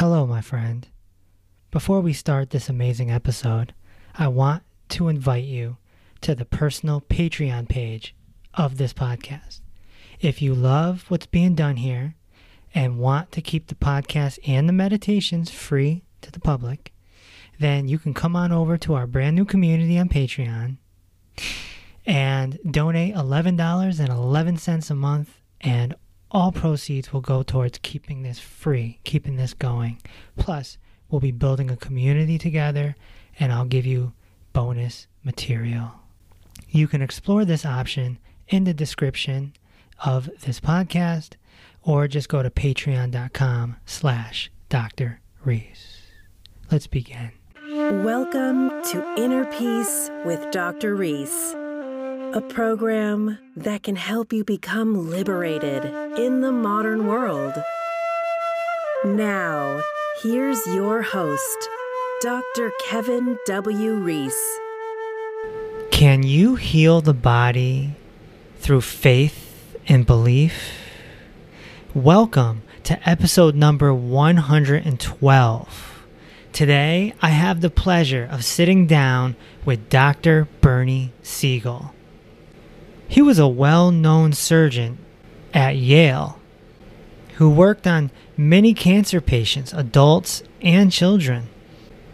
Hello, 0.00 0.26
my 0.26 0.40
friend. 0.40 0.88
Before 1.70 2.00
we 2.00 2.14
start 2.14 2.48
this 2.48 2.70
amazing 2.70 3.10
episode, 3.10 3.74
I 4.14 4.28
want 4.28 4.62
to 4.88 5.08
invite 5.08 5.44
you 5.44 5.76
to 6.22 6.34
the 6.34 6.46
personal 6.46 7.02
Patreon 7.02 7.68
page 7.68 8.14
of 8.54 8.78
this 8.78 8.94
podcast. 8.94 9.60
If 10.18 10.40
you 10.40 10.54
love 10.54 11.04
what's 11.08 11.26
being 11.26 11.54
done 11.54 11.76
here 11.76 12.14
and 12.74 12.98
want 12.98 13.30
to 13.32 13.42
keep 13.42 13.66
the 13.66 13.74
podcast 13.74 14.38
and 14.48 14.66
the 14.66 14.72
meditations 14.72 15.50
free 15.50 16.02
to 16.22 16.32
the 16.32 16.40
public, 16.40 16.94
then 17.58 17.86
you 17.86 17.98
can 17.98 18.14
come 18.14 18.34
on 18.34 18.52
over 18.52 18.78
to 18.78 18.94
our 18.94 19.06
brand 19.06 19.36
new 19.36 19.44
community 19.44 19.98
on 19.98 20.08
Patreon 20.08 20.78
and 22.06 22.58
donate 22.70 23.14
$11.11 23.14 24.90
a 24.90 24.94
month 24.94 25.40
and 25.60 25.94
all 26.30 26.52
proceeds 26.52 27.12
will 27.12 27.20
go 27.20 27.42
towards 27.42 27.78
keeping 27.78 28.22
this 28.22 28.38
free, 28.38 29.00
keeping 29.04 29.36
this 29.36 29.54
going. 29.54 29.98
Plus, 30.36 30.78
we'll 31.08 31.20
be 31.20 31.32
building 31.32 31.70
a 31.70 31.76
community 31.76 32.38
together 32.38 32.94
and 33.38 33.52
I'll 33.52 33.64
give 33.64 33.86
you 33.86 34.12
bonus 34.52 35.06
material. 35.24 35.92
You 36.68 36.86
can 36.86 37.02
explore 37.02 37.44
this 37.44 37.66
option 37.66 38.18
in 38.48 38.64
the 38.64 38.74
description 38.74 39.54
of 40.04 40.30
this 40.42 40.60
podcast 40.60 41.34
or 41.82 42.06
just 42.06 42.28
go 42.28 42.42
to 42.42 42.50
patreon.com 42.50 43.76
slash 43.86 44.50
Dr. 44.68 45.20
Reese. 45.44 46.02
Let's 46.70 46.86
begin. 46.86 47.32
Welcome 47.68 48.68
to 48.90 49.14
Inner 49.16 49.44
Peace 49.46 50.10
with 50.24 50.50
Dr. 50.50 50.94
Reese, 50.94 51.54
a 52.32 52.40
program 52.40 53.36
that 53.56 53.82
can 53.82 53.96
help 53.96 54.32
you 54.32 54.44
become 54.44 55.10
liberated 55.10 55.84
in 56.16 56.42
the 56.42 56.52
modern 56.52 57.08
world. 57.08 57.52
Now, 59.04 59.82
here's 60.22 60.64
your 60.68 61.02
host, 61.02 61.68
Dr. 62.20 62.70
Kevin 62.84 63.36
W. 63.46 63.94
Reese. 63.94 64.60
Can 65.90 66.22
you 66.22 66.54
heal 66.54 67.00
the 67.00 67.14
body 67.14 67.96
through 68.58 68.82
faith 68.82 69.76
and 69.88 70.06
belief? 70.06 70.78
Welcome 71.94 72.62
to 72.84 73.08
episode 73.08 73.56
number 73.56 73.92
112. 73.92 76.04
Today, 76.52 77.12
I 77.20 77.30
have 77.30 77.60
the 77.60 77.70
pleasure 77.70 78.28
of 78.30 78.44
sitting 78.44 78.86
down 78.86 79.34
with 79.64 79.88
Dr. 79.88 80.46
Bernie 80.60 81.12
Siegel. 81.22 81.92
He 83.10 83.20
was 83.20 83.40
a 83.40 83.48
well 83.48 83.90
known 83.90 84.32
surgeon 84.34 84.98
at 85.52 85.74
Yale 85.74 86.38
who 87.38 87.50
worked 87.50 87.84
on 87.84 88.12
many 88.36 88.72
cancer 88.72 89.20
patients, 89.20 89.72
adults 89.72 90.44
and 90.62 90.92
children. 90.92 91.48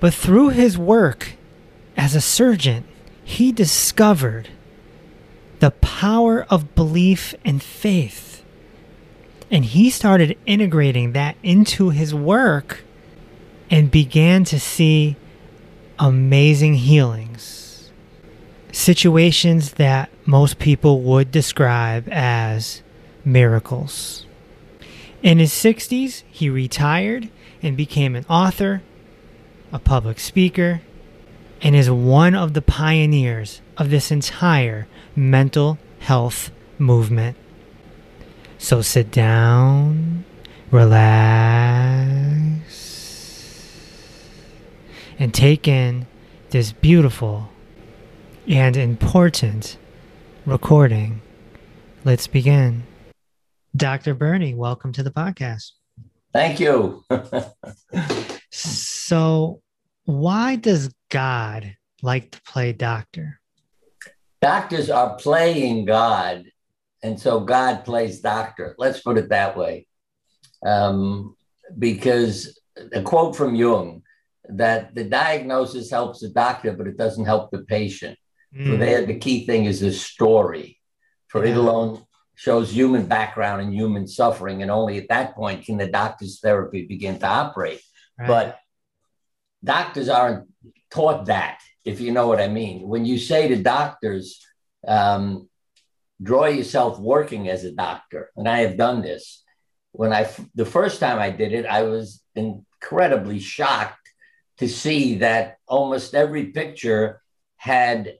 But 0.00 0.14
through 0.14 0.50
his 0.50 0.78
work 0.78 1.34
as 1.98 2.14
a 2.14 2.22
surgeon, 2.22 2.84
he 3.22 3.52
discovered 3.52 4.48
the 5.58 5.72
power 5.72 6.46
of 6.48 6.74
belief 6.74 7.34
and 7.44 7.62
faith. 7.62 8.42
And 9.50 9.66
he 9.66 9.90
started 9.90 10.38
integrating 10.46 11.12
that 11.12 11.36
into 11.42 11.90
his 11.90 12.14
work 12.14 12.84
and 13.68 13.90
began 13.90 14.44
to 14.44 14.58
see 14.58 15.16
amazing 15.98 16.74
healings. 16.74 17.55
Situations 18.76 19.72
that 19.72 20.10
most 20.26 20.58
people 20.58 21.00
would 21.00 21.32
describe 21.32 22.06
as 22.12 22.82
miracles. 23.24 24.26
In 25.22 25.38
his 25.38 25.50
60s, 25.50 26.24
he 26.30 26.50
retired 26.50 27.30
and 27.62 27.74
became 27.74 28.14
an 28.14 28.26
author, 28.28 28.82
a 29.72 29.78
public 29.78 30.20
speaker, 30.20 30.82
and 31.62 31.74
is 31.74 31.88
one 31.88 32.34
of 32.34 32.52
the 32.52 32.60
pioneers 32.60 33.62
of 33.78 33.88
this 33.88 34.10
entire 34.10 34.86
mental 35.16 35.78
health 36.00 36.50
movement. 36.78 37.38
So 38.58 38.82
sit 38.82 39.10
down, 39.10 40.26
relax, 40.70 41.16
and 45.18 45.32
take 45.32 45.66
in 45.66 46.06
this 46.50 46.72
beautiful 46.72 47.48
and 48.48 48.76
important 48.76 49.76
recording. 50.44 51.20
Let's 52.04 52.28
begin. 52.28 52.84
Dr. 53.76 54.14
Bernie, 54.14 54.54
welcome 54.54 54.92
to 54.92 55.02
the 55.02 55.10
podcast. 55.10 55.72
Thank 56.32 56.60
you. 56.60 57.04
so, 58.52 59.62
why 60.04 60.56
does 60.56 60.94
God 61.10 61.76
like 62.02 62.30
to 62.30 62.42
play 62.42 62.72
doctor? 62.72 63.40
Doctors 64.40 64.90
are 64.90 65.16
playing 65.16 65.86
God, 65.86 66.44
and 67.02 67.18
so 67.18 67.40
God 67.40 67.84
plays 67.84 68.20
doctor. 68.20 68.76
Let's 68.78 69.00
put 69.00 69.18
it 69.18 69.30
that 69.30 69.56
way. 69.56 69.88
Um, 70.64 71.34
because 71.76 72.60
a 72.92 73.02
quote 73.02 73.34
from 73.34 73.56
Jung 73.56 74.02
that 74.48 74.94
the 74.94 75.04
diagnosis 75.04 75.90
helps 75.90 76.20
the 76.20 76.28
doctor, 76.28 76.72
but 76.72 76.86
it 76.86 76.96
doesn't 76.96 77.24
help 77.24 77.50
the 77.50 77.64
patient. 77.64 78.16
Mm. 78.54 78.66
So 78.66 78.76
there, 78.76 79.06
the 79.06 79.18
key 79.18 79.46
thing 79.46 79.64
is 79.64 79.80
the 79.80 79.92
story. 79.92 80.80
For 81.28 81.44
yeah. 81.44 81.52
it 81.52 81.56
alone 81.56 82.04
shows 82.34 82.70
human 82.70 83.06
background 83.06 83.62
and 83.62 83.74
human 83.74 84.06
suffering, 84.06 84.62
and 84.62 84.70
only 84.70 84.98
at 84.98 85.08
that 85.08 85.34
point 85.34 85.64
can 85.64 85.78
the 85.78 85.88
doctor's 85.88 86.40
therapy 86.40 86.86
begin 86.86 87.18
to 87.18 87.26
operate. 87.26 87.80
Right. 88.18 88.28
But 88.28 88.58
doctors 89.64 90.08
aren't 90.08 90.48
taught 90.90 91.26
that, 91.26 91.60
if 91.84 92.00
you 92.00 92.12
know 92.12 92.28
what 92.28 92.40
I 92.40 92.48
mean. 92.48 92.88
When 92.88 93.04
you 93.04 93.18
say 93.18 93.48
to 93.48 93.56
doctors, 93.56 94.40
um, 94.86 95.48
draw 96.22 96.46
yourself 96.46 96.98
working 96.98 97.48
as 97.48 97.64
a 97.64 97.72
doctor, 97.72 98.30
and 98.36 98.48
I 98.48 98.60
have 98.60 98.76
done 98.76 99.02
this. 99.02 99.42
When 99.92 100.12
I 100.12 100.28
the 100.54 100.66
first 100.66 101.00
time 101.00 101.18
I 101.18 101.30
did 101.30 101.52
it, 101.52 101.66
I 101.66 101.82
was 101.82 102.22
incredibly 102.34 103.40
shocked 103.40 104.10
to 104.58 104.68
see 104.68 105.16
that 105.16 105.56
almost 105.66 106.14
every 106.14 106.46
picture 106.46 107.22
had 107.56 108.18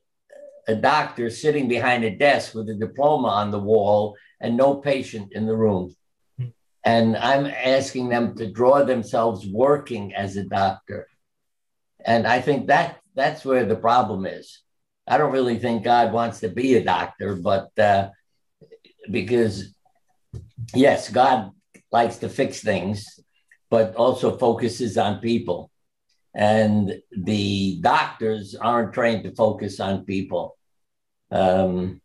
a 0.67 0.75
doctor 0.75 1.31
sitting 1.31 1.69
behind 1.69 2.05
a 2.05 2.17
desk 2.17 2.55
with 2.55 2.69
a 2.69 2.75
diploma 2.75 3.29
on 3.29 3.51
the 3.51 3.59
wall 3.59 4.17
and 4.41 4.57
no 4.57 4.75
patient 4.77 5.33
in 5.33 5.47
the 5.47 5.57
room. 5.57 5.95
Hmm. 6.39 6.47
And 6.85 7.17
I'm 7.17 7.47
asking 7.47 8.09
them 8.09 8.35
to 8.37 8.51
draw 8.51 8.85
themselves 8.85 9.47
working 9.47 10.15
as 10.15 10.37
a 10.37 10.45
doctor. 10.45 11.09
And 12.05 12.27
I 12.27 12.41
think 12.41 12.67
that 12.69 13.01
that's 13.15 13.45
where 13.45 13.65
the 13.65 13.77
problem 13.77 14.27
is. 14.27 14.63
I 15.09 15.19
don't 15.19 15.33
really 15.33 15.59
think 15.59 15.85
God 15.85 16.13
wants 16.13 16.41
to 16.41 16.49
be 16.49 16.75
a 16.75 16.85
doctor, 16.85 17.37
but 17.37 17.77
uh, 17.79 18.11
because, 19.11 19.73
yes, 20.75 21.09
God 21.09 21.53
likes 21.93 22.17
to 22.19 22.29
fix 22.29 22.61
things, 22.61 23.21
but 23.71 23.95
also 23.95 24.37
focuses 24.37 24.99
on 24.99 25.21
people. 25.21 25.71
And 26.35 27.01
the 27.17 27.79
doctors 27.81 28.55
aren't 28.55 28.93
trained 28.93 29.25
to 29.25 29.35
focus 29.35 29.81
on 29.81 30.05
people. 30.05 30.56
Um, 31.31 32.01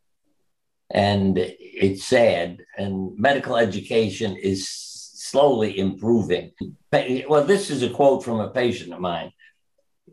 and 0.90 1.38
it's 1.38 2.04
sad. 2.04 2.64
And 2.78 3.18
medical 3.18 3.56
education 3.58 4.36
is 4.36 4.68
slowly 4.70 5.80
improving. 5.80 6.52
Well, 6.92 7.46
this 7.46 7.70
is 7.70 7.84
a 7.84 7.90
quote 7.90 8.24
from 8.24 8.40
a 8.40 8.50
patient 8.50 8.94
of 8.94 9.00
mine. 9.00 9.32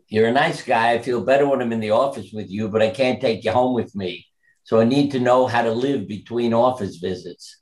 You're 0.07 0.29
a 0.29 0.31
nice 0.31 0.63
guy. 0.63 0.93
I 0.93 0.99
feel 0.99 1.21
better 1.23 1.47
when 1.47 1.61
I'm 1.61 1.73
in 1.73 1.81
the 1.81 1.91
office 1.91 2.31
with 2.31 2.49
you, 2.49 2.69
but 2.69 2.81
I 2.81 2.89
can't 2.89 3.21
take 3.21 3.43
you 3.43 3.51
home 3.51 3.75
with 3.75 3.95
me. 3.95 4.25
So 4.63 4.79
I 4.79 4.85
need 4.85 5.11
to 5.11 5.19
know 5.19 5.47
how 5.47 5.63
to 5.63 5.71
live 5.71 6.07
between 6.07 6.53
office 6.53 6.97
visits. 6.97 7.57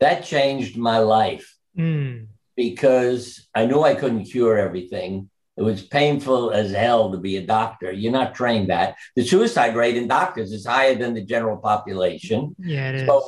That 0.00 0.24
changed 0.24 0.76
my 0.76 0.98
life 0.98 1.56
mm. 1.76 2.26
because 2.56 3.48
I 3.54 3.66
knew 3.66 3.82
I 3.82 3.94
couldn't 3.94 4.26
cure 4.26 4.58
everything. 4.58 5.30
It 5.56 5.62
was 5.62 5.82
painful 5.82 6.50
as 6.50 6.70
hell 6.70 7.10
to 7.12 7.18
be 7.18 7.36
a 7.36 7.46
doctor. 7.46 7.90
You're 7.90 8.12
not 8.12 8.34
trained 8.34 8.68
that. 8.68 8.96
The 9.14 9.24
suicide 9.24 9.74
rate 9.74 9.96
in 9.96 10.06
doctors 10.06 10.52
is 10.52 10.66
higher 10.66 10.94
than 10.94 11.14
the 11.14 11.24
general 11.24 11.56
population. 11.56 12.54
Yeah, 12.58 12.90
it 12.90 13.06
so 13.06 13.18
is. 13.18 13.24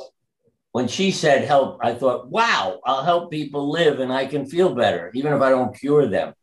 When 0.71 0.87
she 0.87 1.09
said 1.09 1.45
help, 1.45 1.79
I 1.81 1.95
thought, 1.95 2.29
wow, 2.29 2.79
I'll 2.85 3.03
help 3.03 3.31
people 3.31 3.71
live 3.71 3.99
and 3.99 4.13
I 4.13 4.27
can 4.27 4.45
feel 4.45 4.75
better, 4.75 5.11
even 5.15 5.33
if 5.33 5.41
I 5.41 5.49
don't 5.49 5.75
cure 5.75 6.07
them. 6.07 6.33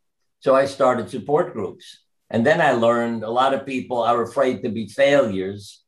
So 0.41 0.57
I 0.57 0.67
started 0.67 1.09
support 1.09 1.53
groups. 1.53 2.03
And 2.31 2.45
then 2.45 2.61
I 2.61 2.73
learned 2.73 3.23
a 3.23 3.31
lot 3.31 3.55
of 3.55 3.65
people 3.65 4.03
are 4.03 4.23
afraid 4.23 4.63
to 4.63 4.69
be 4.69 4.89
failures. 4.89 5.85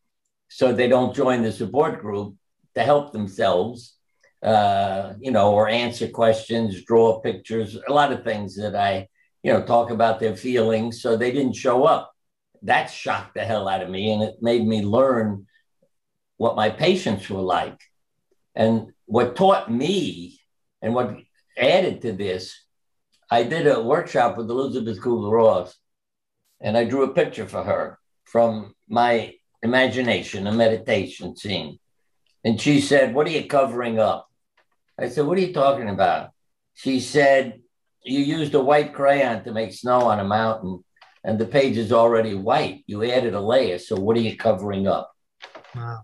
So 0.48 0.72
they 0.72 0.88
don't 0.88 1.16
join 1.16 1.42
the 1.42 1.50
support 1.50 2.00
group 2.00 2.36
to 2.76 2.82
help 2.84 3.12
themselves, 3.12 3.96
uh, 4.44 5.14
you 5.20 5.32
know, 5.32 5.52
or 5.52 5.68
answer 5.68 6.08
questions, 6.08 6.84
draw 6.84 7.18
pictures, 7.18 7.76
a 7.88 7.92
lot 7.92 8.12
of 8.12 8.22
things 8.22 8.54
that 8.56 8.76
I 8.76 9.08
you 9.42 9.52
know, 9.52 9.62
talk 9.62 9.90
about 9.90 10.20
their 10.20 10.36
feelings. 10.36 11.00
So 11.00 11.16
they 11.16 11.30
didn't 11.30 11.54
show 11.54 11.84
up. 11.84 12.12
That 12.62 12.86
shocked 12.86 13.34
the 13.34 13.44
hell 13.44 13.68
out 13.68 13.82
of 13.82 13.90
me. 13.90 14.12
And 14.12 14.22
it 14.22 14.36
made 14.42 14.66
me 14.66 14.82
learn 14.82 15.46
what 16.36 16.56
my 16.56 16.70
patients 16.70 17.28
were 17.28 17.40
like. 17.40 17.78
And 18.54 18.92
what 19.06 19.36
taught 19.36 19.70
me 19.70 20.40
and 20.82 20.94
what 20.94 21.16
added 21.56 22.02
to 22.02 22.12
this, 22.12 22.64
I 23.30 23.42
did 23.42 23.66
a 23.66 23.82
workshop 23.82 24.36
with 24.36 24.50
Elisabeth 24.50 25.00
Kubler 25.00 25.30
Ross, 25.30 25.76
and 26.60 26.76
I 26.76 26.84
drew 26.84 27.02
a 27.04 27.14
picture 27.14 27.46
for 27.46 27.62
her 27.62 27.98
from 28.24 28.74
my 28.88 29.34
imagination, 29.62 30.46
a 30.46 30.52
meditation 30.52 31.36
scene. 31.36 31.78
And 32.44 32.60
she 32.60 32.80
said, 32.80 33.14
What 33.14 33.26
are 33.26 33.30
you 33.30 33.46
covering 33.46 33.98
up? 33.98 34.28
I 34.98 35.08
said, 35.08 35.26
What 35.26 35.38
are 35.38 35.42
you 35.42 35.52
talking 35.52 35.88
about? 35.88 36.30
She 36.74 37.00
said, 37.00 37.60
You 38.08 38.20
used 38.20 38.54
a 38.54 38.60
white 38.60 38.94
crayon 38.94 39.44
to 39.44 39.52
make 39.52 39.72
snow 39.72 40.00
on 40.00 40.20
a 40.20 40.24
mountain, 40.24 40.82
and 41.24 41.38
the 41.38 41.46
page 41.46 41.76
is 41.76 41.92
already 41.92 42.34
white. 42.34 42.84
You 42.86 43.04
added 43.04 43.34
a 43.34 43.40
layer. 43.40 43.78
So 43.78 43.96
what 43.96 44.16
are 44.16 44.20
you 44.20 44.36
covering 44.36 44.86
up? 44.86 45.12
Wow. 45.74 46.02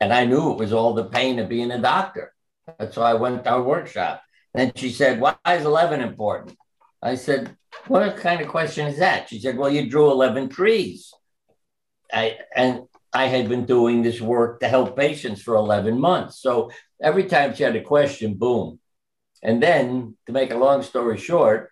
And 0.00 0.12
I 0.12 0.24
knew 0.24 0.52
it 0.52 0.58
was 0.58 0.72
all 0.72 0.94
the 0.94 1.04
pain 1.04 1.38
of 1.38 1.48
being 1.48 1.70
a 1.70 1.80
doctor. 1.80 2.32
That's 2.78 2.96
why 2.96 3.10
I 3.10 3.14
went 3.14 3.44
to 3.44 3.50
our 3.50 3.62
workshop. 3.62 4.22
And 4.54 4.72
she 4.76 4.90
said, 4.90 5.20
Why 5.20 5.36
is 5.48 5.64
11 5.64 6.00
important? 6.00 6.56
I 7.02 7.16
said, 7.16 7.56
What 7.86 8.16
kind 8.16 8.40
of 8.40 8.48
question 8.48 8.86
is 8.86 8.98
that? 8.98 9.28
She 9.28 9.40
said, 9.40 9.56
Well, 9.56 9.70
you 9.70 9.88
drew 9.88 10.10
11 10.10 10.48
trees. 10.48 11.12
I, 12.12 12.38
and 12.54 12.84
I 13.12 13.26
had 13.26 13.48
been 13.48 13.66
doing 13.66 14.02
this 14.02 14.20
work 14.20 14.60
to 14.60 14.68
help 14.68 14.96
patients 14.96 15.42
for 15.42 15.54
11 15.56 15.98
months. 15.98 16.40
So 16.40 16.70
every 17.02 17.24
time 17.24 17.54
she 17.54 17.62
had 17.62 17.76
a 17.76 17.82
question, 17.82 18.34
boom. 18.34 18.78
And 19.42 19.62
then 19.62 20.16
to 20.26 20.32
make 20.32 20.50
a 20.50 20.56
long 20.56 20.82
story 20.82 21.18
short, 21.18 21.70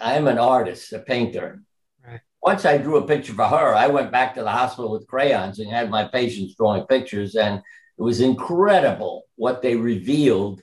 I'm 0.00 0.26
an 0.26 0.38
artist, 0.38 0.92
a 0.92 0.98
painter. 0.98 1.62
Right. 2.06 2.20
Once 2.42 2.64
I 2.64 2.78
drew 2.78 2.96
a 2.96 3.06
picture 3.06 3.32
for 3.32 3.46
her, 3.46 3.74
I 3.74 3.88
went 3.88 4.12
back 4.12 4.34
to 4.34 4.42
the 4.42 4.50
hospital 4.50 4.92
with 4.92 5.06
crayons 5.06 5.58
and 5.58 5.70
had 5.70 5.90
my 5.90 6.04
patients 6.04 6.54
drawing 6.54 6.84
pictures. 6.84 7.34
And 7.34 7.62
it 7.98 8.02
was 8.02 8.20
incredible 8.20 9.24
what 9.36 9.62
they 9.62 9.74
revealed 9.74 10.62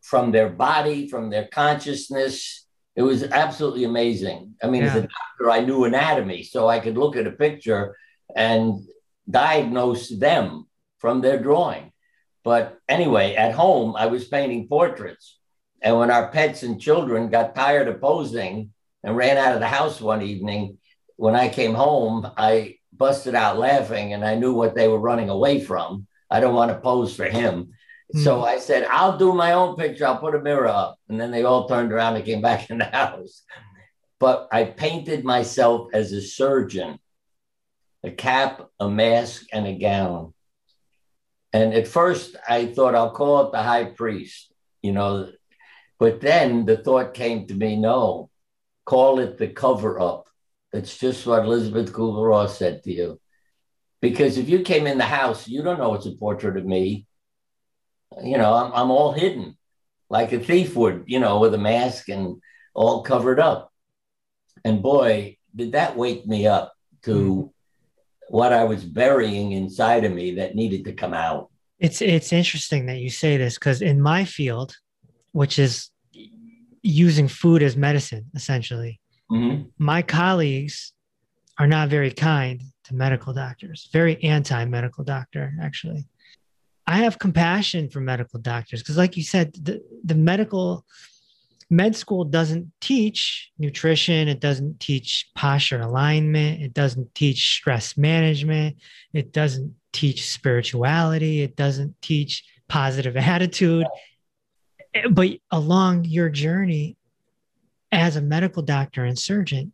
from 0.00 0.32
their 0.32 0.48
body, 0.48 1.08
from 1.08 1.30
their 1.30 1.46
consciousness. 1.46 2.66
It 2.96 3.02
was 3.02 3.24
absolutely 3.24 3.84
amazing. 3.84 4.54
I 4.62 4.68
mean, 4.68 4.82
yeah. 4.82 4.88
as 4.88 4.96
a 4.96 5.00
doctor, 5.02 5.50
I 5.50 5.60
knew 5.60 5.84
anatomy, 5.84 6.42
so 6.42 6.68
I 6.68 6.80
could 6.80 6.96
look 6.96 7.16
at 7.16 7.26
a 7.26 7.32
picture 7.32 7.96
and 8.34 8.86
diagnose 9.28 10.08
them 10.08 10.66
from 10.98 11.20
their 11.20 11.38
drawing. 11.38 11.91
But 12.44 12.78
anyway, 12.88 13.34
at 13.34 13.54
home, 13.54 13.94
I 13.96 14.06
was 14.06 14.26
painting 14.26 14.68
portraits. 14.68 15.38
And 15.80 15.98
when 15.98 16.10
our 16.10 16.28
pets 16.28 16.62
and 16.62 16.80
children 16.80 17.30
got 17.30 17.54
tired 17.54 17.88
of 17.88 18.00
posing 18.00 18.70
and 19.02 19.16
ran 19.16 19.36
out 19.36 19.54
of 19.54 19.60
the 19.60 19.68
house 19.68 20.00
one 20.00 20.22
evening, 20.22 20.78
when 21.16 21.34
I 21.34 21.48
came 21.48 21.74
home, 21.74 22.30
I 22.36 22.76
busted 22.92 23.34
out 23.34 23.58
laughing 23.58 24.12
and 24.12 24.24
I 24.24 24.34
knew 24.34 24.54
what 24.54 24.74
they 24.74 24.88
were 24.88 24.98
running 24.98 25.28
away 25.28 25.60
from. 25.60 26.06
I 26.30 26.40
don't 26.40 26.54
want 26.54 26.70
to 26.70 26.80
pose 26.80 27.14
for 27.14 27.24
him. 27.24 27.72
Mm. 28.14 28.24
So 28.24 28.44
I 28.44 28.58
said, 28.58 28.86
I'll 28.90 29.18
do 29.18 29.32
my 29.32 29.52
own 29.52 29.76
picture. 29.76 30.06
I'll 30.06 30.18
put 30.18 30.34
a 30.34 30.40
mirror 30.40 30.68
up. 30.68 30.98
And 31.08 31.20
then 31.20 31.30
they 31.30 31.44
all 31.44 31.68
turned 31.68 31.92
around 31.92 32.16
and 32.16 32.24
came 32.24 32.42
back 32.48 32.70
in 32.70 32.78
the 32.78 32.84
house. 32.84 33.42
But 34.18 34.48
I 34.52 34.64
painted 34.64 35.24
myself 35.24 35.88
as 35.92 36.12
a 36.12 36.20
surgeon 36.20 36.98
a 38.04 38.10
cap, 38.10 38.68
a 38.80 38.90
mask, 38.90 39.46
and 39.52 39.66
a 39.66 39.78
gown. 39.78 40.34
And 41.52 41.74
at 41.74 41.86
first, 41.86 42.36
I 42.48 42.66
thought 42.66 42.94
I'll 42.94 43.12
call 43.12 43.46
it 43.46 43.52
the 43.52 43.62
high 43.62 43.84
priest, 43.84 44.52
you 44.80 44.92
know. 44.92 45.30
But 45.98 46.20
then 46.20 46.64
the 46.64 46.78
thought 46.78 47.14
came 47.14 47.46
to 47.46 47.54
me 47.54 47.76
no, 47.76 48.30
call 48.84 49.18
it 49.18 49.38
the 49.38 49.48
cover 49.48 50.00
up. 50.00 50.28
That's 50.72 50.96
just 50.96 51.26
what 51.26 51.44
Elisabeth 51.44 51.92
Kubler 51.92 52.28
Ross 52.28 52.58
said 52.58 52.82
to 52.84 52.92
you. 52.92 53.20
Because 54.00 54.38
if 54.38 54.48
you 54.48 54.60
came 54.60 54.86
in 54.86 54.98
the 54.98 55.04
house, 55.04 55.46
you 55.46 55.62
don't 55.62 55.78
know 55.78 55.94
it's 55.94 56.06
a 56.06 56.12
portrait 56.12 56.56
of 56.56 56.64
me. 56.64 57.06
You 58.22 58.38
know, 58.38 58.52
I'm, 58.54 58.72
I'm 58.72 58.90
all 58.90 59.12
hidden 59.12 59.56
like 60.12 60.32
a 60.32 60.38
thief 60.38 60.76
would, 60.76 61.04
you 61.06 61.20
know, 61.20 61.38
with 61.38 61.54
a 61.54 61.58
mask 61.58 62.08
and 62.08 62.40
all 62.74 63.02
covered 63.02 63.40
up. 63.40 63.72
And 64.64 64.82
boy, 64.82 65.38
did 65.54 65.72
that 65.72 65.96
wake 65.96 66.26
me 66.26 66.46
up 66.46 66.72
to 67.04 67.12
mm 67.12 67.51
what 68.32 68.50
I 68.50 68.64
was 68.64 68.82
burying 68.82 69.52
inside 69.52 70.04
of 70.04 70.12
me 70.12 70.34
that 70.36 70.54
needed 70.54 70.86
to 70.86 70.92
come 70.94 71.12
out. 71.12 71.50
It's 71.78 72.00
it's 72.00 72.32
interesting 72.32 72.86
that 72.86 72.96
you 72.96 73.10
say 73.10 73.36
this 73.36 73.58
because 73.58 73.82
in 73.82 74.00
my 74.00 74.24
field, 74.24 74.74
which 75.32 75.58
is 75.58 75.90
using 76.82 77.28
food 77.28 77.62
as 77.62 77.76
medicine, 77.76 78.24
essentially, 78.34 79.00
mm-hmm. 79.30 79.64
my 79.76 80.00
colleagues 80.00 80.94
are 81.58 81.66
not 81.66 81.90
very 81.90 82.10
kind 82.10 82.62
to 82.84 82.94
medical 82.94 83.34
doctors, 83.34 83.90
very 83.92 84.22
anti-medical 84.24 85.04
doctor, 85.04 85.52
actually. 85.60 86.06
I 86.86 86.98
have 87.04 87.18
compassion 87.18 87.90
for 87.90 88.00
medical 88.00 88.40
doctors 88.40 88.80
because, 88.80 88.96
like 88.96 89.14
you 89.18 89.24
said, 89.24 89.52
the, 89.52 89.82
the 90.04 90.14
medical 90.14 90.86
med 91.72 91.96
school 91.96 92.24
doesn't 92.24 92.70
teach 92.80 93.50
nutrition 93.58 94.28
it 94.28 94.40
doesn't 94.40 94.78
teach 94.78 95.30
posture 95.34 95.80
alignment 95.80 96.60
it 96.60 96.74
doesn't 96.74 97.14
teach 97.14 97.56
stress 97.56 97.96
management 97.96 98.76
it 99.14 99.32
doesn't 99.32 99.74
teach 99.92 100.28
spirituality 100.28 101.40
it 101.40 101.56
doesn't 101.56 101.94
teach 102.02 102.44
positive 102.68 103.16
attitude. 103.34 103.86
But 105.10 105.30
along 105.50 106.04
your 106.04 106.28
journey 106.28 106.96
as 107.90 108.16
a 108.16 108.22
medical 108.22 108.62
doctor 108.62 109.04
and 109.04 109.18
surgeon 109.18 109.72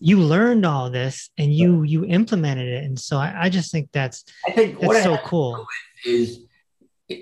you 0.00 0.18
learned 0.18 0.66
all 0.66 0.90
this 0.90 1.30
and 1.38 1.54
you 1.54 1.84
you 1.84 2.04
implemented 2.04 2.66
it. 2.66 2.84
And 2.84 2.98
so 2.98 3.18
i, 3.18 3.44
I 3.44 3.48
just 3.48 3.70
think 3.70 3.88
that's 3.92 4.24
i 4.46 4.50
think 4.50 4.80
that's 4.80 5.04
so 5.04 5.16
cool. 5.24 5.64
is 6.04 6.40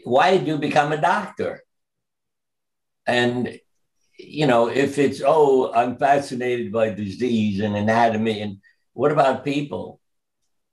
why 0.05 0.37
did 0.37 0.47
you 0.47 0.59
become 0.59 0.93
a 0.93 1.01
doctor? 1.01 1.63
And 3.07 3.59
you 4.19 4.47
know, 4.47 4.69
if 4.69 4.99
it's, 4.99 5.23
oh, 5.25 5.73
I'm 5.73 5.97
fascinated 5.97 6.73
by 6.73 6.91
disease 6.91 7.61
and 7.61 7.77
anatomy, 7.77 8.41
and 8.41 8.59
what 8.93 9.13
about 9.13 9.45
people? 9.45 10.01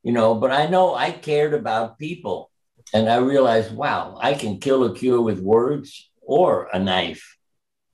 You 0.03 0.12
know, 0.12 0.36
but 0.36 0.51
I 0.51 0.68
know 0.68 0.95
I 0.95 1.12
cared 1.12 1.53
about 1.53 2.00
people. 2.00 2.51
And 2.94 3.09
I 3.09 3.18
realized, 3.18 3.74
wow, 3.74 4.18
I 4.21 4.36
can 4.36 4.59
kill 4.59 4.83
a 4.83 4.95
cure 4.95 5.21
with 5.21 5.39
words 5.39 6.09
or 6.21 6.69
a 6.71 6.80
knife, 6.80 7.38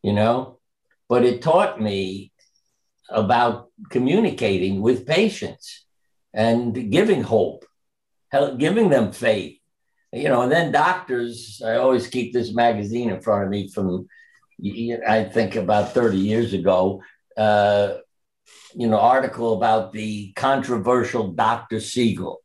you 0.04 0.12
know? 0.12 0.60
But 1.08 1.24
it 1.24 1.42
taught 1.42 1.82
me 1.82 2.32
about 3.10 3.70
communicating 3.90 4.82
with 4.82 5.08
patients 5.08 5.86
and 6.34 6.92
giving 6.92 7.24
hope, 7.24 7.66
giving 8.58 8.90
them 8.90 9.12
faith. 9.12 9.58
You 10.14 10.28
know, 10.28 10.42
and 10.42 10.52
then 10.52 10.74
doctors, 10.74 11.62
I 11.66 11.76
always 11.76 12.08
keep 12.08 12.34
this 12.34 12.54
magazine 12.54 13.10
in 13.10 13.22
front 13.22 13.46
of 13.46 13.50
me 13.50 13.70
from 13.70 14.08
I 14.64 15.24
think 15.24 15.56
about 15.56 15.94
30 15.94 16.18
years 16.18 16.54
ago, 16.54 17.02
uh, 17.38 17.96
you 18.76 18.88
know, 18.88 19.00
article 19.00 19.54
about 19.54 19.92
the 19.92 20.34
controversial 20.34 21.32
Dr. 21.32 21.80
Siegel. 21.80 22.42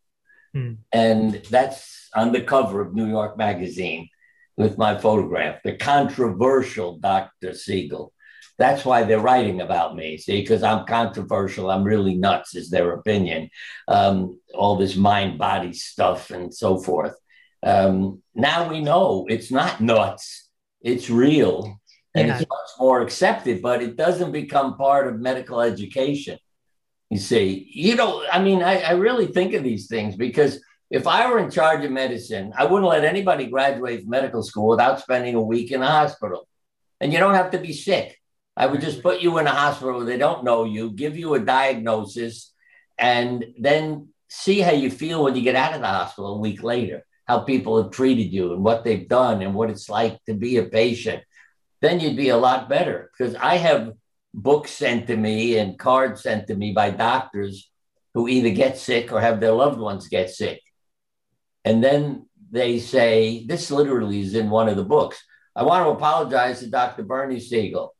Hmm. 0.52 0.74
And 0.92 1.34
that's 1.50 2.08
on 2.14 2.32
the 2.32 2.42
cover 2.42 2.80
of 2.80 2.94
New 2.94 3.06
York 3.06 3.36
Magazine 3.36 4.08
with 4.56 4.78
my 4.78 4.96
photograph, 4.96 5.62
the 5.62 5.76
controversial 5.76 6.98
Dr. 6.98 7.52
Siegel. 7.52 8.12
That's 8.58 8.86
why 8.86 9.02
they're 9.02 9.20
writing 9.20 9.60
about 9.60 9.96
me, 9.96 10.16
see, 10.16 10.40
because 10.40 10.62
I'm 10.62 10.86
controversial. 10.86 11.70
I'm 11.70 11.84
really 11.84 12.14
nuts, 12.14 12.54
is 12.54 12.70
their 12.70 12.94
opinion. 12.94 13.50
Um, 13.86 14.40
all 14.54 14.76
this 14.76 14.96
mind 14.96 15.38
body 15.38 15.74
stuff 15.74 16.30
and 16.30 16.54
so 16.54 16.78
forth. 16.78 17.14
Um, 17.62 18.22
now 18.34 18.70
we 18.70 18.80
know 18.80 19.26
it's 19.28 19.50
not 19.50 19.80
nuts, 19.80 20.48
it's 20.80 21.10
real 21.10 21.78
and 22.16 22.28
yeah. 22.28 22.38
it's 22.38 22.48
much 22.48 22.70
more 22.78 23.02
accepted, 23.02 23.60
but 23.60 23.82
it 23.82 23.96
doesn't 23.96 24.32
become 24.32 24.76
part 24.76 25.06
of 25.06 25.20
medical 25.20 25.60
education. 25.60 26.38
You 27.10 27.18
see, 27.18 27.70
you 27.72 27.94
know, 27.94 28.24
I 28.32 28.42
mean, 28.42 28.62
I, 28.62 28.80
I 28.80 28.92
really 28.92 29.26
think 29.26 29.52
of 29.52 29.62
these 29.62 29.86
things 29.86 30.16
because 30.16 30.60
if 30.90 31.06
I 31.06 31.30
were 31.30 31.38
in 31.38 31.50
charge 31.50 31.84
of 31.84 31.92
medicine, 31.92 32.52
I 32.56 32.64
wouldn't 32.64 32.88
let 32.88 33.04
anybody 33.04 33.46
graduate 33.46 34.00
from 34.00 34.10
medical 34.10 34.42
school 34.42 34.68
without 34.68 35.00
spending 35.00 35.34
a 35.34 35.42
week 35.42 35.72
in 35.72 35.82
a 35.82 35.86
hospital. 35.86 36.48
And 37.00 37.12
you 37.12 37.18
don't 37.18 37.34
have 37.34 37.50
to 37.50 37.58
be 37.58 37.74
sick. 37.74 38.18
I 38.56 38.66
would 38.66 38.80
just 38.80 39.02
put 39.02 39.20
you 39.20 39.36
in 39.38 39.46
a 39.46 39.50
hospital 39.50 39.98
where 39.98 40.06
they 40.06 40.16
don't 40.16 40.44
know 40.44 40.64
you, 40.64 40.90
give 40.90 41.18
you 41.18 41.34
a 41.34 41.40
diagnosis, 41.40 42.54
and 42.96 43.44
then 43.58 44.08
see 44.28 44.60
how 44.60 44.72
you 44.72 44.90
feel 44.90 45.22
when 45.22 45.36
you 45.36 45.42
get 45.42 45.54
out 45.54 45.74
of 45.74 45.82
the 45.82 45.86
hospital 45.86 46.36
a 46.36 46.38
week 46.38 46.62
later, 46.62 47.04
how 47.26 47.40
people 47.40 47.82
have 47.82 47.92
treated 47.92 48.32
you 48.32 48.54
and 48.54 48.64
what 48.64 48.84
they've 48.84 49.06
done 49.06 49.42
and 49.42 49.54
what 49.54 49.68
it's 49.68 49.90
like 49.90 50.18
to 50.24 50.32
be 50.32 50.56
a 50.56 50.64
patient 50.64 51.22
then 51.80 52.00
you'd 52.00 52.16
be 52.16 52.30
a 52.30 52.36
lot 52.36 52.68
better. 52.68 53.10
Because 53.16 53.34
I 53.34 53.56
have 53.56 53.92
books 54.32 54.70
sent 54.70 55.06
to 55.06 55.16
me 55.16 55.58
and 55.58 55.78
cards 55.78 56.22
sent 56.22 56.46
to 56.48 56.54
me 56.54 56.72
by 56.72 56.90
doctors 56.90 57.70
who 58.14 58.28
either 58.28 58.50
get 58.50 58.78
sick 58.78 59.12
or 59.12 59.20
have 59.20 59.40
their 59.40 59.52
loved 59.52 59.78
ones 59.78 60.08
get 60.08 60.30
sick. 60.30 60.62
And 61.64 61.82
then 61.82 62.26
they 62.50 62.78
say, 62.78 63.44
this 63.46 63.70
literally 63.70 64.20
is 64.20 64.34
in 64.34 64.50
one 64.50 64.68
of 64.68 64.76
the 64.76 64.84
books. 64.84 65.22
I 65.54 65.62
want 65.62 65.84
to 65.84 65.90
apologize 65.90 66.60
to 66.60 66.68
Dr. 66.68 67.02
Bernie 67.02 67.40
Siegel. 67.40 67.94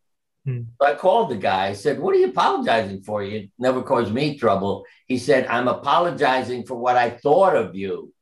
Hmm. 0.45 0.63
So 0.81 0.87
I 0.87 0.95
called 0.95 1.31
the 1.31 1.37
guy. 1.37 1.67
I 1.67 1.73
said, 1.73 1.99
What 1.99 2.15
are 2.15 2.19
you 2.19 2.29
apologizing 2.29 3.03
for? 3.03 3.25
You 3.25 3.49
never 3.59 3.83
caused 3.83 4.13
me 4.13 4.39
trouble. 4.39 4.85
He 5.07 5.19
said, 5.19 5.47
I'm 5.49 5.67
apologizing 5.67 6.65
for 6.65 6.77
what 6.77 6.97
I 6.97 7.11
thought 7.11 7.57
of 7.57 7.75
you. 7.75 8.13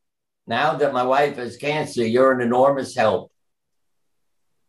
Now 0.47 0.75
that 0.75 0.93
my 0.93 1.03
wife 1.03 1.37
has 1.37 1.57
cancer, 1.57 2.07
you're 2.07 2.33
an 2.33 2.41
enormous 2.41 2.97
help. 2.97 3.31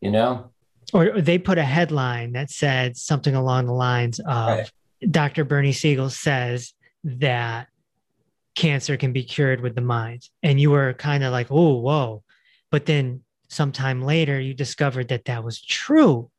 You 0.01 0.11
know? 0.11 0.51
Or 0.95 1.21
they 1.21 1.37
put 1.37 1.57
a 1.57 1.63
headline 1.63 2.31
that 2.33 2.49
said 2.49 2.95
something 2.95 3.35
along 3.35 3.65
the 3.65 3.73
lines 3.73 4.19
of 4.19 4.47
Right. 4.59 4.71
Dr. 5.11 5.43
Bernie 5.43 5.73
Siegel 5.73 6.09
says 6.09 6.73
that 7.03 7.67
cancer 8.55 8.95
can 8.95 9.11
be 9.11 9.23
cured 9.23 9.59
with 9.59 9.75
the 9.75 9.81
mind. 9.81 10.29
And 10.41 10.59
you 10.59 10.71
were 10.71 10.93
kind 10.93 11.23
of 11.25 11.33
like, 11.33 11.47
oh, 11.51 11.75
whoa. 11.75 12.23
But 12.71 12.85
then 12.85 13.21
sometime 13.49 14.01
later, 14.01 14.39
you 14.39 14.53
discovered 14.53 15.09
that 15.09 15.25
that 15.25 15.43
was 15.43 15.61
true 15.61 16.31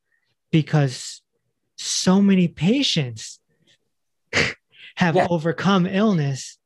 because 0.51 1.21
so 1.77 2.23
many 2.23 2.49
patients 2.49 3.39
have 4.97 5.17
Yeah. 5.17 5.27
overcome 5.29 5.85
illness 5.87 6.57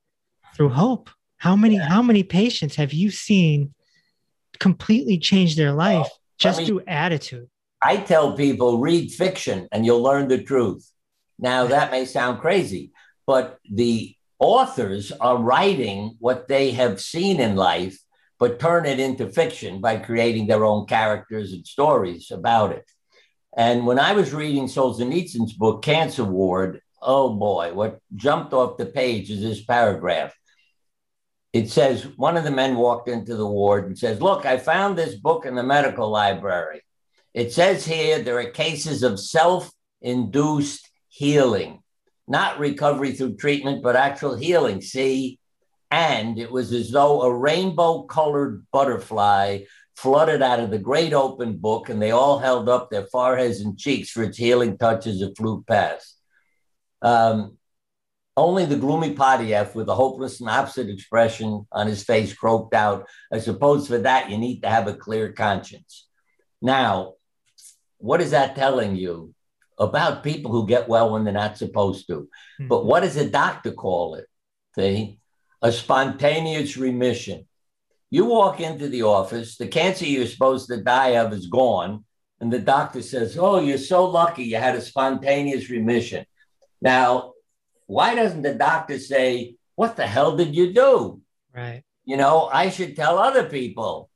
through 0.55 0.69
hope. 0.71 1.11
How 1.39 1.57
many, 1.57 1.75
how 1.77 2.03
many 2.03 2.23
patients 2.23 2.77
have 2.77 2.93
you 2.93 3.11
seen 3.11 3.75
completely 4.61 5.19
change 5.19 5.57
their 5.57 5.73
life 5.73 6.07
just 6.39 6.59
mean- 6.59 6.67
through 6.69 6.83
attitude? 6.87 7.50
I 7.83 7.97
tell 7.97 8.37
people 8.37 8.79
read 8.79 9.11
fiction 9.11 9.69
and 9.73 9.87
you'll 9.87 10.03
learn 10.03 10.29
the 10.29 10.43
truth. 10.43 10.91
Now, 11.39 11.67
that 11.67 11.91
may 11.91 12.05
sound 12.05 12.41
crazy, 12.41 12.93
but 13.27 13.59
the 13.71 14.15
authors 14.39 15.13
are 15.13 15.39
writing 15.39 16.17
what 16.19 16.49
they 16.49 16.73
have 16.73 17.01
seen 17.01 17.41
in 17.41 17.57
life, 17.57 17.99
but 18.39 18.59
turn 18.59 18.85
it 18.85 19.01
into 19.01 19.31
fiction 19.31 19.81
by 19.81 19.97
creating 19.97 20.47
their 20.47 20.65
own 20.65 20.87
characters 20.87 21.53
and 21.53 21.67
stories 21.67 22.31
about 22.31 22.73
it. 22.73 22.91
And 23.57 23.87
when 23.87 23.99
I 23.99 24.13
was 24.13 24.33
reading 24.33 24.67
Solzhenitsyn's 24.67 25.55
book, 25.55 25.83
Cancer 25.83 26.25
Ward, 26.25 26.81
oh 27.03 27.35
boy, 27.35 27.73
what 27.73 28.01
jumped 28.15 28.53
off 28.53 28.77
the 28.77 28.87
page 28.87 29.31
is 29.31 29.41
this 29.41 29.65
paragraph. 29.65 30.35
It 31.53 31.69
says, 31.69 32.07
one 32.17 32.37
of 32.37 32.45
the 32.45 32.51
men 32.51 32.77
walked 32.77 33.09
into 33.09 33.35
the 33.35 33.47
ward 33.47 33.87
and 33.87 33.99
says, 33.99 34.23
Look, 34.23 34.47
I 34.47 34.57
found 34.57 34.97
this 34.97 35.17
book 35.17 35.47
in 35.47 35.57
the 35.57 35.65
medical 35.65 36.09
library. 36.09 36.83
It 37.35 37.53
says 37.53 37.87
here 37.87 38.21
there 38.21 38.39
are 38.39 38.51
cases 38.51 39.03
of 39.03 39.21
self 39.21 39.71
induced 40.01 40.89
healing, 41.09 41.83
not 42.27 42.59
recovery 42.59 43.13
through 43.13 43.37
treatment, 43.37 43.83
but 43.83 43.97
actual 43.97 44.37
healing. 44.37 44.81
See? 44.81 45.39
And 45.93 46.39
it 46.39 46.53
was 46.53 46.73
as 46.73 46.91
though 46.91 47.23
a 47.23 47.35
rainbow 47.35 48.03
colored 48.03 48.65
butterfly 48.73 49.61
flooded 49.97 50.41
out 50.41 50.61
of 50.61 50.71
the 50.71 50.79
great 50.79 51.13
open 51.13 51.57
book, 51.57 51.89
and 51.89 52.01
they 52.01 52.13
all 52.13 52.39
held 52.39 52.69
up 52.69 52.91
their 52.91 53.07
foreheads 53.07 53.61
and 53.61 53.79
cheeks 53.79 54.11
for 54.11 54.23
its 54.23 54.39
healing 54.39 54.79
touches 54.79 55.21
of 55.21 55.37
flew 55.37 55.63
past. 55.67 56.17
Um, 57.03 57.59
only 58.37 58.65
the 58.65 58.77
gloomy 58.77 59.15
Podduyev 59.15 59.75
with 59.75 59.89
a 59.89 59.95
hopeless 59.95 60.41
and 60.41 60.49
opposite 60.49 60.89
expression 60.89 61.67
on 61.73 61.87
his 61.87 62.05
face 62.05 62.33
croaked 62.33 62.73
out, 62.73 63.07
I 63.33 63.41
suppose 63.41 63.89
for 63.89 63.99
that 63.99 64.31
you 64.31 64.39
need 64.39 64.61
to 64.61 64.71
have 64.71 64.87
a 64.87 64.95
clear 64.95 65.33
conscience. 65.33 66.07
Now, 66.63 67.15
what 68.01 68.21
is 68.21 68.33
that 68.33 68.57
telling 68.57 68.97
you 68.97 69.35
about 69.79 70.25
people 70.25 70.51
who 70.51 70.67
get 70.67 70.89
well 70.89 71.13
when 71.13 71.25
they're 71.25 71.33
not 71.33 71.59
supposed 71.59 72.07
to? 72.09 72.29
Hmm. 72.59 72.69
But 72.69 72.85
what 72.85 73.01
does 73.01 73.17
a 73.17 73.29
doctor 73.29 73.73
call 73.73 74.17
it? 74.17 74.27
See, 74.75 75.19
a 75.63 75.73
spontaneous 75.73 76.77
remission. 76.77 77.47
You 78.11 78.25
walk 78.25 78.61
into 78.61 78.89
the 78.89 79.03
office, 79.03 79.57
the 79.57 79.69
cancer 79.69 80.05
you're 80.05 80.27
supposed 80.27 80.69
to 80.69 80.83
die 80.83 81.17
of 81.17 81.33
is 81.33 81.47
gone, 81.47 82.05
and 82.41 82.53
the 82.53 82.59
doctor 82.59 83.03
says, 83.03 83.37
Oh, 83.39 83.61
you're 83.61 83.79
so 83.79 84.07
lucky 84.07 84.45
you 84.45 84.57
had 84.57 84.75
a 84.75 84.81
spontaneous 84.81 85.71
remission. 85.71 86.25
Now, 86.81 87.35
why 87.87 88.15
doesn't 88.15 88.43
the 88.43 88.55
doctor 88.55 88.99
say, 88.99 89.57
What 89.77 89.97
the 89.97 90.07
hell 90.07 90.37
did 90.37 90.57
you 90.57 90.73
do? 90.73 91.21
Right. 91.55 91.83
You 92.05 92.17
know, 92.17 92.49
I 92.53 92.71
should 92.71 92.97
tell 92.97 93.19
other 93.19 93.49
people. 93.49 94.10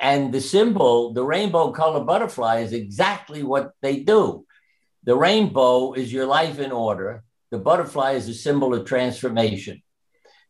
And 0.00 0.32
the 0.32 0.40
symbol, 0.40 1.12
the 1.12 1.24
rainbow 1.24 1.72
color 1.72 2.04
butterfly, 2.04 2.60
is 2.60 2.72
exactly 2.72 3.42
what 3.42 3.72
they 3.82 4.00
do. 4.00 4.46
The 5.04 5.16
rainbow 5.16 5.92
is 5.94 6.12
your 6.12 6.26
life 6.26 6.58
in 6.58 6.72
order, 6.72 7.24
the 7.50 7.58
butterfly 7.58 8.12
is 8.12 8.28
a 8.28 8.34
symbol 8.34 8.74
of 8.74 8.84
transformation. 8.84 9.82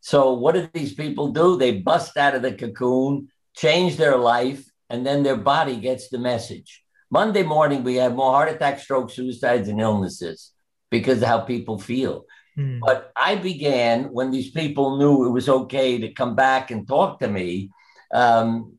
So, 0.00 0.32
what 0.34 0.54
do 0.54 0.68
these 0.72 0.94
people 0.94 1.32
do? 1.32 1.56
They 1.56 1.80
bust 1.80 2.16
out 2.16 2.34
of 2.34 2.42
the 2.42 2.52
cocoon, 2.52 3.28
change 3.56 3.96
their 3.96 4.16
life, 4.16 4.64
and 4.90 5.06
then 5.06 5.22
their 5.22 5.36
body 5.36 5.76
gets 5.76 6.08
the 6.08 6.18
message. 6.18 6.82
Monday 7.10 7.42
morning, 7.42 7.84
we 7.84 7.96
have 7.96 8.14
more 8.14 8.32
heart 8.32 8.50
attacks, 8.50 8.82
strokes, 8.82 9.14
suicides, 9.14 9.68
and 9.68 9.80
illnesses 9.80 10.52
because 10.90 11.22
of 11.22 11.28
how 11.28 11.40
people 11.40 11.78
feel. 11.78 12.24
Mm. 12.56 12.80
But 12.80 13.12
I 13.16 13.36
began 13.36 14.04
when 14.12 14.30
these 14.30 14.50
people 14.50 14.98
knew 14.98 15.26
it 15.26 15.30
was 15.30 15.48
okay 15.48 15.98
to 15.98 16.12
come 16.12 16.34
back 16.34 16.70
and 16.70 16.86
talk 16.86 17.20
to 17.20 17.28
me. 17.28 17.70
Um, 18.12 18.77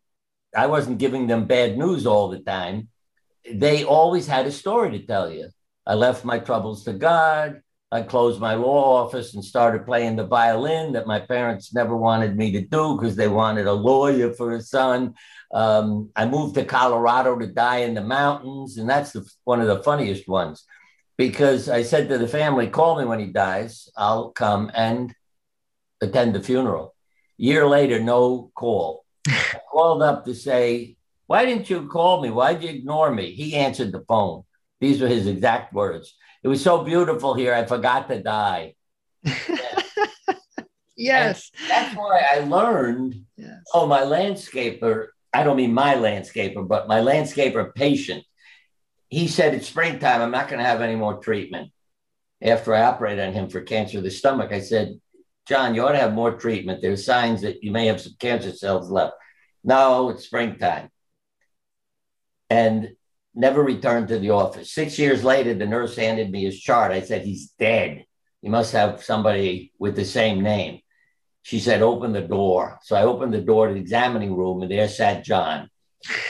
I 0.55 0.67
wasn't 0.67 0.97
giving 0.97 1.27
them 1.27 1.45
bad 1.45 1.77
news 1.77 2.05
all 2.05 2.29
the 2.29 2.39
time. 2.39 2.89
They 3.49 3.83
always 3.83 4.27
had 4.27 4.47
a 4.47 4.51
story 4.51 4.91
to 4.91 5.05
tell 5.05 5.31
you. 5.31 5.49
I 5.85 5.93
left 5.93 6.25
my 6.25 6.39
troubles 6.39 6.83
to 6.85 6.93
God. 6.93 7.61
I 7.91 8.03
closed 8.03 8.39
my 8.39 8.53
law 8.53 9.03
office 9.03 9.33
and 9.33 9.43
started 9.43 9.85
playing 9.85 10.15
the 10.15 10.27
violin 10.27 10.93
that 10.93 11.07
my 11.07 11.19
parents 11.19 11.73
never 11.73 11.97
wanted 11.97 12.37
me 12.37 12.51
to 12.51 12.61
do 12.61 12.95
because 12.95 13.15
they 13.15 13.27
wanted 13.27 13.65
a 13.65 13.73
lawyer 13.73 14.31
for 14.33 14.53
a 14.53 14.61
son. 14.61 15.15
Um, 15.51 16.11
I 16.15 16.27
moved 16.27 16.53
to 16.55 16.65
Colorado 16.65 17.39
to 17.39 17.47
die 17.47 17.79
in 17.79 17.95
the 17.95 18.03
mountains, 18.03 18.77
and 18.77 18.87
that's 18.87 19.13
the, 19.13 19.27
one 19.43 19.59
of 19.59 19.67
the 19.67 19.81
funniest 19.81 20.27
ones 20.27 20.65
because 21.17 21.67
I 21.67 21.81
said 21.81 22.07
to 22.09 22.17
the 22.17 22.27
family, 22.27 22.67
call 22.67 22.99
me 22.99 23.05
when 23.05 23.19
he 23.19 23.25
dies. 23.25 23.89
I'll 23.97 24.29
come 24.29 24.71
and 24.75 25.13
attend 25.99 26.35
the 26.35 26.41
funeral. 26.41 26.95
Year 27.37 27.67
later, 27.67 27.99
no 27.99 28.51
call. 28.55 29.03
Called 29.71 30.01
up 30.01 30.25
to 30.25 30.33
say, 30.33 30.95
why 31.27 31.45
didn't 31.45 31.69
you 31.69 31.87
call 31.87 32.21
me? 32.21 32.29
Why'd 32.29 32.63
you 32.63 32.69
ignore 32.69 33.11
me? 33.11 33.31
He 33.31 33.55
answered 33.55 33.91
the 33.91 34.03
phone. 34.07 34.43
These 34.79 35.01
were 35.01 35.07
his 35.07 35.27
exact 35.27 35.73
words. 35.73 36.15
It 36.43 36.47
was 36.47 36.63
so 36.63 36.83
beautiful 36.83 37.33
here. 37.33 37.53
I 37.53 37.65
forgot 37.65 38.07
to 38.09 38.23
die. 38.23 38.75
yes. 40.95 41.51
That's 41.67 41.95
why 41.95 42.23
I 42.31 42.39
learned 42.39 43.25
Yes. 43.39 43.63
Oh, 43.73 43.87
my 43.87 44.01
landscaper, 44.01 45.07
I 45.33 45.43
don't 45.43 45.55
mean 45.55 45.73
my 45.73 45.95
landscaper, 45.95 46.67
but 46.67 46.89
my 46.89 46.99
landscaper 46.99 47.73
patient, 47.73 48.25
he 49.07 49.27
said 49.27 49.53
it's 49.53 49.67
springtime. 49.67 50.21
I'm 50.21 50.31
not 50.31 50.49
going 50.49 50.59
to 50.59 50.65
have 50.65 50.81
any 50.81 50.95
more 50.95 51.19
treatment. 51.19 51.71
After 52.41 52.73
I 52.73 52.83
operated 52.83 53.25
on 53.25 53.33
him 53.33 53.49
for 53.49 53.61
cancer 53.61 53.97
of 53.99 54.03
the 54.03 54.11
stomach, 54.11 54.51
I 54.51 54.59
said, 54.59 54.99
John, 55.49 55.73
you 55.73 55.83
ought 55.83 55.93
to 55.93 55.97
have 55.97 56.13
more 56.13 56.37
treatment. 56.37 56.79
There's 56.79 57.03
signs 57.03 57.41
that 57.41 57.63
you 57.63 57.71
may 57.71 57.87
have 57.87 57.99
some 57.99 58.13
cancer 58.19 58.51
cells 58.51 58.91
left. 58.91 59.15
No, 59.63 60.09
it's 60.09 60.25
springtime. 60.25 60.89
And 62.51 62.91
never 63.33 63.63
returned 63.63 64.09
to 64.09 64.19
the 64.19 64.29
office. 64.29 64.71
Six 64.71 64.99
years 64.99 65.23
later, 65.23 65.55
the 65.55 65.65
nurse 65.65 65.95
handed 65.95 66.29
me 66.29 66.43
his 66.43 66.59
chart. 66.59 66.91
I 66.91 67.01
said, 67.01 67.23
he's 67.23 67.49
dead. 67.57 68.05
You 68.43 68.51
must 68.51 68.73
have 68.73 69.03
somebody 69.03 69.73
with 69.79 69.95
the 69.95 70.05
same 70.05 70.41
name. 70.41 70.81
She 71.41 71.59
said, 71.59 71.81
open 71.81 72.13
the 72.13 72.21
door. 72.21 72.77
So 72.83 72.95
I 72.95 73.01
opened 73.01 73.33
the 73.33 73.41
door 73.41 73.67
to 73.67 73.73
the 73.73 73.79
examining 73.79 74.35
room, 74.35 74.61
and 74.61 74.69
there 74.69 74.87
sat 74.87 75.23
John. 75.23 75.67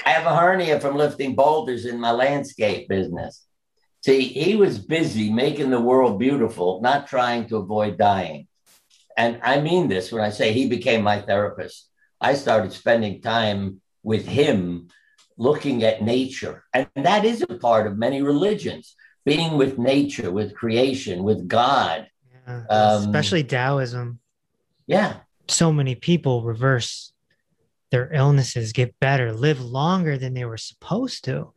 I 0.05 0.11
have 0.11 0.25
a 0.25 0.35
hernia 0.35 0.79
from 0.79 0.95
lifting 0.95 1.35
boulders 1.35 1.85
in 1.85 1.99
my 1.99 2.11
landscape 2.11 2.87
business. 2.87 3.45
See, 4.01 4.21
he 4.21 4.55
was 4.55 4.79
busy 4.79 5.29
making 5.29 5.71
the 5.71 5.81
world 5.81 6.19
beautiful, 6.19 6.79
not 6.81 7.07
trying 7.07 7.49
to 7.49 7.57
avoid 7.57 7.97
dying. 7.97 8.47
And 9.19 9.41
I 9.43 9.59
mean 9.59 9.89
this 9.89 10.13
when 10.13 10.23
I 10.23 10.29
say 10.29 10.53
he 10.53 10.69
became 10.69 11.03
my 11.03 11.19
therapist. 11.21 11.89
I 12.21 12.35
started 12.35 12.71
spending 12.71 13.21
time 13.21 13.81
with 14.01 14.25
him 14.25 14.87
looking 15.37 15.83
at 15.83 16.01
nature. 16.01 16.63
And 16.73 16.87
that 16.95 17.25
is 17.25 17.41
a 17.41 17.47
part 17.47 17.85
of 17.85 17.97
many 17.97 18.21
religions 18.21 18.95
being 19.25 19.57
with 19.57 19.77
nature, 19.77 20.31
with 20.31 20.55
creation, 20.55 21.23
with 21.23 21.49
God. 21.49 22.07
Yeah. 22.47 22.63
Um, 22.69 23.01
Especially 23.03 23.43
Taoism. 23.43 24.19
Yeah. 24.87 25.17
So 25.49 25.73
many 25.73 25.95
people 25.95 26.43
reverse 26.43 27.11
their 27.91 28.13
illnesses, 28.13 28.71
get 28.71 28.97
better, 29.01 29.33
live 29.33 29.59
longer 29.59 30.17
than 30.17 30.33
they 30.33 30.45
were 30.45 30.57
supposed 30.57 31.25
to. 31.25 31.51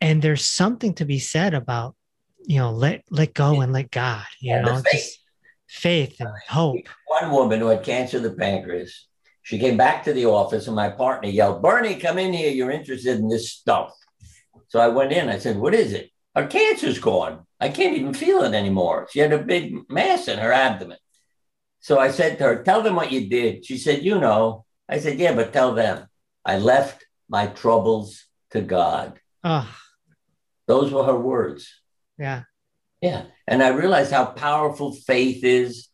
And 0.00 0.22
there's 0.22 0.46
something 0.46 0.94
to 0.94 1.04
be 1.04 1.18
said 1.18 1.52
about, 1.52 1.94
you 2.46 2.58
know, 2.58 2.70
let 2.70 3.04
let 3.10 3.34
go 3.34 3.60
and 3.60 3.70
let 3.70 3.90
God, 3.90 4.24
you 4.40 4.52
Yeah, 4.52 4.62
know, 4.62 4.82
just 4.90 5.20
faith 5.68 6.16
and 6.20 6.30
hope. 6.48 6.88
One 7.06 7.30
woman 7.30 7.60
who 7.60 7.66
had 7.68 7.82
cancer 7.84 8.16
of 8.18 8.22
the 8.24 8.32
pancreas, 8.32 9.06
she 9.42 9.58
came 9.58 9.76
back 9.76 10.04
to 10.04 10.12
the 10.12 10.26
office 10.26 10.66
and 10.66 10.76
my 10.76 10.88
partner 10.90 11.28
yelled, 11.28 11.62
Bernie, 11.62 11.96
come 11.96 12.18
in 12.18 12.32
here. 12.32 12.50
You're 12.50 12.70
interested 12.70 13.18
in 13.18 13.28
this 13.28 13.52
stuff. 13.52 13.92
So 14.68 14.80
I 14.80 14.88
went 14.88 15.12
in. 15.12 15.28
I 15.28 15.38
said, 15.38 15.56
What 15.58 15.74
is 15.74 15.92
it? 15.92 16.10
Her 16.34 16.46
cancer's 16.46 16.98
gone. 16.98 17.46
I 17.60 17.68
can't 17.70 17.96
even 17.96 18.14
feel 18.14 18.42
it 18.42 18.54
anymore. 18.54 19.08
She 19.10 19.18
had 19.20 19.32
a 19.32 19.38
big 19.38 19.88
mass 19.90 20.28
in 20.28 20.38
her 20.38 20.52
abdomen. 20.52 20.98
So 21.80 21.98
I 21.98 22.10
said 22.10 22.38
to 22.38 22.44
her, 22.44 22.62
Tell 22.62 22.82
them 22.82 22.96
what 22.96 23.10
you 23.12 23.28
did. 23.28 23.64
She 23.64 23.78
said, 23.78 24.02
You 24.04 24.18
know. 24.20 24.64
I 24.88 24.98
said, 24.98 25.18
Yeah, 25.18 25.34
but 25.34 25.52
tell 25.52 25.74
them. 25.74 26.06
I 26.44 26.58
left 26.58 27.04
my 27.28 27.46
troubles 27.46 28.24
to 28.50 28.60
God. 28.60 29.18
Oh, 29.44 29.68
Those 30.66 30.92
were 30.92 31.04
her 31.04 31.18
words. 31.18 31.68
yeah. 32.18 32.42
Yeah. 33.00 33.24
And 33.46 33.62
I 33.62 33.68
realized 33.68 34.12
how 34.12 34.26
powerful 34.26 34.92
faith 34.92 35.44
is. 35.44 35.88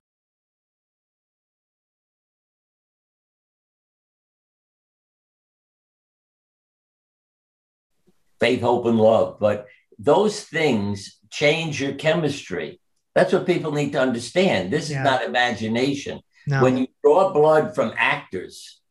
faith, 8.40 8.60
hope, 8.60 8.84
and 8.84 8.98
love. 8.98 9.38
But 9.40 9.66
those 9.98 10.42
things 10.42 11.18
change 11.30 11.80
your 11.80 11.94
chemistry. 11.94 12.80
That's 13.14 13.32
what 13.32 13.46
people 13.46 13.72
need 13.72 13.92
to 13.92 14.00
understand. 14.00 14.72
This 14.72 14.84
is 14.86 14.90
Yeah. 14.90 15.02
not 15.04 15.22
imagination. 15.22 16.20
No. 16.46 16.62
When 16.62 16.76
you 16.76 16.88
draw 17.02 17.32
blood 17.32 17.74
from 17.74 17.94
actors 17.96 18.82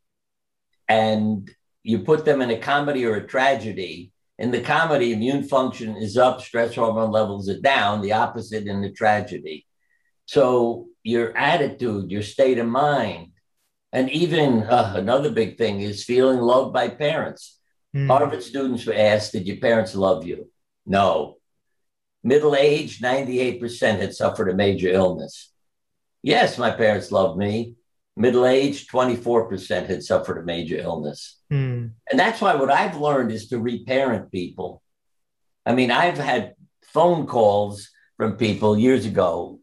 and 0.88 1.52
you 1.84 2.00
put 2.00 2.26
them 2.26 2.42
in 2.42 2.50
a 2.50 2.58
comedy 2.58 3.06
or 3.06 3.16
a 3.16 3.28
tragedy, 3.28 4.13
in 4.40 4.52
the 4.52 4.62
comedy, 4.62 5.14
immune 5.14 5.44
function 5.44 5.96
is 5.96 6.18
up, 6.18 6.42
stress 6.42 6.76
hormone 6.76 7.12
levels 7.12 7.48
are 7.50 7.60
down, 7.60 8.02
the 8.02 8.14
opposite 8.14 8.66
in 8.66 8.82
the 8.82 8.92
tragedy. 8.92 9.66
So 10.26 10.88
your 11.04 11.36
attitude, 11.38 12.10
your 12.10 12.24
state 12.24 12.58
of 12.58 12.68
mind, 12.68 13.32
and 13.92 14.10
even 14.10 14.64
uh, 14.64 14.94
another 14.96 15.32
big 15.32 15.58
thing 15.58 15.82
is 15.82 16.04
feeling 16.04 16.40
loved 16.40 16.74
by 16.74 16.90
parents. 16.90 17.60
Mm. 17.96 18.08
Harvard 18.08 18.42
students 18.42 18.86
were 18.88 18.96
asked, 18.96 19.34
Did 19.34 19.46
your 19.46 19.58
parents 19.58 19.94
love 19.94 20.26
you? 20.26 20.50
No. 20.86 21.38
Middle 22.24 22.56
age, 22.56 23.00
98% 23.00 24.00
had 24.00 24.16
suffered 24.16 24.50
a 24.50 24.56
major 24.56 24.90
illness. 24.90 25.52
Yes, 26.24 26.58
my 26.58 26.72
parents 26.72 27.12
loved 27.12 27.38
me. 27.38 27.76
Middle 28.16 28.46
age, 28.46 28.88
24% 28.88 29.88
had 29.88 30.04
suffered 30.04 30.38
a 30.38 30.46
major 30.46 30.78
illness. 30.78 31.40
Mm. 31.52 31.92
And 32.10 32.20
that's 32.20 32.42
why 32.42 32.56
what 32.56 32.70
I've 32.70 32.98
learned 32.98 33.32
is 33.32 33.48
to 33.50 33.60
reparent 33.60 34.32
people. 34.32 34.84
I 35.66 35.74
mean, 35.74 35.90
I've 35.90 36.18
had 36.18 36.54
phone 36.94 37.26
calls 37.26 37.90
from 38.18 38.38
people 38.38 38.78
years 38.78 39.06
ago 39.06 39.60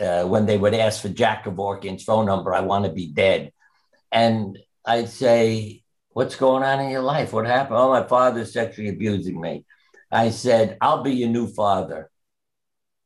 uh, 0.00 0.24
when 0.24 0.46
they 0.46 0.58
would 0.58 0.74
ask 0.74 1.02
for 1.02 1.08
Jack 1.08 1.44
Kevorkian's 1.44 2.04
phone 2.04 2.26
number, 2.26 2.52
I 2.52 2.60
want 2.60 2.84
to 2.84 2.92
be 2.92 3.12
dead. 3.12 3.52
And 4.10 4.58
I'd 4.84 5.08
say, 5.08 5.82
What's 6.10 6.36
going 6.36 6.62
on 6.62 6.78
in 6.78 6.90
your 6.90 7.02
life? 7.02 7.32
What 7.32 7.44
happened? 7.44 7.76
Oh, 7.76 7.90
my 7.90 8.04
father's 8.04 8.52
sexually 8.52 8.88
abusing 8.88 9.40
me. 9.40 9.64
I 10.12 10.30
said, 10.30 10.78
I'll 10.80 11.02
be 11.02 11.10
your 11.10 11.28
new 11.28 11.48
father. 11.48 12.08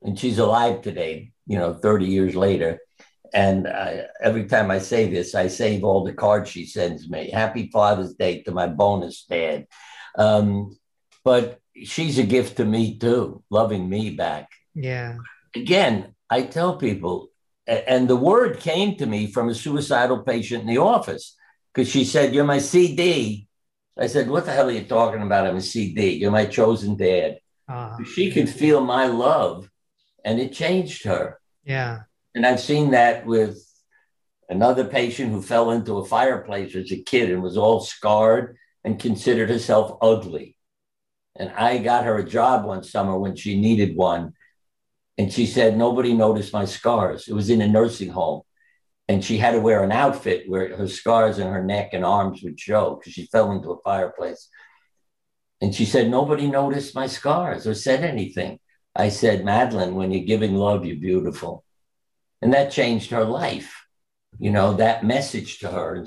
And 0.03 0.19
she's 0.19 0.39
alive 0.39 0.83
today, 0.83 1.33
you 1.47 1.59
know, 1.59 1.73
30 1.73 2.05
years 2.05 2.37
later. 2.37 2.81
And 3.35 3.69
I, 3.69 4.07
every 4.23 4.47
time 4.47 4.71
I 4.71 4.79
say 4.79 5.09
this, 5.11 5.35
I 5.35 5.49
save 5.49 5.85
all 5.85 6.05
the 6.05 6.13
cards 6.15 6.51
she 6.51 6.65
sends 6.65 7.09
me. 7.11 7.31
Happy 7.31 7.69
Father's 7.71 8.15
Day 8.15 8.43
to 8.43 8.51
my 8.53 8.67
bonus 8.67 9.25
dad. 9.25 9.67
Um, 10.17 10.77
but 11.25 11.61
she's 11.85 12.19
a 12.19 12.23
gift 12.25 12.57
to 12.57 12.65
me 12.65 12.99
too, 12.99 13.43
loving 13.51 13.89
me 13.89 14.11
back. 14.11 14.49
Yeah. 14.75 15.19
Again, 15.55 16.15
I 16.31 16.43
tell 16.43 16.77
people, 16.77 17.29
and 17.67 18.09
the 18.09 18.17
word 18.17 18.61
came 18.61 18.97
to 18.97 19.07
me 19.07 19.27
from 19.27 19.49
a 19.49 19.55
suicidal 19.55 20.23
patient 20.23 20.63
in 20.63 20.69
the 20.69 20.79
office 20.79 21.37
because 21.75 21.89
she 21.89 22.05
said, 22.05 22.35
You're 22.35 22.45
my 22.45 22.59
CD. 22.61 23.47
I 23.99 24.07
said, 24.07 24.31
What 24.31 24.47
the 24.47 24.53
hell 24.53 24.69
are 24.69 24.73
you 24.73 24.85
talking 24.85 25.23
about? 25.23 25.47
I'm 25.47 25.57
a 25.57 25.61
CD. 25.61 26.13
You're 26.13 26.31
my 26.31 26.47
chosen 26.47 26.97
dad. 26.97 27.39
Uh, 27.69 27.99
She 28.15 28.31
could 28.31 28.49
feel 28.49 28.81
my 28.81 29.07
love 29.07 29.69
and 30.25 30.41
it 30.41 30.53
changed 30.53 31.05
her. 31.05 31.39
yeah. 31.65 32.01
And 32.39 32.47
I've 32.47 32.61
seen 32.61 32.93
that 32.93 33.27
with 33.27 33.59
another 34.49 34.85
patient 34.85 35.33
who 35.33 35.43
fell 35.43 35.73
into 35.73 35.99
a 35.99 36.05
fireplace 36.05 36.77
as 36.77 36.93
a 36.93 37.03
kid 37.03 37.33
and 37.33 37.43
was 37.43 37.57
all 37.57 37.81
scarred 37.81 38.57
and 38.85 39.01
considered 39.01 39.51
herself 39.51 39.99
ugly. 40.01 40.57
And 41.35 41.51
I 41.51 41.79
got 41.79 42.05
her 42.05 42.17
a 42.17 42.25
job 42.25 42.65
one 42.65 42.85
summer 42.85 43.19
when 43.19 43.35
she 43.35 43.61
needed 43.61 43.97
one. 43.97 44.35
And 45.19 45.33
she 45.33 45.47
said, 45.47 45.77
Nobody 45.77 46.15
noticed 46.15 46.53
my 46.53 46.65
scars. 46.65 47.27
It 47.27 47.35
was 47.35 47.51
in 47.51 47.61
a 47.61 47.67
nursing 47.67 48.11
home. 48.11 48.43
And 49.09 49.25
she 49.25 49.39
had 49.39 49.55
to 49.55 49.61
wear 49.61 49.83
an 49.83 49.91
outfit 49.91 50.49
where 50.49 50.77
her 50.77 50.87
scars 50.87 51.41
in 51.41 51.49
her 51.49 51.65
neck 51.65 51.89
and 51.93 52.05
arms 52.05 52.45
would 52.45 52.61
show 52.61 52.95
because 52.95 53.15
she 53.15 53.27
fell 53.27 53.51
into 53.51 53.73
a 53.73 53.83
fireplace. 53.83 54.49
And 55.61 55.75
she 55.75 55.85
said, 55.85 56.09
Nobody 56.09 56.47
noticed 56.47 56.95
my 56.95 57.09
scars 57.09 57.67
or 57.67 57.75
said 57.75 58.05
anything. 58.05 58.61
I 58.95 59.09
said, 59.09 59.45
Madeline, 59.45 59.97
when 59.97 60.13
you're 60.13 60.25
giving 60.25 60.55
love, 60.55 60.87
you're 60.87 60.95
beautiful. 60.95 61.65
And 62.41 62.53
that 62.55 62.73
changed 62.73 63.11
her 63.11 63.25
life, 63.25 63.85
you 64.39 64.51
know, 64.51 64.75
that 64.75 65.05
message 65.05 65.59
to 65.61 65.69
her. 65.69 66.07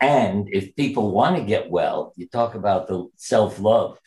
And 0.00 0.48
if 0.52 0.76
people 0.76 1.10
want 1.10 1.36
to 1.36 1.42
get 1.42 1.70
well, 1.70 2.12
you 2.16 2.28
talk 2.28 2.54
about 2.54 2.86
the 2.86 3.06
self 3.16 3.58
love. 3.58 3.98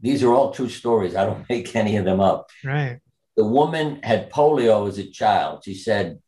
These 0.00 0.22
are 0.22 0.32
all 0.32 0.52
true 0.52 0.70
stories. 0.70 1.14
I 1.14 1.26
don't 1.26 1.46
make 1.50 1.74
any 1.76 1.96
of 1.96 2.04
them 2.04 2.20
up. 2.20 2.48
Right. 2.64 3.00
The 3.36 3.44
woman 3.44 4.02
had 4.02 4.30
polio 4.30 4.88
as 4.88 4.98
a 4.98 5.10
child. 5.10 5.62
She 5.64 5.74
said, 5.74 6.18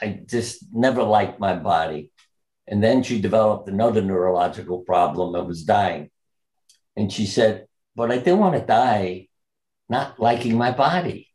I 0.00 0.20
just 0.26 0.66
never 0.72 1.02
liked 1.02 1.40
my 1.40 1.56
body. 1.56 2.12
And 2.66 2.82
then 2.82 3.02
she 3.02 3.20
developed 3.20 3.68
another 3.68 4.02
neurological 4.02 4.80
problem 4.80 5.34
and 5.34 5.48
was 5.48 5.64
dying. 5.64 6.10
And 6.96 7.12
she 7.12 7.26
said, 7.26 7.66
But 7.96 8.10
I 8.10 8.18
didn't 8.18 8.38
want 8.38 8.54
to 8.54 8.64
die 8.64 9.28
not 9.88 10.20
liking 10.20 10.56
my 10.56 10.70
body. 10.70 11.28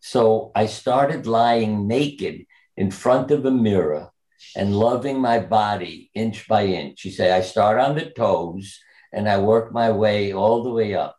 So 0.00 0.52
I 0.54 0.66
started 0.66 1.26
lying 1.26 1.88
naked 1.88 2.46
in 2.76 2.90
front 2.90 3.30
of 3.30 3.44
a 3.44 3.50
mirror 3.50 4.10
and 4.56 4.74
loving 4.74 5.20
my 5.20 5.40
body 5.40 6.10
inch 6.14 6.46
by 6.48 6.66
inch. 6.66 7.00
She 7.00 7.10
said, 7.10 7.32
I 7.32 7.40
start 7.42 7.78
on 7.80 7.96
the 7.96 8.10
toes 8.10 8.78
and 9.12 9.28
I 9.28 9.38
work 9.38 9.72
my 9.72 9.90
way 9.90 10.32
all 10.32 10.62
the 10.62 10.70
way 10.70 10.94
up. 10.94 11.16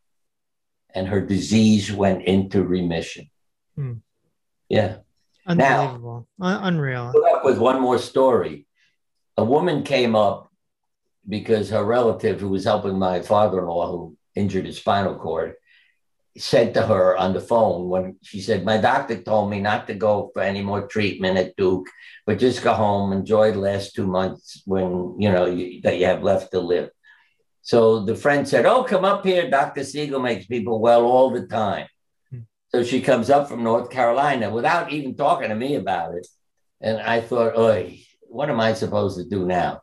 And 0.96 1.08
her 1.08 1.22
disease 1.22 1.92
went 1.92 2.24
into 2.24 2.64
remission. 2.64 3.30
Hmm. 3.76 3.94
Yeah. 4.70 4.98
Unbelievable. 5.46 6.28
Un- 6.40 6.64
unreal. 6.74 7.12
Put 7.14 7.32
up 7.32 7.46
with 7.46 7.60
one 7.60 7.82
more 7.82 7.98
story. 8.00 8.66
A 9.38 9.44
woman 9.44 9.84
came 9.84 10.16
up 10.16 10.52
because 11.28 11.70
her 11.70 11.84
relative, 11.84 12.40
who 12.40 12.50
was 12.50 12.64
helping 12.64 12.98
my 12.98 13.22
father 13.22 13.60
in 13.60 13.66
law, 13.66 13.92
who 13.92 14.18
injured 14.36 14.66
his 14.66 14.78
spinal 14.78 15.16
cord, 15.16 15.56
said 16.38 16.74
to 16.74 16.86
her 16.86 17.18
on 17.18 17.34
the 17.34 17.42
phone 17.42 17.90
when 17.90 18.18
she 18.22 18.42
said, 18.42 18.64
My 18.64 18.78
doctor 18.78 19.22
told 19.22 19.50
me 19.50 19.60
not 19.60 19.88
to 19.88 19.94
go 19.94 20.32
for 20.34 20.42
any 20.42 20.62
more 20.62 20.88
treatment 20.88 21.38
at 21.38 21.56
Duke, 21.56 21.88
but 22.26 22.40
just 22.40 22.64
go 22.64 22.74
home, 22.74 23.12
enjoy 23.12 23.52
the 23.52 23.60
last 23.60 23.96
two 23.96 24.08
months 24.08 24.62
when 24.66 25.16
you 25.20 25.32
know 25.32 25.46
you, 25.46 25.82
that 25.82 25.98
you 25.98 26.06
have 26.06 26.24
left 26.24 26.52
to 26.52 26.60
live. 26.60 26.90
So 27.62 28.06
the 28.06 28.16
friend 28.16 28.48
said, 28.48 28.66
Oh, 28.66 28.84
come 28.84 29.06
up 29.06 29.26
here. 29.26 29.50
Dr. 29.50 29.84
Siegel 29.84 30.20
makes 30.20 30.46
people 30.46 30.80
well 30.80 31.06
all 31.06 31.32
the 31.32 31.48
time. 31.48 31.88
Hmm. 32.30 32.40
So 32.70 32.84
she 32.84 33.02
comes 33.02 33.30
up 33.30 33.50
from 33.50 33.64
North 33.64 33.90
Carolina 33.90 34.50
without 34.50 34.92
even 34.92 35.16
talking 35.16 35.50
to 35.50 35.56
me 35.56 35.76
about 35.76 36.16
it. 36.16 36.28
And 36.82 37.00
I 37.00 37.22
thought, 37.22 37.58
Oy, 37.58 38.02
what 38.22 38.50
am 38.50 38.60
I 38.60 38.74
supposed 38.74 39.18
to 39.18 39.26
do 39.26 39.46
now? 39.46 39.82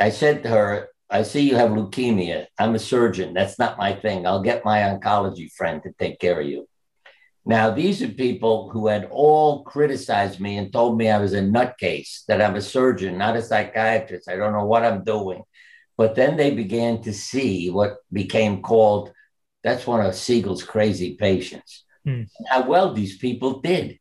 I 0.00 0.10
said 0.10 0.42
to 0.42 0.48
her, 0.50 0.88
I 1.14 1.22
see 1.22 1.48
you 1.48 1.56
have 1.56 1.70
leukemia. 1.70 2.46
I'm 2.58 2.74
a 2.74 2.78
surgeon. 2.78 3.32
That's 3.32 3.58
not 3.58 3.78
my 3.78 3.94
thing. 3.94 4.26
I'll 4.26 4.42
get 4.42 4.64
my 4.64 4.80
oncology 4.80 5.50
friend 5.50 5.82
to 5.84 5.92
take 5.98 6.18
care 6.18 6.40
of 6.40 6.46
you. 6.46 6.68
Now, 7.46 7.70
these 7.70 8.02
are 8.02 8.08
people 8.08 8.70
who 8.70 8.88
had 8.88 9.08
all 9.10 9.62
criticized 9.64 10.40
me 10.40 10.58
and 10.58 10.72
told 10.72 10.98
me 10.98 11.08
I 11.08 11.18
was 11.18 11.34
a 11.34 11.40
nutcase, 11.40 12.24
that 12.26 12.42
I'm 12.42 12.56
a 12.56 12.60
surgeon, 12.60 13.16
not 13.16 13.36
a 13.36 13.42
psychiatrist. 13.42 14.28
I 14.28 14.36
don't 14.36 14.52
know 14.52 14.64
what 14.66 14.84
I'm 14.84 15.04
doing. 15.04 15.42
But 15.96 16.14
then 16.14 16.36
they 16.36 16.50
began 16.52 17.00
to 17.02 17.12
see 17.12 17.70
what 17.70 17.98
became 18.12 18.60
called 18.62 19.12
that's 19.64 19.86
one 19.86 20.04
of 20.04 20.14
Siegel's 20.14 20.62
crazy 20.62 21.16
patients. 21.16 21.84
Hmm. 22.04 22.24
How 22.48 22.68
well 22.68 22.92
these 22.92 23.16
people 23.16 23.60
did. 23.60 23.98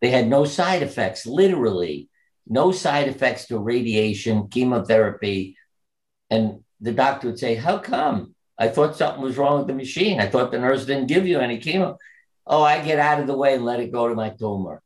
They 0.00 0.10
had 0.10 0.26
no 0.26 0.44
side 0.44 0.82
effects, 0.82 1.24
literally, 1.24 2.10
no 2.46 2.72
side 2.72 3.08
effects 3.08 3.46
to 3.46 3.58
radiation, 3.58 4.48
chemotherapy. 4.48 5.56
And 6.30 6.64
the 6.80 6.92
doctor 6.92 7.28
would 7.28 7.38
say, 7.38 7.54
How 7.54 7.78
come? 7.78 8.34
I 8.58 8.68
thought 8.68 8.96
something 8.96 9.22
was 9.22 9.36
wrong 9.36 9.58
with 9.58 9.66
the 9.66 9.74
machine. 9.74 10.20
I 10.20 10.28
thought 10.28 10.52
the 10.52 10.58
nurse 10.58 10.86
didn't 10.86 11.08
give 11.08 11.26
you 11.26 11.40
any 11.40 11.58
chemo. 11.58 11.96
Oh, 12.46 12.62
I 12.62 12.84
get 12.84 12.98
out 12.98 13.20
of 13.20 13.26
the 13.26 13.36
way 13.36 13.54
and 13.54 13.64
let 13.64 13.80
it 13.80 13.92
go 13.92 14.08
to 14.08 14.14
my 14.14 14.30
tumor. 14.30 14.82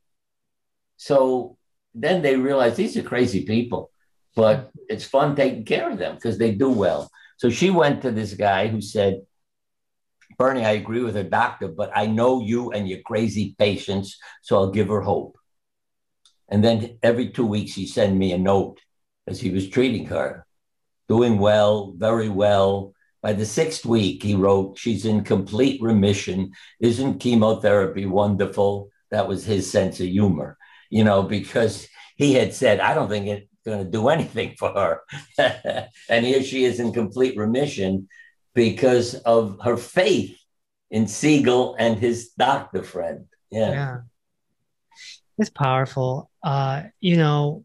So 0.96 1.58
then 1.94 2.22
they 2.22 2.36
realized 2.36 2.76
these 2.76 2.96
are 2.96 3.02
crazy 3.02 3.44
people, 3.44 3.90
but 4.34 4.70
it's 4.88 5.04
fun 5.04 5.36
taking 5.36 5.64
care 5.64 5.90
of 5.90 5.98
them 5.98 6.14
because 6.14 6.38
they 6.38 6.54
do 6.54 6.70
well. 6.70 7.10
So 7.36 7.50
she 7.50 7.70
went 7.70 8.02
to 8.02 8.10
this 8.10 8.34
guy 8.34 8.68
who 8.68 8.80
said, 8.80 9.22
Bernie, 10.38 10.64
I 10.64 10.72
agree 10.72 11.02
with 11.02 11.16
her 11.16 11.24
doctor, 11.24 11.68
but 11.68 11.90
I 11.94 12.06
know 12.06 12.40
you 12.40 12.70
and 12.70 12.88
your 12.88 13.00
crazy 13.04 13.54
patients, 13.58 14.18
so 14.42 14.56
I'll 14.56 14.70
give 14.70 14.88
her 14.88 15.00
hope. 15.00 15.36
And 16.48 16.62
then 16.62 16.98
every 17.02 17.30
two 17.30 17.46
weeks, 17.46 17.74
he 17.74 17.86
sent 17.86 18.16
me 18.16 18.32
a 18.32 18.38
note 18.38 18.80
as 19.26 19.40
he 19.40 19.50
was 19.50 19.68
treating 19.68 20.06
her, 20.06 20.46
doing 21.08 21.38
well, 21.38 21.94
very 21.96 22.28
well. 22.28 22.94
By 23.22 23.32
the 23.32 23.46
sixth 23.46 23.84
week, 23.84 24.22
he 24.22 24.34
wrote, 24.34 24.78
She's 24.78 25.04
in 25.04 25.24
complete 25.24 25.82
remission. 25.82 26.52
Isn't 26.80 27.18
chemotherapy 27.18 28.06
wonderful? 28.06 28.90
That 29.10 29.26
was 29.26 29.44
his 29.44 29.70
sense 29.70 30.00
of 30.00 30.06
humor, 30.06 30.56
you 30.90 31.02
know, 31.02 31.22
because 31.22 31.88
he 32.16 32.34
had 32.34 32.54
said, 32.54 32.80
I 32.80 32.94
don't 32.94 33.08
think 33.08 33.26
it's 33.26 33.46
going 33.64 33.84
to 33.84 33.90
do 33.90 34.08
anything 34.08 34.54
for 34.58 34.70
her. 34.70 35.00
and 36.08 36.26
here 36.26 36.42
she 36.42 36.64
is 36.64 36.78
in 36.78 36.92
complete 36.92 37.36
remission 37.36 38.08
because 38.54 39.14
of 39.14 39.58
her 39.64 39.76
faith 39.76 40.38
in 40.90 41.06
Siegel 41.06 41.74
and 41.78 41.98
his 41.98 42.30
doctor 42.30 42.82
friend. 42.82 43.26
Yeah. 43.50 43.70
Yeah. 43.70 43.96
It's 45.38 45.50
powerful. 45.50 46.30
Uh, 46.42 46.84
you 47.00 47.16
know, 47.16 47.64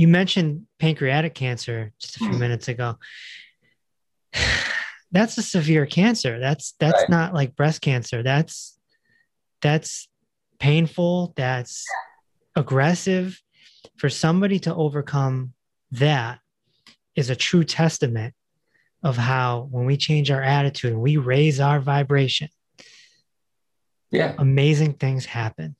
you 0.00 0.08
mentioned 0.08 0.66
pancreatic 0.78 1.34
cancer 1.34 1.92
just 2.00 2.16
a 2.16 2.20
few 2.20 2.30
mm. 2.30 2.38
minutes 2.38 2.68
ago. 2.68 2.96
that's 5.12 5.36
a 5.36 5.42
severe 5.42 5.84
cancer. 5.84 6.38
That's 6.40 6.72
that's 6.80 7.02
Right. 7.02 7.10
not 7.10 7.34
like 7.34 7.54
breast 7.54 7.82
cancer. 7.82 8.22
That's 8.22 8.78
that's 9.60 10.08
painful. 10.58 11.34
That's 11.36 11.84
aggressive. 12.56 13.38
For 13.98 14.08
somebody 14.08 14.58
to 14.60 14.74
overcome 14.74 15.52
that 15.90 16.38
is 17.14 17.28
a 17.28 17.36
true 17.36 17.64
testament 17.64 18.32
of 19.02 19.18
how 19.18 19.68
when 19.70 19.84
we 19.84 19.98
change 19.98 20.30
our 20.30 20.42
attitude 20.42 20.92
and 20.92 21.02
we 21.02 21.18
raise 21.18 21.60
our 21.60 21.78
vibration, 21.78 22.48
Yeah. 24.10 24.34
amazing 24.38 24.94
things 24.94 25.26
happen. 25.26 25.76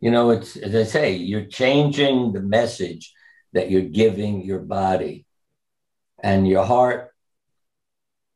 You 0.00 0.10
know, 0.10 0.30
it's 0.30 0.56
as 0.56 0.74
I 0.74 0.84
say, 0.84 1.14
you're 1.16 1.46
changing 1.46 2.32
the 2.32 2.40
message 2.40 3.12
that 3.52 3.70
you're 3.70 3.82
giving 3.82 4.42
your 4.44 4.60
body, 4.60 5.26
and 6.22 6.46
your 6.46 6.64
heart 6.64 7.10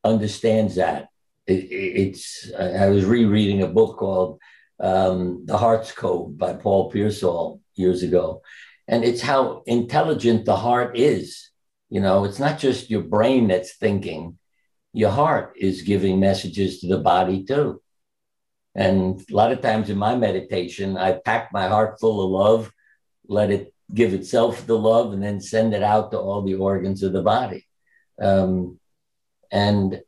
understands 0.05 0.77
that. 0.77 1.09
It, 1.47 1.65
it- 1.65 1.97
it's. 2.09 2.51
I 2.59 2.89
was 2.89 3.05
rereading 3.05 3.63
a 3.63 3.69
book 3.69 3.99
called 3.99 4.39
um, 4.81 5.45
"The 5.47 5.59
Heart's 5.59 5.93
Code" 5.93 6.39
by 6.39 6.55
Paul 6.55 6.91
Pearsall 6.91 7.61
years 7.75 8.03
ago, 8.03 8.43
and 8.89 9.05
it's 9.05 9.21
how 9.23 9.63
intelligent 9.67 10.45
the 10.45 10.57
heart 10.57 10.97
is. 10.99 11.51
You 11.91 12.01
know, 12.01 12.25
it's 12.25 12.39
not 12.39 12.59
just 12.59 12.91
your 12.91 13.03
brain 13.03 13.49
that's 13.49 13.75
thinking; 13.77 14.39
your 14.93 15.11
heart 15.11 15.55
is 15.57 15.83
giving 15.83 16.21
messages 16.21 16.81
to 16.81 16.89
the 16.89 16.99
body 16.99 17.45
too. 17.45 17.82
And 18.75 19.21
a 19.31 19.35
lot 19.35 19.53
of 19.53 19.61
times 19.61 19.91
in 19.91 19.99
my 19.99 20.17
meditation, 20.17 20.97
I 20.97 21.13
pack 21.13 21.53
my 21.53 21.69
heart 21.69 22.01
full 22.01 22.25
of 22.25 22.31
love, 22.31 22.73
let 23.29 23.51
it 23.51 23.75
give 23.93 24.15
itself 24.15 24.67
the 24.67 24.79
love, 24.79 25.13
and 25.13 25.23
then 25.23 25.41
send 25.41 25.75
it 25.75 25.83
out 25.83 26.11
to 26.11 26.19
all 26.19 26.43
the 26.43 26.55
organs 26.55 27.03
of 27.03 27.13
the 27.13 27.23
body. 27.23 27.67
Um, 28.21 28.79
and 29.51 30.01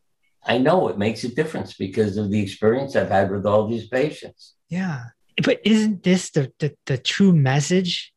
I 0.42 0.58
know 0.58 0.88
it 0.88 0.98
makes 0.98 1.24
a 1.24 1.34
difference 1.34 1.74
because 1.74 2.16
of 2.16 2.30
the 2.30 2.40
experience 2.40 2.96
I've 2.96 3.10
had 3.10 3.30
with 3.30 3.44
all 3.44 3.66
these 3.66 3.88
patients. 3.88 4.54
Yeah. 4.68 5.04
But 5.42 5.60
isn't 5.64 6.02
this 6.02 6.30
the, 6.30 6.52
the, 6.58 6.74
the 6.86 6.96
true 6.96 7.32
message 7.32 8.12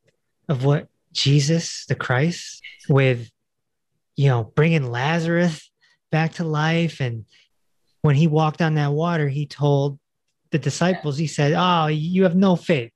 of 0.47 0.63
what 0.63 0.87
Jesus, 1.11 1.85
the 1.87 1.95
Christ, 1.95 2.61
with, 2.87 3.29
you 4.15 4.29
know, 4.29 4.43
bringing 4.43 4.89
Lazarus 4.89 5.69
back 6.11 6.33
to 6.33 6.43
life? 6.43 7.01
And 7.01 7.25
when 8.01 8.15
he 8.15 8.27
walked 8.27 8.61
on 8.61 8.75
that 8.75 8.93
water, 8.93 9.27
he 9.27 9.45
told 9.45 9.99
the 10.51 10.59
disciples, 10.59 11.17
he 11.17 11.27
said, 11.27 11.53
Oh, 11.55 11.87
you 11.87 12.23
have 12.23 12.35
no 12.35 12.55
faith. 12.55 12.91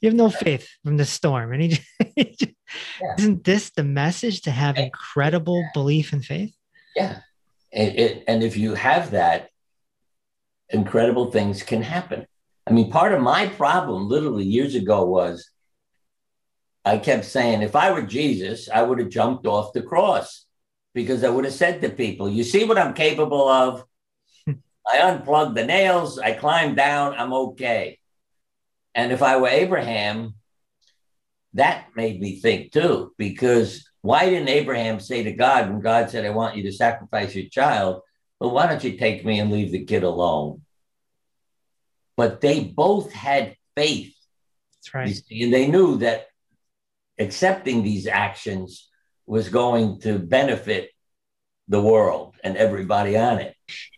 You 0.00 0.08
have 0.08 0.16
no 0.16 0.30
faith 0.30 0.68
from 0.84 0.96
the 0.96 1.04
storm. 1.04 1.52
And 1.52 1.62
he, 1.62 1.68
just, 1.68 1.88
he 2.16 2.24
just- 2.24 2.52
Yeah. 3.00 3.14
isn't 3.18 3.44
this 3.44 3.70
the 3.70 3.84
message 3.84 4.42
to 4.42 4.50
have 4.50 4.78
incredible 4.78 5.64
belief 5.74 6.12
and 6.12 6.24
faith? 6.24 6.54
Yeah. 6.96 7.18
And, 7.72 7.98
it, 7.98 8.24
and 8.26 8.42
if 8.42 8.56
you 8.56 8.74
have 8.74 9.12
that, 9.12 9.48
incredible 10.70 11.30
things 11.30 11.62
can 11.62 11.82
happen. 11.82 12.26
I 12.66 12.72
mean, 12.72 12.90
part 12.90 13.12
of 13.12 13.20
my 13.20 13.46
problem 13.46 14.08
literally 14.08 14.44
years 14.44 14.74
ago 14.74 15.04
was 15.04 15.50
I 16.84 16.98
kept 16.98 17.24
saying, 17.24 17.62
if 17.62 17.76
I 17.76 17.92
were 17.92 18.02
Jesus, 18.02 18.68
I 18.68 18.82
would 18.82 18.98
have 18.98 19.08
jumped 19.08 19.46
off 19.46 19.72
the 19.72 19.82
cross 19.82 20.46
because 20.94 21.24
I 21.24 21.28
would 21.30 21.44
have 21.44 21.54
said 21.54 21.80
to 21.82 21.88
people, 21.90 22.28
You 22.28 22.42
see 22.44 22.64
what 22.64 22.78
I'm 22.78 22.94
capable 22.94 23.48
of? 23.48 23.84
I 24.90 24.98
unplugged 24.98 25.56
the 25.56 25.64
nails, 25.64 26.18
I 26.18 26.32
climbed 26.32 26.76
down, 26.76 27.14
I'm 27.14 27.32
okay. 27.32 27.98
And 28.94 29.12
if 29.12 29.22
I 29.22 29.36
were 29.38 29.48
Abraham, 29.48 30.34
that 31.54 31.88
made 31.96 32.20
me 32.20 32.40
think 32.40 32.72
too, 32.72 33.12
because 33.16 33.88
why 34.00 34.28
didn't 34.28 34.48
Abraham 34.48 35.00
say 35.00 35.22
to 35.22 35.32
God 35.32 35.70
when 35.70 35.80
God 35.80 36.10
said, 36.10 36.24
I 36.24 36.30
want 36.30 36.56
you 36.56 36.64
to 36.64 36.72
sacrifice 36.72 37.34
your 37.34 37.48
child? 37.48 38.02
Well, 38.40 38.50
why 38.50 38.66
don't 38.66 38.82
you 38.82 38.96
take 38.96 39.24
me 39.24 39.38
and 39.38 39.52
leave 39.52 39.70
the 39.70 39.84
kid 39.84 40.02
alone? 40.02 40.62
But 42.16 42.40
they 42.40 42.64
both 42.64 43.12
had 43.12 43.56
faith, 43.76 44.14
That's 44.78 44.94
right. 44.94 45.14
see, 45.14 45.44
and 45.44 45.52
they 45.52 45.68
knew 45.68 45.98
that 45.98 46.26
accepting 47.18 47.82
these 47.82 48.06
actions 48.06 48.88
was 49.26 49.48
going 49.48 50.00
to 50.00 50.18
benefit 50.18 50.90
the 51.68 51.80
world 51.80 52.34
and 52.42 52.56
everybody 52.56 53.16
on 53.16 53.38
it. 53.38 53.54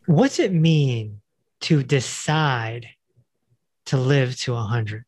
What's 0.07 0.39
it 0.39 0.53
mean 0.53 1.21
to 1.63 1.83
decide 1.83 2.89
to 3.87 3.97
live 3.97 4.37
to 4.41 4.53
100? 4.53 5.05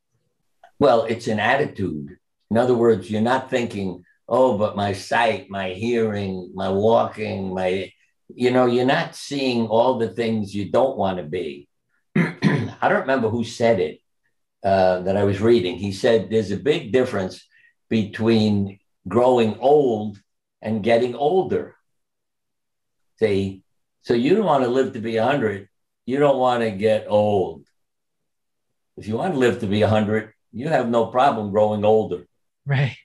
Well, 0.78 1.04
it's 1.04 1.28
an 1.28 1.38
attitude. 1.38 2.16
In 2.50 2.56
other 2.56 2.74
words, 2.74 3.10
you're 3.10 3.20
not 3.20 3.50
thinking, 3.50 4.04
oh, 4.28 4.56
but 4.56 4.76
my 4.76 4.92
sight, 4.94 5.50
my 5.50 5.70
hearing, 5.70 6.50
my 6.54 6.70
walking, 6.70 7.52
my, 7.52 7.92
you 8.28 8.50
know, 8.50 8.66
you're 8.66 8.86
not 8.86 9.14
seeing 9.14 9.66
all 9.66 9.98
the 9.98 10.08
things 10.08 10.54
you 10.54 10.70
don't 10.70 10.96
want 10.96 11.18
to 11.18 11.24
be. 11.24 11.68
I 12.16 12.88
don't 12.88 13.00
remember 13.00 13.28
who 13.28 13.44
said 13.44 13.80
it 13.80 14.00
uh, 14.64 15.00
that 15.00 15.16
I 15.16 15.24
was 15.24 15.40
reading. 15.40 15.76
He 15.76 15.92
said 15.92 16.30
there's 16.30 16.50
a 16.50 16.56
big 16.56 16.92
difference 16.92 17.46
between 17.90 18.78
growing 19.06 19.58
old 19.58 20.18
and 20.62 20.82
getting 20.82 21.14
older. 21.14 21.76
See, 23.18 23.62
so 24.06 24.14
you 24.14 24.36
don't 24.36 24.46
want 24.46 24.62
to 24.62 24.70
live 24.70 24.92
to 24.92 25.00
be 25.00 25.18
100, 25.18 25.68
you 26.06 26.20
don't 26.20 26.38
want 26.38 26.62
to 26.62 26.70
get 26.70 27.06
old. 27.08 27.64
If 28.96 29.08
you 29.08 29.16
want 29.16 29.32
to 29.32 29.38
live 29.40 29.58
to 29.60 29.66
be 29.66 29.80
100, 29.80 30.32
you 30.52 30.68
have 30.68 30.88
no 30.88 31.06
problem 31.06 31.50
growing 31.50 31.84
older. 31.84 32.24
Right. 32.64 32.96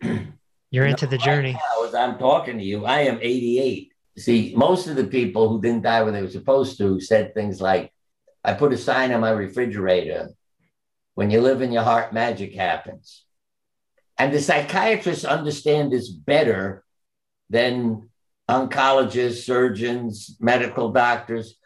You're 0.70 0.86
into 0.86 1.08
the 1.08 1.18
journey. 1.18 1.54
Now, 1.54 1.84
as 1.84 1.92
I'm 1.92 2.18
talking 2.18 2.56
to 2.56 2.62
you, 2.62 2.84
I 2.84 3.00
am 3.00 3.18
88. 3.20 3.92
See, 4.16 4.54
most 4.56 4.86
of 4.86 4.94
the 4.94 5.08
people 5.08 5.48
who 5.48 5.60
didn't 5.60 5.82
die 5.82 6.04
when 6.04 6.14
they 6.14 6.22
were 6.22 6.30
supposed 6.30 6.78
to 6.78 7.00
said 7.00 7.34
things 7.34 7.60
like, 7.60 7.92
I 8.44 8.54
put 8.54 8.72
a 8.72 8.78
sign 8.78 9.10
on 9.10 9.20
my 9.20 9.30
refrigerator. 9.30 10.28
When 11.16 11.32
you 11.32 11.40
live 11.40 11.62
in 11.62 11.72
your 11.72 11.82
heart, 11.82 12.12
magic 12.12 12.54
happens. 12.54 13.24
And 14.16 14.32
the 14.32 14.40
psychiatrists 14.40 15.24
understand 15.24 15.90
this 15.90 16.08
better 16.08 16.84
than 17.50 18.08
oncologists, 18.48 19.44
surgeons, 19.44 20.36
medical 20.40 20.90
doctors, 20.90 21.56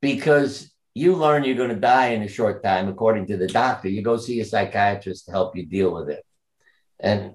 because 0.00 0.70
you 0.94 1.14
learn 1.14 1.44
you're 1.44 1.56
going 1.56 1.68
to 1.70 1.76
die 1.76 2.08
in 2.08 2.22
a 2.22 2.28
short 2.28 2.62
time, 2.62 2.88
according 2.88 3.26
to 3.26 3.36
the 3.36 3.46
doctor. 3.46 3.88
You 3.88 4.02
go 4.02 4.16
see 4.16 4.40
a 4.40 4.44
psychiatrist 4.44 5.26
to 5.26 5.32
help 5.32 5.56
you 5.56 5.66
deal 5.66 5.92
with 5.92 6.10
it. 6.10 6.24
And 7.00 7.34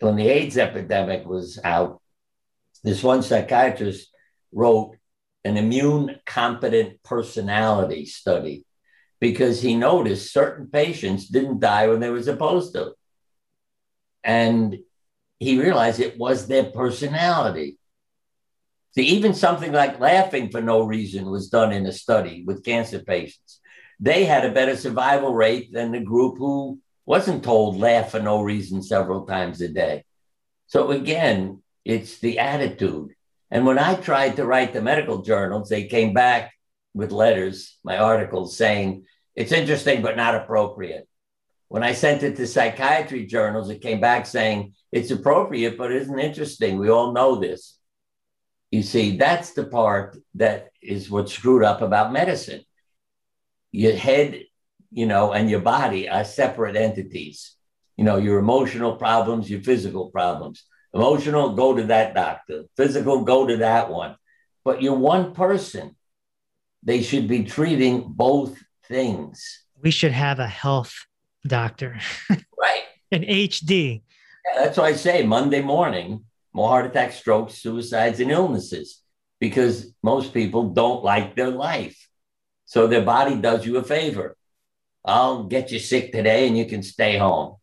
when 0.00 0.16
the 0.16 0.28
AIDS 0.28 0.58
epidemic 0.58 1.26
was 1.26 1.58
out, 1.62 2.00
this 2.84 3.02
one 3.02 3.22
psychiatrist 3.22 4.08
wrote 4.52 4.96
an 5.44 5.56
immune 5.56 6.16
competent 6.24 7.02
personality 7.02 8.06
study 8.06 8.64
because 9.20 9.62
he 9.62 9.74
noticed 9.74 10.32
certain 10.32 10.66
patients 10.66 11.28
didn't 11.28 11.60
die 11.60 11.88
when 11.88 12.00
they 12.00 12.10
were 12.10 12.22
supposed 12.22 12.74
to. 12.74 12.92
And 14.24 14.78
he 15.38 15.60
realized 15.60 16.00
it 16.00 16.18
was 16.18 16.46
their 16.46 16.64
personality. 16.64 17.78
See, 18.94 19.04
even 19.04 19.32
something 19.32 19.72
like 19.72 20.00
laughing 20.00 20.50
for 20.50 20.60
no 20.60 20.82
reason 20.82 21.30
was 21.30 21.48
done 21.48 21.72
in 21.72 21.86
a 21.86 21.92
study 21.92 22.44
with 22.46 22.64
cancer 22.64 23.00
patients. 23.00 23.60
They 23.98 24.24
had 24.24 24.44
a 24.44 24.52
better 24.52 24.76
survival 24.76 25.32
rate 25.32 25.72
than 25.72 25.92
the 25.92 26.00
group 26.00 26.36
who 26.36 26.78
wasn't 27.06 27.42
told 27.42 27.78
laugh 27.78 28.10
for 28.10 28.20
no 28.20 28.42
reason 28.42 28.82
several 28.82 29.24
times 29.26 29.60
a 29.60 29.68
day. 29.68 30.04
So 30.66 30.90
again, 30.90 31.62
it's 31.84 32.18
the 32.18 32.38
attitude. 32.38 33.14
And 33.50 33.66
when 33.66 33.78
I 33.78 33.94
tried 33.94 34.36
to 34.36 34.46
write 34.46 34.72
the 34.72 34.82
medical 34.82 35.22
journals, 35.22 35.68
they 35.68 35.84
came 35.86 36.12
back 36.12 36.52
with 36.94 37.12
letters, 37.12 37.78
my 37.84 37.98
articles 37.98 38.56
saying, 38.56 39.04
it's 39.34 39.52
interesting, 39.52 40.02
but 40.02 40.16
not 40.16 40.34
appropriate. 40.34 41.08
When 41.68 41.82
I 41.82 41.92
sent 41.92 42.22
it 42.22 42.36
to 42.36 42.46
psychiatry 42.46 43.24
journals, 43.24 43.70
it 43.70 43.80
came 43.80 44.00
back 44.00 44.26
saying, 44.26 44.74
it's 44.90 45.10
appropriate, 45.10 45.78
but 45.78 45.90
it 45.90 46.02
isn't 46.02 46.18
interesting. 46.18 46.78
We 46.78 46.90
all 46.90 47.12
know 47.12 47.36
this. 47.36 47.78
You 48.72 48.82
see, 48.82 49.16
that's 49.18 49.52
the 49.52 49.64
part 49.64 50.16
that 50.34 50.70
is 50.80 51.08
what's 51.10 51.32
screwed 51.32 51.62
up 51.62 51.82
about 51.82 52.12
medicine. 52.12 52.62
Your 53.70 53.94
head, 53.94 54.44
you 54.90 55.06
know, 55.06 55.32
and 55.32 55.48
your 55.48 55.60
body 55.60 56.08
are 56.08 56.24
separate 56.24 56.74
entities. 56.74 57.54
You 57.98 58.04
know, 58.04 58.16
your 58.16 58.38
emotional 58.38 58.96
problems, 58.96 59.48
your 59.50 59.60
physical 59.60 60.10
problems. 60.10 60.64
Emotional, 60.94 61.54
go 61.54 61.76
to 61.76 61.84
that 61.84 62.14
doctor. 62.14 62.64
Physical, 62.76 63.22
go 63.24 63.46
to 63.46 63.58
that 63.58 63.90
one. 63.90 64.16
But 64.64 64.82
you're 64.82 64.96
one 64.96 65.34
person. 65.34 65.94
They 66.82 67.02
should 67.02 67.28
be 67.28 67.44
treating 67.44 68.04
both 68.08 68.58
things. 68.88 69.64
We 69.80 69.90
should 69.90 70.12
have 70.12 70.38
a 70.38 70.46
health 70.48 70.94
doctor, 71.46 72.00
Right. 72.30 72.82
an 73.10 73.22
HD. 73.22 74.02
Yeah, 74.46 74.64
that's 74.64 74.78
why 74.78 74.88
I 74.88 74.92
say 74.94 75.22
Monday 75.24 75.60
morning, 75.62 76.24
more 76.52 76.68
heart 76.68 76.86
attacks, 76.86 77.16
strokes, 77.16 77.54
suicides, 77.54 78.20
and 78.20 78.30
illnesses, 78.30 79.02
because 79.40 79.92
most 80.02 80.34
people 80.34 80.70
don't 80.70 81.02
like 81.02 81.34
their 81.34 81.50
life. 81.50 82.08
So 82.64 82.86
their 82.86 83.02
body 83.02 83.36
does 83.36 83.66
you 83.66 83.76
a 83.78 83.82
favor. 83.82 84.36
I'll 85.04 85.44
get 85.44 85.72
you 85.72 85.78
sick 85.78 86.12
today 86.12 86.46
and 86.46 86.56
you 86.56 86.66
can 86.66 86.82
stay 86.82 87.18
home. 87.18 87.56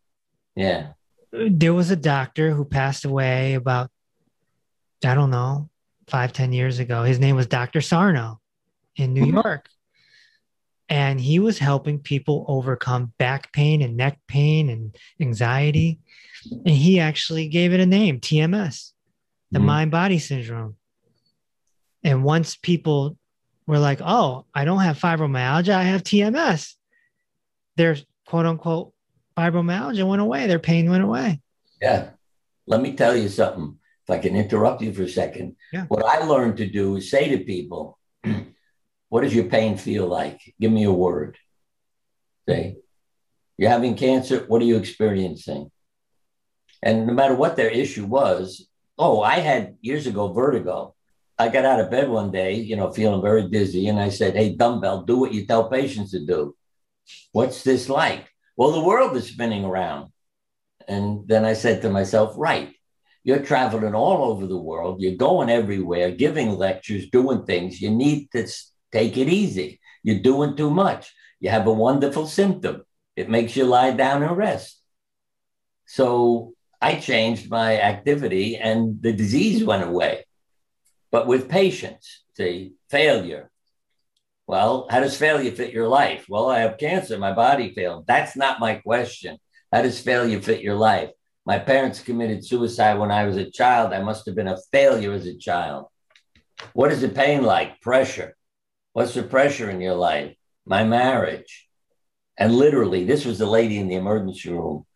Yeah. 0.54 0.92
There 1.32 1.74
was 1.74 1.90
a 1.90 1.96
doctor 1.96 2.50
who 2.50 2.64
passed 2.64 3.04
away 3.04 3.54
about 3.54 3.90
I 5.04 5.14
don't 5.14 5.30
know, 5.30 5.70
five 6.08 6.32
ten 6.32 6.52
years 6.52 6.78
ago. 6.78 7.04
His 7.04 7.18
name 7.18 7.36
was 7.36 7.46
Dr. 7.46 7.80
Sarno 7.80 8.40
in 8.96 9.14
New 9.14 9.24
mm-hmm. 9.24 9.36
York. 9.36 9.68
And 10.90 11.20
he 11.20 11.38
was 11.38 11.58
helping 11.58 12.00
people 12.00 12.44
overcome 12.48 13.12
back 13.16 13.52
pain 13.52 13.80
and 13.80 13.96
neck 13.96 14.18
pain 14.26 14.68
and 14.68 14.94
anxiety. 15.20 16.00
And 16.50 16.74
he 16.74 16.98
actually 16.98 17.48
gave 17.48 17.72
it 17.72 17.80
a 17.80 17.86
name 17.86 18.18
TMS, 18.18 18.90
the 19.52 19.58
mm-hmm. 19.58 19.66
mind 19.66 19.90
body 19.92 20.18
syndrome. 20.18 20.76
And 22.02 22.24
once 22.24 22.56
people 22.56 23.16
were 23.66 23.78
like, 23.78 24.00
oh, 24.02 24.46
I 24.52 24.64
don't 24.64 24.80
have 24.80 24.98
fibromyalgia, 24.98 25.74
I 25.74 25.84
have 25.84 26.02
TMS, 26.02 26.74
their 27.76 27.96
quote 28.26 28.46
unquote 28.46 28.92
fibromyalgia 29.36 30.06
went 30.08 30.22
away, 30.22 30.46
their 30.46 30.58
pain 30.58 30.90
went 30.90 31.04
away. 31.04 31.40
Yeah. 31.80 32.10
Let 32.66 32.80
me 32.80 32.94
tell 32.94 33.16
you 33.16 33.28
something. 33.28 33.76
If 34.04 34.10
I 34.10 34.18
can 34.18 34.34
interrupt 34.34 34.82
you 34.82 34.92
for 34.92 35.02
a 35.02 35.08
second, 35.08 35.56
yeah. 35.72 35.84
what 35.86 36.04
I 36.04 36.24
learned 36.24 36.56
to 36.56 36.66
do 36.66 36.96
is 36.96 37.10
say 37.10 37.28
to 37.28 37.44
people, 37.44 37.98
what 39.10 39.22
does 39.22 39.34
your 39.34 39.44
pain 39.44 39.76
feel 39.76 40.06
like? 40.06 40.54
Give 40.58 40.72
me 40.72 40.84
a 40.84 40.92
word. 40.92 41.36
Say, 42.48 42.76
you're 43.58 43.68
having 43.68 43.96
cancer. 43.96 44.44
What 44.48 44.62
are 44.62 44.64
you 44.64 44.78
experiencing? 44.78 45.70
And 46.82 47.06
no 47.06 47.12
matter 47.12 47.34
what 47.34 47.56
their 47.56 47.68
issue 47.68 48.06
was, 48.06 48.68
oh, 48.96 49.20
I 49.20 49.40
had 49.40 49.76
years 49.82 50.06
ago 50.06 50.32
vertigo. 50.32 50.94
I 51.38 51.48
got 51.48 51.64
out 51.64 51.80
of 51.80 51.90
bed 51.90 52.08
one 52.08 52.30
day, 52.30 52.54
you 52.54 52.76
know, 52.76 52.92
feeling 52.92 53.22
very 53.22 53.48
dizzy, 53.48 53.88
and 53.88 53.98
I 53.98 54.10
said, 54.10 54.36
Hey, 54.36 54.54
dumbbell, 54.54 55.02
do 55.02 55.18
what 55.18 55.32
you 55.32 55.46
tell 55.46 55.68
patients 55.68 56.12
to 56.12 56.24
do. 56.24 56.54
What's 57.32 57.64
this 57.64 57.88
like? 57.88 58.28
Well, 58.56 58.72
the 58.72 58.84
world 58.84 59.16
is 59.16 59.26
spinning 59.26 59.64
around. 59.64 60.12
And 60.86 61.26
then 61.26 61.44
I 61.44 61.54
said 61.54 61.82
to 61.82 61.90
myself, 61.90 62.34
Right, 62.36 62.74
you're 63.24 63.44
traveling 63.44 63.94
all 63.94 64.30
over 64.30 64.46
the 64.46 64.58
world, 64.58 65.00
you're 65.00 65.16
going 65.16 65.50
everywhere, 65.50 66.10
giving 66.12 66.50
lectures, 66.50 67.10
doing 67.10 67.44
things. 67.44 67.80
You 67.80 67.90
need 67.90 68.30
to 68.32 68.46
Take 68.92 69.16
it 69.16 69.28
easy. 69.28 69.80
You're 70.02 70.20
doing 70.20 70.56
too 70.56 70.70
much. 70.70 71.12
You 71.38 71.50
have 71.50 71.66
a 71.66 71.72
wonderful 71.72 72.26
symptom. 72.26 72.84
It 73.16 73.28
makes 73.28 73.56
you 73.56 73.64
lie 73.64 73.92
down 73.92 74.22
and 74.22 74.36
rest. 74.36 74.80
So 75.86 76.54
I 76.80 76.96
changed 76.96 77.50
my 77.50 77.80
activity 77.80 78.56
and 78.56 79.02
the 79.02 79.12
disease 79.12 79.64
went 79.64 79.84
away. 79.84 80.24
But 81.10 81.26
with 81.26 81.48
patience, 81.48 82.22
see, 82.36 82.74
failure. 82.88 83.50
Well, 84.46 84.86
how 84.90 85.00
does 85.00 85.16
failure 85.16 85.52
fit 85.52 85.72
your 85.72 85.88
life? 85.88 86.26
Well, 86.28 86.48
I 86.48 86.60
have 86.60 86.78
cancer, 86.78 87.18
my 87.18 87.32
body 87.32 87.72
failed. 87.72 88.06
That's 88.06 88.36
not 88.36 88.60
my 88.60 88.76
question. 88.76 89.38
How 89.72 89.82
does 89.82 90.00
failure 90.00 90.40
fit 90.40 90.60
your 90.60 90.74
life? 90.74 91.10
My 91.46 91.58
parents 91.58 92.00
committed 92.00 92.44
suicide 92.44 92.98
when 92.98 93.10
I 93.10 93.24
was 93.24 93.36
a 93.36 93.50
child. 93.50 93.92
I 93.92 94.02
must 94.02 94.26
have 94.26 94.34
been 94.34 94.48
a 94.48 94.58
failure 94.72 95.12
as 95.12 95.26
a 95.26 95.36
child. 95.36 95.86
What 96.72 96.92
is 96.92 97.00
the 97.00 97.08
pain 97.08 97.42
like? 97.42 97.80
Pressure. 97.80 98.36
What's 98.92 99.14
the 99.14 99.22
pressure 99.22 99.70
in 99.70 99.80
your 99.80 99.94
life? 99.94 100.34
My 100.66 100.84
marriage. 100.84 101.68
And 102.36 102.54
literally, 102.54 103.04
this 103.04 103.24
was 103.24 103.38
the 103.38 103.46
lady 103.46 103.78
in 103.78 103.88
the 103.88 103.96
emergency 103.96 104.50
room. 104.50 104.86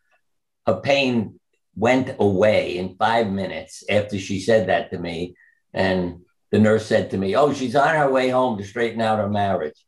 Her 0.67 0.81
pain 0.81 1.39
went 1.77 2.17
away 2.19 2.79
in 2.79 2.97
five 2.97 3.29
minutes 3.29 3.85
after 3.91 4.19
she 4.19 4.41
said 4.41 4.69
that 4.69 4.91
to 4.91 4.99
me. 4.99 5.37
And 5.73 6.21
the 6.51 6.59
nurse 6.59 6.87
said 6.87 7.11
to 7.11 7.19
me, 7.19 7.37
Oh, 7.37 7.53
she's 7.53 7.77
on 7.77 7.95
her 7.95 8.11
way 8.11 8.29
home 8.31 8.59
to 8.59 8.65
straighten 8.65 9.01
out 9.01 9.19
her 9.19 9.29
marriage. 9.29 9.85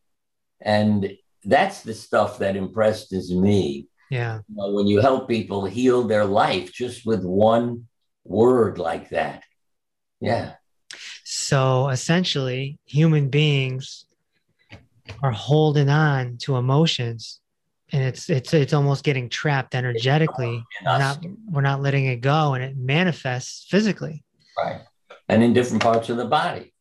And 0.60 1.12
that's 1.44 1.82
the 1.82 1.94
stuff 1.94 2.38
that 2.40 2.56
impressed 2.56 3.12
me. 3.12 3.88
Yeah. 4.10 4.40
You 4.48 4.56
know, 4.56 4.72
when 4.72 4.86
you 4.86 5.00
help 5.00 5.28
people 5.28 5.64
heal 5.64 6.04
their 6.04 6.24
life 6.24 6.72
just 6.72 7.06
with 7.06 7.24
one 7.24 7.86
word 8.24 8.78
like 8.78 9.10
that. 9.10 9.44
Yeah. 10.20 10.54
So 11.46 11.90
essentially, 11.90 12.76
human 12.86 13.28
beings 13.28 14.06
are 15.22 15.30
holding 15.30 15.88
on 15.88 16.38
to 16.38 16.56
emotions 16.56 17.40
and 17.92 18.02
it's 18.02 18.28
it's 18.28 18.52
it's 18.52 18.72
almost 18.72 19.04
getting 19.04 19.28
trapped 19.28 19.76
energetically. 19.76 20.64
We're 20.84 20.98
not 20.98 21.24
we're 21.48 21.60
not 21.60 21.82
letting 21.82 22.06
it 22.06 22.16
go 22.16 22.54
and 22.54 22.64
it 22.64 22.76
manifests 22.76 23.68
physically. 23.70 24.24
Right. 24.58 24.80
And 25.28 25.44
in 25.44 25.52
different 25.52 25.84
parts 25.84 26.08
of 26.08 26.16
the 26.16 26.24
body. 26.24 26.74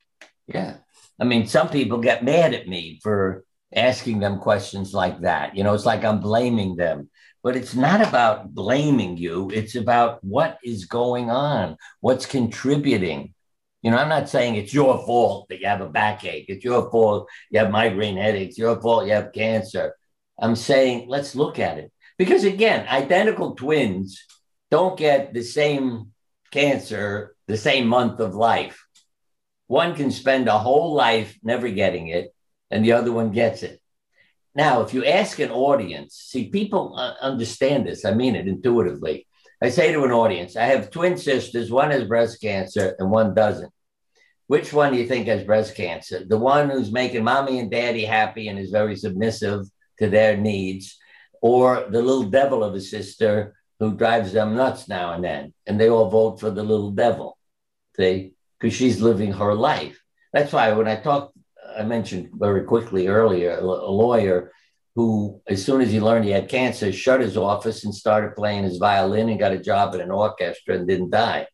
Yeah. 0.47 0.77
I 1.19 1.25
mean, 1.25 1.45
some 1.45 1.69
people 1.69 1.99
get 1.99 2.23
mad 2.23 2.55
at 2.55 2.67
me 2.67 2.99
for 3.03 3.43
asking 3.75 4.17
them 4.17 4.39
questions 4.39 4.95
like 4.95 5.21
that. 5.21 5.55
You 5.55 5.63
know, 5.63 5.75
it's 5.75 5.85
like 5.85 6.03
I'm 6.03 6.19
blaming 6.19 6.75
them. 6.75 7.11
But 7.43 7.55
it's 7.55 7.75
not 7.75 8.01
about 8.01 8.55
blaming 8.55 9.15
you. 9.15 9.51
It's 9.53 9.75
about 9.75 10.23
what 10.23 10.57
is 10.63 10.85
going 10.85 11.29
on, 11.29 11.77
what's 11.99 12.25
contributing. 12.25 13.34
You 13.85 13.91
know, 13.91 13.97
I'm 13.97 14.09
not 14.09 14.29
saying 14.29 14.55
it's 14.55 14.73
your 14.73 14.97
fault 15.05 15.47
that 15.49 15.59
you 15.59 15.67
have 15.67 15.81
a 15.81 15.87
backache. 15.87 16.45
It's 16.47 16.65
your 16.65 16.89
fault 16.89 17.29
you 17.51 17.59
have 17.59 17.69
migraine 17.69 18.17
headaches. 18.17 18.57
Your 18.57 18.81
fault 18.81 19.05
you 19.05 19.13
have 19.13 19.31
cancer. 19.31 19.95
I'm 20.39 20.55
saying 20.55 21.07
let's 21.07 21.35
look 21.35 21.59
at 21.59 21.77
it 21.77 21.91
because 22.17 22.45
again, 22.45 22.87
identical 22.87 23.53
twins 23.53 24.25
don't 24.71 24.97
get 24.97 25.35
the 25.35 25.43
same 25.43 26.13
cancer 26.49 27.35
the 27.45 27.57
same 27.57 27.85
month 27.85 28.19
of 28.19 28.33
life. 28.33 28.83
One 29.67 29.93
can 29.93 30.09
spend 30.09 30.47
a 30.47 30.57
whole 30.57 30.95
life 30.95 31.37
never 31.43 31.69
getting 31.69 32.07
it, 32.07 32.33
and 32.71 32.83
the 32.83 32.93
other 32.93 33.11
one 33.11 33.29
gets 33.31 33.61
it. 33.61 33.79
Now, 34.55 34.81
if 34.81 34.95
you 34.95 35.05
ask 35.05 35.37
an 35.37 35.51
audience, 35.51 36.15
see, 36.15 36.49
people 36.49 36.95
understand 37.21 37.85
this. 37.85 38.03
I 38.03 38.15
mean 38.15 38.35
it 38.35 38.47
intuitively. 38.47 39.27
I 39.61 39.69
say 39.69 39.91
to 39.91 40.03
an 40.05 40.11
audience, 40.11 40.55
I 40.55 40.65
have 40.65 40.89
twin 40.89 41.17
sisters, 41.17 41.69
one 41.69 41.91
has 41.91 42.03
breast 42.05 42.41
cancer 42.41 42.95
and 42.97 43.11
one 43.11 43.35
doesn't. 43.35 43.71
Which 44.47 44.71
one 44.71 44.93
do 44.93 44.99
you 44.99 45.07
think 45.07 45.27
has 45.27 45.43
breast 45.43 45.75
cancer? 45.75 46.23
The 46.23 46.37
one 46.37 46.69
who's 46.69 46.91
making 46.91 47.23
mommy 47.23 47.59
and 47.59 47.71
daddy 47.71 48.05
happy 48.05 48.47
and 48.47 48.59
is 48.59 48.69
very 48.69 48.95
submissive 48.95 49.65
to 49.99 50.09
their 50.09 50.37
needs, 50.37 50.97
or 51.41 51.87
the 51.89 52.01
little 52.01 52.29
devil 52.29 52.63
of 52.63 52.75
a 52.75 52.81
sister 52.81 53.55
who 53.79 53.95
drives 53.95 54.33
them 54.33 54.55
nuts 54.55 54.87
now 54.87 55.13
and 55.13 55.23
then? 55.23 55.53
And 55.65 55.79
they 55.79 55.89
all 55.89 56.09
vote 56.09 56.39
for 56.39 56.51
the 56.51 56.63
little 56.63 56.91
devil, 56.91 57.37
see, 57.95 58.33
because 58.59 58.75
she's 58.75 59.01
living 59.01 59.33
her 59.33 59.53
life. 59.53 59.99
That's 60.31 60.53
why 60.53 60.71
when 60.73 60.87
I 60.87 60.97
talked, 60.97 61.37
I 61.77 61.83
mentioned 61.83 62.29
very 62.33 62.63
quickly 62.63 63.07
earlier, 63.07 63.57
a 63.57 63.63
lawyer 63.63 64.51
who, 64.95 65.41
as 65.47 65.65
soon 65.65 65.81
as 65.81 65.91
he 65.91 65.99
learned 65.99 66.25
he 66.25 66.31
had 66.31 66.49
cancer, 66.49 66.91
shut 66.91 67.19
his 67.19 67.35
office 67.35 67.83
and 67.83 67.93
started 67.93 68.35
playing 68.35 68.63
his 68.63 68.77
violin 68.77 69.29
and 69.29 69.39
got 69.39 69.51
a 69.51 69.57
job 69.57 69.93
at 69.93 70.01
an 70.01 70.11
orchestra 70.11 70.75
and 70.75 70.87
didn't 70.87 71.09
die 71.09 71.47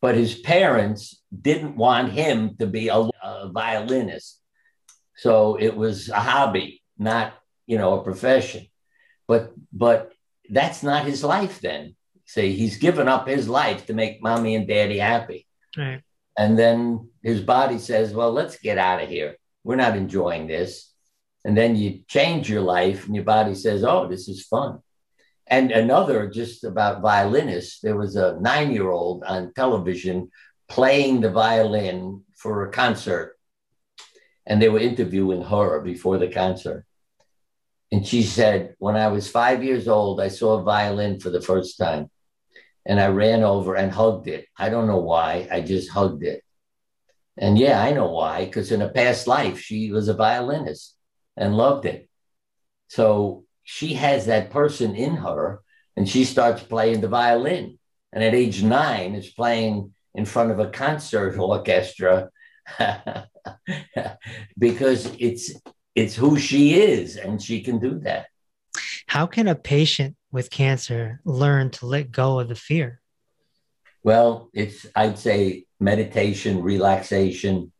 but 0.00 0.14
his 0.14 0.34
parents 0.34 1.17
didn't 1.30 1.76
want 1.76 2.12
him 2.12 2.56
to 2.58 2.66
be 2.66 2.88
a, 2.88 2.96
a, 2.96 3.50
violinist. 3.52 4.40
So 5.16 5.56
it 5.56 5.76
was 5.76 6.08
a 6.08 6.20
hobby, 6.20 6.82
not 6.98 7.34
you 7.66 7.78
know 7.78 7.98
a 7.98 8.04
profession. 8.04 8.66
But 9.26 9.52
but 9.72 10.12
that's 10.48 10.82
not 10.82 11.04
his 11.04 11.22
life 11.22 11.60
then. 11.60 11.96
See, 12.24 12.52
he's 12.52 12.78
given 12.78 13.08
up 13.08 13.26
his 13.26 13.48
life 13.48 13.86
to 13.86 13.94
make 13.94 14.22
mommy 14.22 14.54
and 14.54 14.66
daddy 14.66 14.98
happy. 14.98 15.46
Right. 15.76 16.02
And 16.38 16.58
then 16.58 17.10
his 17.22 17.40
body 17.40 17.78
says, 17.78 18.14
"Well, 18.14 18.32
let's 18.32 18.58
get 18.58 18.78
out 18.78 19.02
of 19.02 19.08
here. 19.08 19.36
We're 19.64 19.76
not 19.76 19.96
enjoying 19.96 20.46
this." 20.46 20.92
And 21.44 21.56
then 21.56 21.76
you 21.76 22.00
change 22.08 22.48
your 22.48 22.62
life, 22.62 23.06
and 23.06 23.14
your 23.14 23.24
body 23.24 23.54
says, 23.54 23.84
"Oh, 23.84 24.06
this 24.08 24.28
is 24.28 24.46
fun." 24.46 24.80
And 25.50 25.72
another 25.72 26.28
just 26.28 26.64
about 26.64 27.00
violinists, 27.00 27.80
there 27.80 27.96
was 27.96 28.16
a 28.16 28.38
nine 28.40 28.70
year 28.70 28.90
old 28.90 29.24
on 29.24 29.52
television 29.54 30.30
playing 30.68 31.20
the 31.20 31.30
violin 31.30 32.22
for 32.36 32.66
a 32.66 32.70
concert. 32.70 33.36
And 34.46 34.62
they 34.62 34.68
were 34.68 34.78
interviewing 34.78 35.42
her 35.42 35.80
before 35.80 36.18
the 36.18 36.28
concert. 36.28 36.84
And 37.90 38.06
she 38.06 38.22
said, 38.22 38.74
When 38.78 38.96
I 38.96 39.08
was 39.08 39.30
five 39.30 39.62
years 39.64 39.88
old, 39.88 40.20
I 40.20 40.28
saw 40.28 40.58
a 40.58 40.62
violin 40.62 41.20
for 41.20 41.30
the 41.30 41.40
first 41.40 41.78
time. 41.78 42.10
And 42.86 43.00
I 43.00 43.08
ran 43.08 43.42
over 43.42 43.74
and 43.74 43.92
hugged 43.92 44.28
it. 44.28 44.46
I 44.56 44.70
don't 44.70 44.86
know 44.86 45.00
why. 45.00 45.48
I 45.50 45.60
just 45.60 45.90
hugged 45.90 46.22
it. 46.22 46.42
And 47.36 47.58
yeah, 47.58 47.80
I 47.80 47.92
know 47.92 48.10
why, 48.10 48.46
because 48.46 48.72
in 48.72 48.82
a 48.82 48.88
past 48.88 49.26
life, 49.26 49.60
she 49.60 49.92
was 49.92 50.08
a 50.08 50.14
violinist 50.14 50.96
and 51.36 51.56
loved 51.56 51.86
it. 51.86 52.08
So 52.88 53.44
she 53.62 53.94
has 53.94 54.26
that 54.26 54.50
person 54.50 54.96
in 54.96 55.16
her 55.16 55.60
and 55.96 56.08
she 56.08 56.24
starts 56.24 56.62
playing 56.62 57.00
the 57.00 57.08
violin. 57.08 57.78
And 58.12 58.24
at 58.24 58.34
age 58.34 58.62
nine, 58.62 59.14
is 59.14 59.28
playing 59.28 59.92
in 60.18 60.24
front 60.24 60.50
of 60.50 60.58
a 60.58 60.68
concert 60.68 61.38
orchestra 61.38 62.28
because 64.58 65.10
it's 65.18 65.52
it's 65.94 66.14
who 66.16 66.38
she 66.38 66.74
is 66.74 67.16
and 67.16 67.40
she 67.40 67.62
can 67.62 67.78
do 67.78 68.00
that. 68.00 68.26
How 69.06 69.26
can 69.26 69.46
a 69.48 69.54
patient 69.54 70.16
with 70.30 70.50
cancer 70.50 71.20
learn 71.24 71.70
to 71.70 71.86
let 71.86 72.10
go 72.10 72.40
of 72.40 72.48
the 72.48 72.54
fear? 72.54 73.00
Well, 74.02 74.50
it's 74.52 74.86
I'd 74.94 75.18
say 75.18 75.64
meditation, 75.80 76.62
relaxation, 76.62 77.72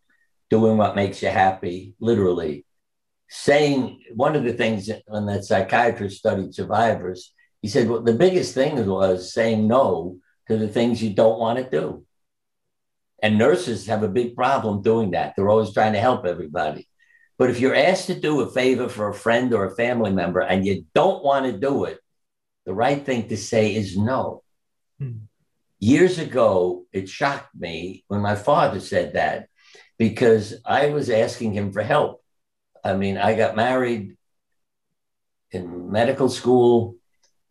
doing 0.49 0.77
what 0.77 0.97
makes 0.97 1.23
you 1.23 1.29
happy, 1.29 1.95
literally 2.01 2.65
saying 3.29 4.01
one 4.15 4.35
of 4.35 4.45
the 4.45 4.55
things 4.55 4.91
when 5.07 5.27
that 5.27 5.45
psychiatrist 5.45 6.19
studied 6.19 6.55
survivors, 6.55 7.35
he 7.61 7.69
said, 7.69 7.89
well, 7.89 8.01
the 8.01 8.15
biggest 8.15 8.55
thing 8.55 8.87
was 8.87 9.35
saying 9.35 9.67
no 9.69 10.17
to 10.47 10.57
the 10.57 10.69
things 10.69 11.03
you 11.03 11.11
don't 11.11 11.39
want 11.39 11.59
to 11.59 11.69
do. 11.69 12.05
And 13.23 13.37
nurses 13.37 13.87
have 13.87 14.03
a 14.03 14.09
big 14.09 14.37
problem 14.37 14.83
doing 14.83 15.11
that. 15.13 15.35
They're 15.35 15.49
always 15.49 15.73
trying 15.73 15.95
to 15.95 16.01
help 16.01 16.25
everybody. 16.25 16.89
But 17.37 17.51
if 17.51 17.61
you're 17.61 17.75
asked 17.75 18.07
to 18.07 18.19
do 18.19 18.41
a 18.41 18.51
favor 18.51 18.89
for 18.89 19.09
a 19.09 19.15
friend 19.15 19.53
or 19.55 19.65
a 19.65 19.75
family 19.75 20.13
member 20.13 20.41
and 20.41 20.67
you 20.67 20.85
don't 20.95 21.25
want 21.25 21.47
to 21.47 21.53
do 21.53 21.85
it, 21.85 22.01
the 22.67 22.75
right 22.75 23.05
thing 23.05 23.29
to 23.29 23.37
say 23.37 23.75
is 23.75 23.97
no. 23.97 24.43
Hmm. 24.99 25.27
Years 25.81 26.19
ago, 26.19 26.85
it 26.93 27.09
shocked 27.09 27.55
me 27.55 28.05
when 28.09 28.21
my 28.21 28.35
father 28.35 28.81
said 28.81 29.15
that 29.15 29.49
because 29.99 30.55
I 30.65 30.89
was 30.91 31.11
asking 31.11 31.53
him 31.53 31.73
for 31.73 31.83
help. 31.83 32.23
I 32.85 32.95
mean, 32.95 33.17
I 33.17 33.35
got 33.35 33.57
married 33.57 34.17
in 35.53 35.91
medical 35.91 36.29
school. 36.29 36.97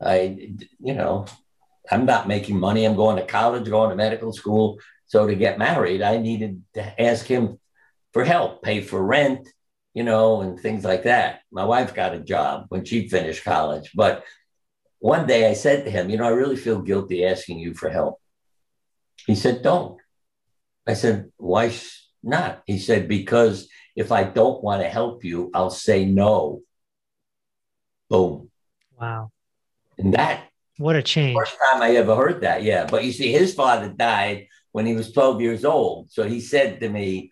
I, 0.02 0.54
you 0.80 0.94
know, 0.94 1.26
I'm 1.90 2.06
not 2.06 2.28
making 2.28 2.60
money. 2.60 2.86
I'm 2.86 2.96
going 2.96 3.18
to 3.18 3.26
college, 3.26 3.70
going 3.70 3.90
to 3.90 3.96
medical 3.96 4.34
school. 4.34 4.80
So 5.08 5.26
to 5.28 5.36
get 5.36 5.58
married, 5.58 6.02
I 6.02 6.18
needed 6.18 6.64
to 6.74 7.02
ask 7.02 7.26
him 7.26 7.60
for 8.14 8.24
help, 8.24 8.62
pay 8.62 8.82
for 8.82 9.04
rent, 9.04 9.48
you 9.94 10.04
know, 10.04 10.42
and 10.42 10.60
things 10.60 10.84
like 10.84 11.04
that. 11.04 11.42
My 11.52 11.66
wife 11.66 11.96
got 11.96 12.14
a 12.14 12.20
job 12.20 12.66
when 12.70 12.86
she 12.86 13.08
finished 13.08 13.44
college. 13.44 13.92
But 13.96 14.24
one 15.00 15.26
day 15.26 15.50
I 15.50 15.54
said 15.54 15.86
to 15.86 15.92
him, 15.92 16.10
you 16.10 16.18
know, 16.18 16.26
I 16.26 16.32
really 16.32 16.58
feel 16.58 16.82
guilty 16.82 17.26
asking 17.26 17.60
you 17.60 17.74
for 17.74 17.90
help. 17.90 18.20
He 19.26 19.36
said, 19.36 19.62
don't. 19.62 20.00
I 20.86 20.94
said, 20.94 21.32
why 21.38 21.74
not? 22.22 22.64
He 22.66 22.78
said, 22.78 23.08
because 23.08 23.70
if 23.96 24.12
I 24.12 24.24
don't 24.24 24.64
want 24.64 24.82
to 24.82 24.90
help 24.90 25.24
you, 25.24 25.52
I'll 25.54 25.70
say 25.70 26.06
no. 26.06 26.62
Boom. 28.10 28.50
Wow. 29.00 29.32
And 29.98 30.14
that 30.14 30.48
what 30.78 30.96
a 30.96 31.02
change. 31.02 31.36
First 31.36 31.58
time 31.72 31.82
I 31.82 31.96
ever 31.96 32.16
heard 32.16 32.42
that. 32.42 32.64
Yeah. 32.64 32.86
But 32.86 33.04
you 33.04 33.12
see, 33.12 33.32
his 33.32 33.54
father 33.54 33.90
died 33.90 34.48
when 34.78 34.86
he 34.86 34.94
was 34.94 35.12
12 35.12 35.42
years 35.42 35.66
old. 35.66 36.12
So 36.12 36.22
he 36.22 36.40
said 36.40 36.82
to 36.82 36.88
me, 36.88 37.32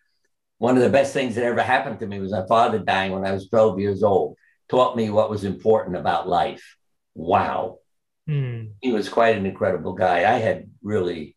one 0.57 0.77
of 0.77 0.81
the 0.81 0.89
best 0.89 1.13
things 1.13 1.35
that 1.35 1.43
ever 1.43 1.61
happened 1.61 1.99
to 1.99 2.07
me 2.07 2.19
was 2.19 2.31
my 2.31 2.43
father 2.47 2.79
dying 2.79 3.11
when 3.11 3.23
I 3.23 3.33
was 3.33 3.47
12 3.49 3.79
years 3.79 4.01
old, 4.01 4.35
taught 4.67 4.97
me 4.97 5.11
what 5.11 5.29
was 5.29 5.43
important 5.43 5.95
about 5.95 6.27
life. 6.27 6.75
Wow. 7.13 7.81
Hmm. 8.25 8.69
He 8.81 8.91
was 8.91 9.09
quite 9.09 9.37
an 9.37 9.45
incredible 9.45 9.93
guy. 9.93 10.21
I 10.21 10.39
had 10.39 10.71
really 10.81 11.35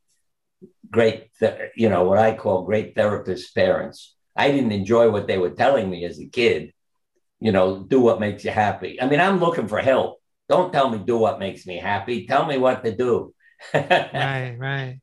great, 0.91 1.29
you 1.77 1.91
know, 1.91 2.05
what 2.05 2.17
I 2.17 2.35
call 2.35 2.63
great 2.63 2.95
therapist 2.95 3.55
parents. 3.55 4.17
I 4.35 4.51
didn't 4.51 4.73
enjoy 4.73 5.11
what 5.11 5.27
they 5.27 5.37
were 5.37 5.51
telling 5.51 5.91
me 5.91 6.07
as 6.07 6.19
a 6.19 6.27
kid. 6.27 6.73
You 7.39 7.53
know, 7.53 7.83
do 7.83 8.01
what 8.01 8.19
makes 8.19 8.47
you 8.47 8.51
happy. 8.51 8.99
I 8.99 9.07
mean, 9.07 9.21
I'm 9.21 9.41
looking 9.41 9.69
for 9.69 9.83
help. 9.83 10.23
Don't 10.49 10.73
tell 10.73 10.89
me 10.89 11.01
do 11.05 11.19
what 11.19 11.39
makes 11.39 11.67
me 11.67 11.77
happy. 11.77 12.27
Tell 12.27 12.47
me 12.47 12.57
what 12.57 12.83
to 12.83 12.97
do. 12.97 13.35
right, 13.75 14.57
right. 14.59 15.01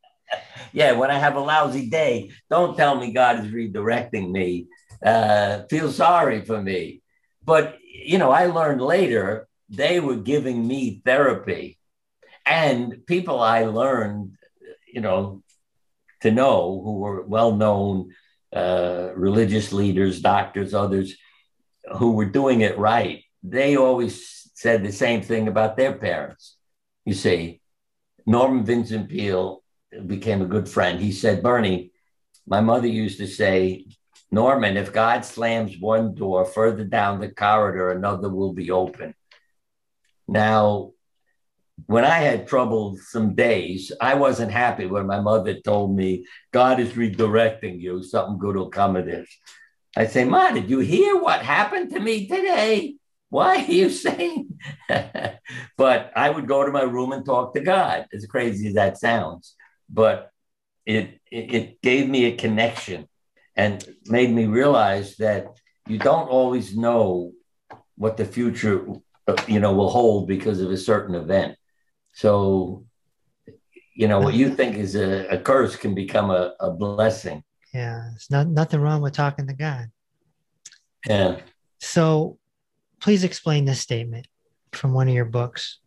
Yeah, 0.76 0.92
when 0.92 1.10
I 1.10 1.18
have 1.18 1.38
a 1.38 1.40
lousy 1.40 1.90
day, 1.90 2.32
don't 2.50 2.76
tell 2.76 2.96
me 3.00 3.14
God 3.14 3.40
is 3.40 3.50
redirecting 3.50 4.30
me. 4.30 4.68
Uh, 5.02 5.64
feel 5.70 5.90
sorry 5.90 6.42
for 6.42 6.62
me. 6.62 7.02
But, 7.46 7.78
you 7.82 8.18
know, 8.18 8.30
I 8.30 8.48
learned 8.48 8.82
later 8.82 9.48
they 9.70 10.02
were 10.02 10.18
giving 10.18 10.68
me 10.68 11.02
therapy. 11.06 11.78
And 12.46 13.06
people 13.08 13.40
I 13.40 13.64
learned, 13.64 14.36
you 14.94 15.00
know, 15.00 15.44
to 16.24 16.32
know 16.32 16.82
who 16.84 16.98
were 16.98 17.22
well 17.22 17.56
known 17.56 18.14
uh, 18.54 19.12
religious 19.16 19.72
leaders, 19.72 20.20
doctors, 20.20 20.74
others 20.74 21.16
who 22.00 22.12
were 22.12 22.26
doing 22.26 22.60
it 22.60 22.78
right, 22.78 23.24
they 23.44 23.78
always 23.78 24.52
said 24.56 24.84
the 24.84 24.92
same 24.92 25.22
thing 25.22 25.48
about 25.48 25.78
their 25.78 25.94
parents. 25.94 26.58
You 27.06 27.14
see, 27.14 27.62
Norman 28.26 28.66
Vincent 28.66 29.08
Peale 29.08 29.62
became 30.08 30.42
a 30.42 30.46
good 30.46 30.68
friend. 30.68 31.00
He 31.00 31.12
said, 31.12 31.44
Bernie, 31.44 31.92
my 32.48 32.62
mother 32.62 32.88
used 32.88 33.18
to 33.20 33.28
say, 33.28 33.86
Norman, 34.32 34.78
if 34.78 34.94
God 34.94 35.24
slams 35.24 35.80
one 35.80 36.16
door 36.16 36.46
further 36.46 36.84
down 36.84 37.20
the 37.20 37.30
corridor, 37.30 37.92
another 37.92 38.30
will 38.30 38.54
be 38.54 38.72
open. 38.72 39.14
Now, 40.28 40.92
when 41.88 42.06
I 42.06 42.20
had 42.20 42.48
trouble 42.48 42.98
some 42.98 43.36
days, 43.36 43.92
I 44.02 44.16
wasn't 44.16 44.52
happy 44.52 44.86
when 44.86 45.06
my 45.06 45.20
mother 45.20 45.60
told 45.62 45.96
me, 45.96 46.26
God 46.52 46.80
is 46.80 46.94
redirecting 46.94 47.80
you, 47.80 48.02
something 48.02 48.40
good 48.40 48.56
will 48.56 48.70
come 48.70 48.96
of 48.96 49.06
this. 49.06 49.30
I 49.96 50.08
say, 50.08 50.26
Ma, 50.26 50.52
did 50.52 50.70
you 50.70 50.80
hear 50.80 51.18
what 51.18 51.42
happened 51.42 51.92
to 51.92 52.00
me 52.00 52.28
today? 52.28 52.96
Why 53.30 53.58
are 53.58 53.72
you 53.72 53.90
saying? 54.06 54.60
but 55.78 56.12
I 56.16 56.30
would 56.30 56.48
go 56.48 56.66
to 56.66 56.72
my 56.72 56.84
room 56.84 57.12
and 57.12 57.26
talk 57.26 57.54
to 57.54 57.62
God, 57.62 58.08
as 58.14 58.26
crazy 58.26 58.68
as 58.70 58.74
that 58.76 58.98
sounds. 58.98 59.55
But 59.90 60.32
it, 60.86 61.20
it, 61.32 61.54
it 61.54 61.82
gave 61.82 62.10
me 62.10 62.26
a 62.26 62.36
connection 62.36 63.08
and 63.56 63.84
made 64.06 64.32
me 64.32 64.46
realize 64.46 65.18
that 65.18 65.48
you 65.88 65.98
don't 65.98 66.28
always 66.28 66.76
know 66.76 67.32
what 67.96 68.18
the 68.18 68.26
future 68.26 68.86
you 69.48 69.60
know 69.60 69.74
will 69.74 69.90
hold 69.90 70.28
because 70.28 70.62
of 70.62 70.72
a 70.72 70.78
certain 70.78 71.16
event. 71.16 71.58
So 72.14 72.86
you 73.96 74.08
know 74.08 74.20
what 74.20 74.34
you 74.34 74.54
think 74.54 74.78
is 74.78 74.96
a, 74.96 75.28
a 75.28 75.40
curse 75.40 75.76
can 75.76 75.96
become 75.96 76.30
a, 76.30 76.54
a 76.60 76.72
blessing. 76.72 77.44
Yeah 77.74 78.12
it's 78.16 78.30
not 78.30 78.48
nothing 78.48 78.80
wrong 78.80 79.02
with 79.02 79.14
talking 79.14 79.48
to 79.48 79.54
god. 79.54 79.92
Yeah. 81.08 81.40
So 81.80 82.38
please 83.00 83.24
explain 83.24 83.66
this 83.66 83.80
statement 83.80 84.28
from 84.72 84.94
one 84.94 85.08
of 85.08 85.14
your 85.14 85.26
books. 85.26 85.80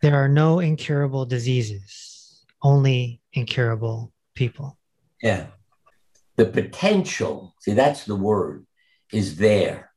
There 0.00 0.14
are 0.14 0.28
no 0.28 0.60
incurable 0.60 1.26
diseases, 1.26 2.44
only 2.62 3.20
incurable 3.32 4.12
people. 4.34 4.78
Yeah. 5.22 5.46
The 6.36 6.46
potential, 6.46 7.54
see, 7.60 7.72
that's 7.72 8.04
the 8.04 8.14
word, 8.14 8.64
is 9.12 9.36
there. 9.36 9.90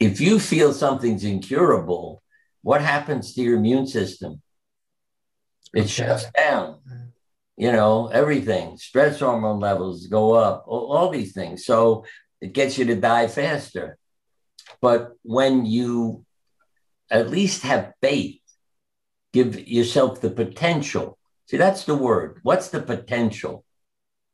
If 0.00 0.20
you 0.20 0.40
feel 0.40 0.72
something's 0.72 1.24
incurable, 1.24 2.22
what 2.62 2.80
happens 2.80 3.34
to 3.34 3.42
your 3.42 3.56
immune 3.56 3.86
system? 3.86 4.42
It 5.74 5.80
okay. 5.80 5.88
shuts 5.88 6.26
down. 6.36 6.80
Mm. 6.90 7.08
You 7.56 7.72
know, 7.72 8.08
everything, 8.08 8.76
stress 8.78 9.18
hormone 9.18 9.60
levels 9.60 10.06
go 10.06 10.32
up, 10.32 10.64
all, 10.66 10.92
all 10.92 11.10
these 11.10 11.32
things. 11.32 11.64
So 11.64 12.04
it 12.40 12.52
gets 12.52 12.78
you 12.78 12.84
to 12.86 12.94
die 12.96 13.26
faster. 13.26 13.98
But 14.80 15.12
when 15.22 15.66
you 15.66 16.24
at 17.10 17.30
least 17.30 17.62
have 17.62 17.92
faith, 18.00 18.37
give 19.32 19.68
yourself 19.68 20.20
the 20.20 20.30
potential. 20.30 21.18
See, 21.46 21.56
that's 21.56 21.84
the 21.84 21.94
word. 21.94 22.40
What's 22.42 22.68
the 22.68 22.80
potential? 22.80 23.64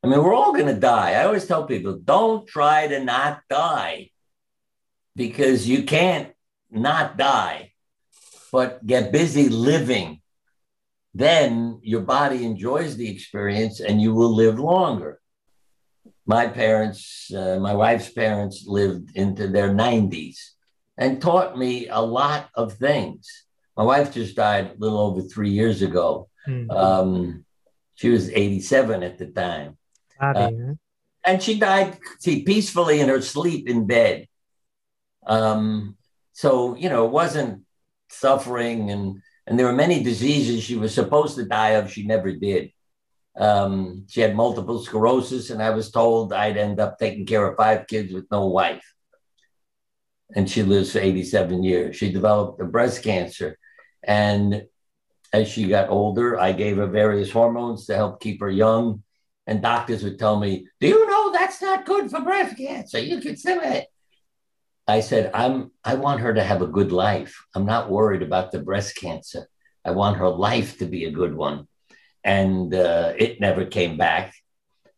I 0.02 0.08
mean, 0.08 0.22
we're 0.22 0.34
all 0.34 0.52
going 0.52 0.66
to 0.66 0.80
die. 0.80 1.12
I 1.12 1.24
always 1.24 1.46
tell 1.46 1.66
people 1.66 1.98
don't 2.02 2.46
try 2.46 2.86
to 2.88 3.02
not 3.02 3.40
die 3.48 4.10
because 5.16 5.68
you 5.68 5.84
can't 5.84 6.32
not 6.70 7.16
die, 7.16 7.72
but 8.52 8.84
get 8.86 9.12
busy 9.12 9.48
living. 9.48 10.20
Then 11.14 11.78
your 11.82 12.00
body 12.00 12.44
enjoys 12.44 12.96
the 12.96 13.08
experience 13.08 13.80
and 13.80 14.02
you 14.02 14.12
will 14.14 14.34
live 14.34 14.58
longer 14.58 15.20
my 16.26 16.46
parents, 16.46 17.30
uh, 17.34 17.58
my 17.60 17.74
wife's 17.74 18.10
parents 18.10 18.64
lived 18.66 19.16
into 19.16 19.48
their 19.48 19.70
90s 19.70 20.36
and 20.96 21.20
taught 21.20 21.58
me 21.58 21.88
a 21.88 22.00
lot 22.00 22.48
of 22.54 22.74
things. 22.74 23.43
My 23.76 23.82
wife 23.82 24.14
just 24.14 24.36
died 24.36 24.72
a 24.72 24.78
little 24.78 24.98
over 24.98 25.22
three 25.22 25.50
years 25.50 25.82
ago. 25.82 26.28
Mm-hmm. 26.46 26.70
Um, 26.70 27.44
she 27.94 28.10
was 28.10 28.30
87 28.30 29.02
at 29.02 29.18
the 29.18 29.26
time. 29.26 29.78
uh, 30.20 30.50
and 31.24 31.42
she 31.42 31.58
died, 31.58 31.98
see, 32.18 32.42
peacefully 32.42 33.00
in 33.00 33.08
her 33.08 33.20
sleep 33.20 33.68
in 33.68 33.86
bed. 33.86 34.28
Um, 35.26 35.96
so, 36.32 36.76
you 36.76 36.88
know, 36.88 37.06
it 37.06 37.12
wasn't 37.12 37.62
suffering 38.10 38.90
and, 38.90 39.22
and 39.46 39.58
there 39.58 39.66
were 39.66 39.72
many 39.72 40.02
diseases 40.02 40.62
she 40.62 40.76
was 40.76 40.94
supposed 40.94 41.36
to 41.36 41.44
die 41.44 41.70
of, 41.70 41.90
she 41.90 42.06
never 42.06 42.32
did. 42.32 42.70
Um, 43.36 44.06
she 44.08 44.20
had 44.20 44.36
multiple 44.36 44.82
sclerosis, 44.82 45.50
and 45.50 45.62
I 45.62 45.70
was 45.70 45.90
told 45.90 46.32
I'd 46.32 46.56
end 46.56 46.78
up 46.78 46.98
taking 46.98 47.26
care 47.26 47.46
of 47.46 47.56
five 47.56 47.86
kids 47.86 48.12
with 48.12 48.26
no 48.30 48.46
wife. 48.46 48.84
And 50.34 50.48
she 50.48 50.62
lives 50.62 50.92
for 50.92 51.00
87 51.00 51.62
years. 51.62 51.96
She 51.96 52.12
developed 52.12 52.60
a 52.60 52.64
breast 52.64 53.02
cancer. 53.02 53.58
And 54.06 54.66
as 55.32 55.48
she 55.48 55.68
got 55.68 55.88
older, 55.88 56.38
I 56.38 56.52
gave 56.52 56.76
her 56.76 56.86
various 56.86 57.30
hormones 57.30 57.86
to 57.86 57.94
help 57.94 58.20
keep 58.20 58.40
her 58.40 58.50
young. 58.50 59.02
And 59.46 59.60
doctors 59.60 60.02
would 60.02 60.18
tell 60.18 60.38
me, 60.38 60.68
Do 60.80 60.88
you 60.88 61.06
know 61.06 61.32
that's 61.32 61.60
not 61.60 61.86
good 61.86 62.10
for 62.10 62.20
breast 62.20 62.56
cancer? 62.56 62.98
You 62.98 63.20
could 63.20 63.38
say 63.38 63.78
it. 63.78 63.86
I 64.86 65.00
said, 65.00 65.30
I'm 65.34 65.70
I 65.82 65.94
want 65.94 66.20
her 66.20 66.34
to 66.34 66.42
have 66.42 66.62
a 66.62 66.66
good 66.66 66.92
life. 66.92 67.44
I'm 67.54 67.66
not 67.66 67.90
worried 67.90 68.22
about 68.22 68.52
the 68.52 68.60
breast 68.60 68.96
cancer. 68.96 69.48
I 69.84 69.90
want 69.90 70.18
her 70.18 70.28
life 70.28 70.78
to 70.78 70.86
be 70.86 71.04
a 71.04 71.10
good 71.10 71.34
one 71.34 71.68
and 72.24 72.74
uh, 72.74 73.12
it 73.16 73.40
never 73.40 73.66
came 73.66 73.96
back. 73.96 74.34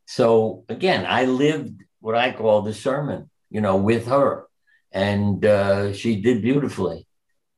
So 0.07 0.65
again, 0.69 1.05
I 1.07 1.25
lived 1.25 1.83
what 2.01 2.15
I 2.15 2.31
call 2.31 2.63
the 2.63 2.73
sermon, 2.73 3.29
you 3.51 3.61
know, 3.61 3.77
with 3.77 4.07
her, 4.07 4.47
and 4.93 5.45
uh, 5.45 5.93
she 5.93 6.21
did 6.23 6.41
beautifully, 6.41 7.07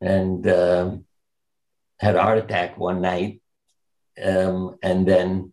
and 0.01 0.46
uh, 0.46 0.96
had 1.99 2.16
a 2.16 2.22
heart 2.22 2.38
attack 2.38 2.78
one 2.78 3.01
night, 3.01 3.40
um, 4.22 4.76
and 4.82 5.07
then 5.07 5.53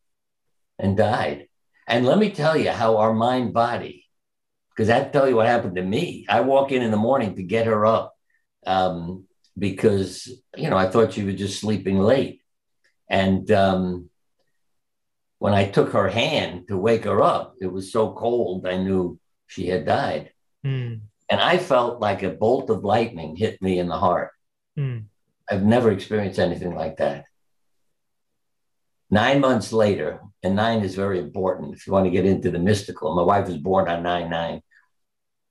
and 0.79 0.97
died. 0.97 1.47
And 1.87 2.05
let 2.05 2.17
me 2.17 2.31
tell 2.31 2.57
you 2.57 2.71
how 2.71 2.97
our 2.97 3.13
mind 3.13 3.53
body, 3.53 4.05
because 4.69 4.87
that 4.87 5.13
tell 5.13 5.29
you 5.29 5.35
what 5.35 5.47
happened 5.47 5.75
to 5.75 5.83
me. 5.83 6.25
I 6.27 6.41
walk 6.41 6.71
in 6.71 6.81
in 6.81 6.91
the 6.91 6.97
morning 6.97 7.35
to 7.35 7.43
get 7.43 7.67
her 7.67 7.85
up 7.85 8.13
um, 8.65 9.25
because, 9.57 10.29
you 10.57 10.69
know, 10.69 10.77
I 10.77 10.89
thought 10.89 11.13
she 11.13 11.23
was 11.23 11.35
just 11.35 11.59
sleeping 11.59 11.99
late. 11.99 12.41
And 13.09 13.49
um, 13.51 14.09
when 15.37 15.53
I 15.53 15.69
took 15.69 15.91
her 15.93 16.09
hand 16.09 16.67
to 16.69 16.77
wake 16.77 17.05
her 17.05 17.21
up, 17.21 17.55
it 17.61 17.67
was 17.67 17.91
so 17.91 18.13
cold, 18.13 18.65
I 18.65 18.77
knew 18.77 19.19
she 19.47 19.67
had 19.67 19.85
died. 19.85 20.31
Mm. 20.65 21.01
And 21.29 21.39
I 21.39 21.57
felt 21.57 22.01
like 22.01 22.23
a 22.23 22.31
bolt 22.31 22.69
of 22.69 22.83
lightning 22.83 23.35
hit 23.35 23.61
me 23.61 23.79
in 23.79 23.87
the 23.87 23.97
heart. 23.97 24.31
Mm. 24.77 25.05
I've 25.49 25.63
never 25.63 25.91
experienced 25.91 26.39
anything 26.39 26.73
like 26.75 26.97
that. 26.97 27.25
Nine 29.11 29.39
months 29.39 29.71
later, 29.71 30.19
and 30.41 30.55
nine 30.55 30.81
is 30.81 30.95
very 30.95 31.19
important 31.19 31.75
if 31.75 31.85
you 31.85 31.93
want 31.93 32.05
to 32.05 32.11
get 32.11 32.25
into 32.25 32.51
the 32.51 32.59
mystical. 32.59 33.15
My 33.15 33.21
wife 33.21 33.47
was 33.47 33.57
born 33.57 33.87
on 33.87 34.03
9 34.03 34.29
9, 34.29 34.61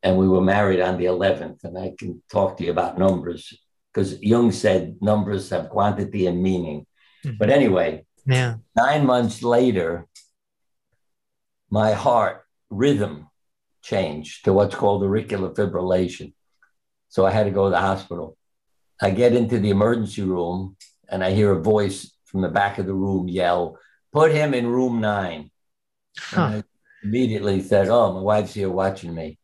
and 0.02 0.18
we 0.18 0.28
were 0.28 0.40
married 0.40 0.80
on 0.80 0.98
the 0.98 1.04
11th. 1.06 1.64
And 1.64 1.78
I 1.78 1.94
can 1.98 2.22
talk 2.30 2.56
to 2.56 2.64
you 2.64 2.70
about 2.70 2.98
numbers 2.98 3.52
because 3.92 4.20
Jung 4.20 4.50
said 4.50 4.96
numbers 5.00 5.50
have 5.50 5.70
quantity 5.70 6.26
and 6.26 6.42
meaning. 6.42 6.86
Mm-hmm. 7.24 7.36
But 7.38 7.50
anyway, 7.50 8.04
yeah. 8.26 8.56
nine 8.76 9.06
months 9.06 9.42
later, 9.42 10.06
my 11.70 11.92
heart 11.92 12.44
rhythm 12.70 13.28
changed 13.82 14.44
to 14.44 14.52
what's 14.52 14.74
called 14.74 15.02
auricular 15.02 15.50
fibrillation. 15.50 16.34
So 17.08 17.24
I 17.24 17.30
had 17.30 17.44
to 17.44 17.50
go 17.50 17.64
to 17.64 17.70
the 17.70 17.80
hospital. 17.80 18.36
I 19.04 19.10
get 19.10 19.34
into 19.34 19.58
the 19.58 19.68
emergency 19.68 20.22
room 20.22 20.76
and 21.10 21.22
I 21.22 21.32
hear 21.32 21.52
a 21.52 21.60
voice 21.60 22.10
from 22.24 22.40
the 22.40 22.48
back 22.48 22.78
of 22.78 22.86
the 22.86 22.94
room 22.94 23.28
yell, 23.28 23.78
Put 24.14 24.32
him 24.32 24.54
in 24.54 24.66
room 24.66 25.02
nine. 25.02 25.50
Huh. 26.18 26.62
immediately 27.02 27.60
said, 27.60 27.88
Oh, 27.88 28.14
my 28.14 28.20
wife's 28.20 28.54
here 28.54 28.70
watching 28.70 29.14
me. 29.14 29.38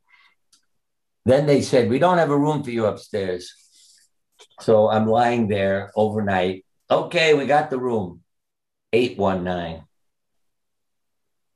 Then 1.27 1.45
they 1.45 1.61
said, 1.61 1.91
We 1.91 1.99
don't 1.99 2.17
have 2.17 2.31
a 2.31 2.39
room 2.39 2.63
for 2.63 2.71
you 2.71 2.87
upstairs. 2.87 3.53
So 4.61 4.89
I'm 4.89 5.07
lying 5.07 5.49
there 5.49 5.93
overnight. 5.95 6.65
Okay, 6.91 7.35
we 7.35 7.45
got 7.45 7.69
the 7.69 7.79
room. 7.79 8.23
819. 8.95 9.85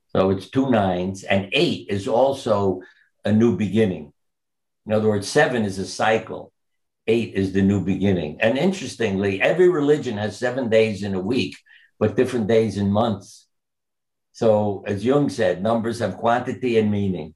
So 0.09 0.29
it's 0.29 0.51
two 0.51 0.69
nines, 0.69 1.23
and 1.23 1.49
eight 1.53 1.87
is 1.89 2.07
also 2.07 2.81
a 3.25 3.31
new 3.31 3.57
beginning. 3.57 4.13
In 4.85 4.93
other 4.93 5.09
words, 5.09 5.27
seven 5.27 5.65
is 5.65 5.79
a 5.79 5.87
cycle, 5.87 6.53
eight 7.07 7.33
is 7.33 7.53
the 7.53 7.61
new 7.61 7.83
beginning. 7.83 8.37
And 8.41 8.57
interestingly, 8.57 9.41
every 9.41 9.69
religion 9.69 10.17
has 10.17 10.37
seven 10.37 10.69
days 10.69 11.03
in 11.03 11.13
a 11.13 11.19
week, 11.19 11.55
but 11.99 12.15
different 12.15 12.47
days 12.47 12.77
in 12.77 12.91
months. 12.91 13.47
So, 14.33 14.83
as 14.85 15.05
Jung 15.05 15.29
said, 15.29 15.63
numbers 15.63 15.99
have 15.99 16.17
quantity 16.17 16.77
and 16.77 16.91
meaning. 16.91 17.35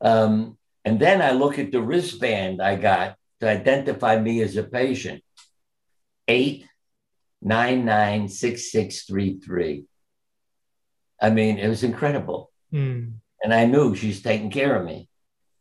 Um, 0.00 0.56
and 0.84 0.98
then 1.00 1.20
I 1.20 1.32
look 1.32 1.58
at 1.58 1.72
the 1.72 1.82
wristband 1.82 2.62
I 2.62 2.76
got 2.76 3.16
to 3.40 3.48
identify 3.48 4.18
me 4.18 4.40
as 4.42 4.56
a 4.56 4.62
patient. 4.62 5.22
Eight 6.28 6.66
nine 7.42 7.84
nine 7.84 8.28
six 8.28 8.70
six 8.72 9.04
three 9.04 9.38
three. 9.38 9.84
I 11.20 11.30
mean, 11.30 11.58
it 11.58 11.68
was 11.68 11.82
incredible. 11.82 12.50
Mm. 12.72 13.14
And 13.42 13.54
I 13.54 13.66
knew 13.66 13.94
she's 13.94 14.22
taking 14.22 14.50
care 14.50 14.76
of 14.76 14.84
me. 14.84 15.08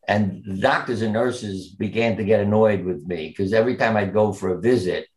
And 0.08 0.62
doctors 0.62 1.01
and 1.01 1.14
nurses 1.14 1.70
began 1.70 2.18
to 2.18 2.24
get 2.24 2.39
annoyed 2.39 2.86
with 2.86 3.06
me 3.08 3.30
because 3.30 3.53
every 3.53 3.76
time 3.76 3.97
I'd 3.97 4.14
go 4.14 4.34
for 4.34 4.49
a 4.49 4.62
visit, 4.62 5.08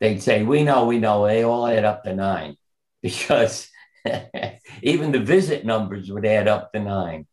they'd 0.00 0.22
say, 0.22 0.42
We 0.42 0.62
know, 0.62 0.86
we 0.86 0.98
know. 0.98 1.26
They 1.26 1.42
all 1.42 1.66
add 1.66 1.84
up 1.84 2.04
to 2.04 2.14
nine 2.14 2.56
because 3.02 3.68
even 4.82 5.12
the 5.12 5.20
visit 5.20 5.64
numbers 5.64 6.10
would 6.10 6.26
add 6.26 6.48
up 6.48 6.72
to 6.72 6.80
nine. 6.80 7.26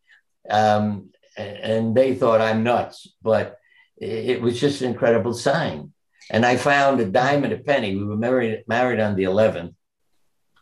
Um, 0.50 1.12
and 1.38 1.96
they 1.96 2.14
thought 2.16 2.42
I'm 2.42 2.64
nuts, 2.64 3.08
but 3.22 3.58
it 3.98 4.42
was 4.42 4.60
just 4.60 4.82
an 4.82 4.92
incredible 4.92 5.34
sign. 5.34 5.94
And 6.30 6.46
I 6.46 6.58
found 6.58 7.00
a 7.00 7.06
dime 7.06 7.44
and 7.44 7.54
a 7.54 7.58
penny. 7.58 7.96
We 7.96 8.06
were 8.06 8.18
married 8.18 8.64
married 8.68 9.00
on 9.00 9.16
the 9.16 9.24
11th. 9.24 9.74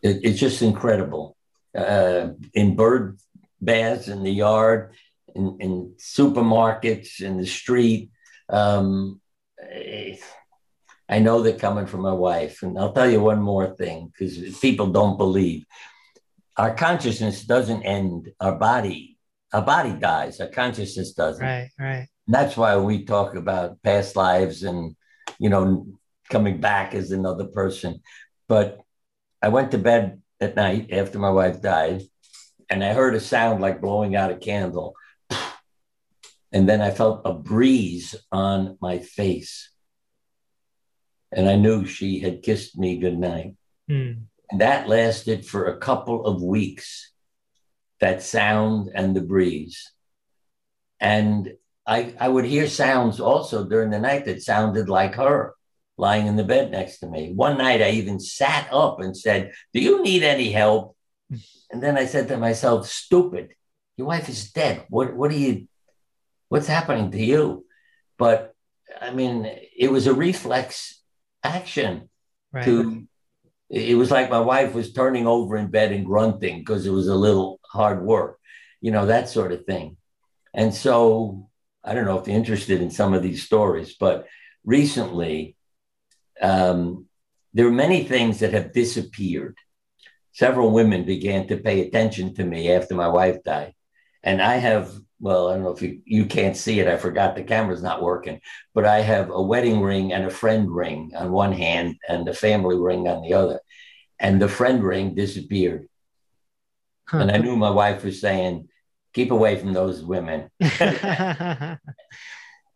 It, 0.02 0.20
it's 0.24 0.40
just 0.40 0.62
incredible. 0.62 1.36
Uh, 1.76 2.30
in 2.54 2.76
bird 2.76 3.20
baths 3.62 4.08
in 4.08 4.24
the 4.24 4.32
yard, 4.32 4.94
in, 5.36 5.58
in 5.60 5.96
supermarkets, 5.98 7.22
in 7.22 7.38
the 7.38 7.46
street. 7.46 8.12
Um, 8.50 9.22
I 11.10 11.20
know 11.20 11.42
they're 11.42 11.58
coming 11.58 11.86
from 11.86 12.02
my 12.02 12.14
wife. 12.14 12.64
And 12.64 12.78
I'll 12.78 12.94
tell 12.94 13.10
you 13.10 13.22
one 13.22 13.42
more 13.42 13.76
thing 13.76 14.12
because 14.12 14.60
people 14.60 14.88
don't 14.88 15.18
believe. 15.18 15.66
Our 16.58 16.74
consciousness 16.74 17.44
doesn't 17.44 17.84
end, 17.84 18.30
our 18.40 18.56
body, 18.56 19.18
our 19.54 19.62
body 19.62 19.94
dies, 19.94 20.40
our 20.40 20.48
consciousness 20.48 21.14
doesn't. 21.14 21.46
Right, 21.46 21.70
right. 21.80 22.08
And 22.28 22.36
that's 22.36 22.56
why 22.56 22.78
we 22.78 23.06
talk 23.06 23.36
about 23.36 23.82
past 23.84 24.16
lives 24.16 24.64
and 24.64 24.96
you 25.42 25.50
know, 25.50 25.88
coming 26.30 26.62
back 26.62 26.94
as 26.94 27.10
another 27.10 27.46
person. 27.46 28.02
But 28.48 28.80
I 29.42 29.50
went 29.50 29.72
to 29.72 29.80
bed 29.80 30.22
at 30.40 30.56
night 30.56 30.92
after 30.92 31.18
my 31.18 31.32
wife 31.32 31.64
died, 31.64 32.04
and 32.70 32.84
I 32.84 32.94
heard 32.94 33.16
a 33.16 33.20
sound 33.20 33.60
like 33.60 33.82
blowing 33.82 34.16
out 34.16 34.32
a 34.32 34.36
candle. 34.36 34.94
And 36.52 36.68
then 36.68 36.82
I 36.82 36.92
felt 36.92 37.22
a 37.26 37.34
breeze 37.34 38.16
on 38.32 38.78
my 38.82 39.00
face. 39.00 39.70
And 41.32 41.48
I 41.48 41.56
knew 41.56 41.86
she 41.86 42.20
had 42.20 42.44
kissed 42.44 42.78
me 42.78 42.98
goodnight. 42.98 43.56
Mm. 43.90 44.24
And 44.50 44.62
that 44.62 44.90
lasted 44.90 45.46
for 45.46 45.68
a 45.68 45.78
couple 45.78 46.26
of 46.26 46.42
weeks, 46.42 47.12
that 48.02 48.22
sound 48.22 48.90
and 48.94 49.16
the 49.16 49.22
breeze. 49.22 49.92
And 51.00 51.54
I, 51.88 52.14
I 52.20 52.28
would 52.28 52.46
hear 52.46 52.68
sounds 52.68 53.20
also 53.20 53.64
during 53.64 53.90
the 53.90 54.00
night 54.00 54.26
that 54.26 54.44
sounded 54.44 54.90
like 54.90 55.16
her 55.16 55.56
lying 55.98 56.28
in 56.28 56.36
the 56.36 56.44
bed 56.44 56.72
next 56.72 57.00
to 57.00 57.08
me. 57.08 57.32
One 57.34 57.58
night 57.58 57.82
I 57.82 57.92
even 57.92 58.20
sat 58.20 58.68
up 58.72 59.00
and 59.00 59.16
said, 59.16 59.52
Do 59.74 59.80
you 59.80 60.04
need 60.04 60.24
any 60.24 60.52
help? 60.52 60.96
And 61.72 61.82
then 61.82 61.98
I 61.98 62.06
said 62.06 62.28
to 62.28 62.38
myself, 62.38 62.88
Stupid, 62.88 63.54
your 63.98 64.08
wife 64.08 64.28
is 64.28 64.52
dead. 64.52 64.86
What, 64.90 65.16
what 65.16 65.32
are 65.32 65.38
you, 65.38 65.68
what's 66.52 66.68
happening 66.68 67.12
to 67.12 67.24
you? 67.24 67.66
But 68.18 68.54
I 69.00 69.12
mean, 69.12 69.50
it 69.78 69.90
was 69.90 70.06
a 70.06 70.14
reflex 70.14 71.02
action 71.46 72.10
right. 72.52 72.66
to, 72.66 73.08
it 73.70 73.98
was 73.98 74.12
like 74.12 74.30
my 74.30 74.42
wife 74.42 74.74
was 74.74 74.92
turning 74.92 75.28
over 75.28 75.56
in 75.56 75.68
bed 75.68 75.94
and 75.94 76.06
grunting 76.06 76.60
because 76.60 76.86
it 76.86 76.92
was 76.92 77.08
a 77.08 77.16
little 77.16 77.62
hard 77.66 78.04
work, 78.04 78.38
you 78.82 78.92
know, 78.92 79.06
that 79.06 79.30
sort 79.30 79.54
of 79.54 79.64
thing. 79.64 79.96
And 80.54 80.74
so 80.74 81.50
I 81.86 81.94
don't 81.94 82.04
know 82.04 82.20
if 82.20 82.28
you're 82.28 82.36
interested 82.36 82.82
in 82.82 82.92
some 82.92 83.14
of 83.14 83.24
these 83.24 83.44
stories, 83.44 83.96
but 83.98 84.28
recently 84.66 85.56
um, 86.42 87.06
there 87.54 87.66
are 87.66 87.72
many 87.86 88.04
things 88.04 88.40
that 88.40 88.52
have 88.52 88.74
disappeared. 88.74 89.56
Several 90.34 90.70
women 90.72 91.06
began 91.06 91.48
to 91.48 91.56
pay 91.56 91.80
attention 91.80 92.36
to 92.36 92.44
me 92.44 92.74
after 92.74 92.94
my 92.94 93.08
wife 93.08 93.42
died. 93.46 93.74
And 94.22 94.42
I 94.42 94.56
have, 94.58 94.92
well, 95.22 95.50
I 95.50 95.54
don't 95.54 95.64
know 95.64 95.72
if 95.72 95.84
you, 95.84 96.02
you 96.04 96.26
can't 96.26 96.58
see 96.58 96.80
it. 96.80 96.88
I 96.88 96.98
forgot 96.98 97.36
the 97.36 97.44
camera's 97.44 97.84
not 97.84 98.02
working, 98.02 98.42
but 98.74 98.86
I 98.86 99.02
have 99.02 99.30
a 99.30 99.42
wedding 99.42 99.80
ring 99.80 100.12
and 100.12 100.26
a 100.26 100.32
friend 100.32 100.70
ring 100.70 101.12
on 101.16 101.32
one 101.32 101.54
hand 101.54 101.98
and 102.10 102.28
a 102.28 102.34
family 102.34 102.76
ring 102.76 103.08
on 103.08 103.22
the 103.22 103.36
other. 103.36 103.60
And 104.20 104.42
the 104.42 104.50
friend 104.50 104.84
ring 104.84 105.14
disappeared. 105.14 105.88
Huh. 107.08 107.20
And 107.20 107.32
I 107.32 107.38
knew 107.38 107.56
my 107.56 107.70
wife 107.70 108.04
was 108.04 108.20
saying, 108.20 108.68
keep 109.14 109.30
away 109.30 109.60
from 109.60 109.74
those 109.74 110.04
women. 110.04 110.50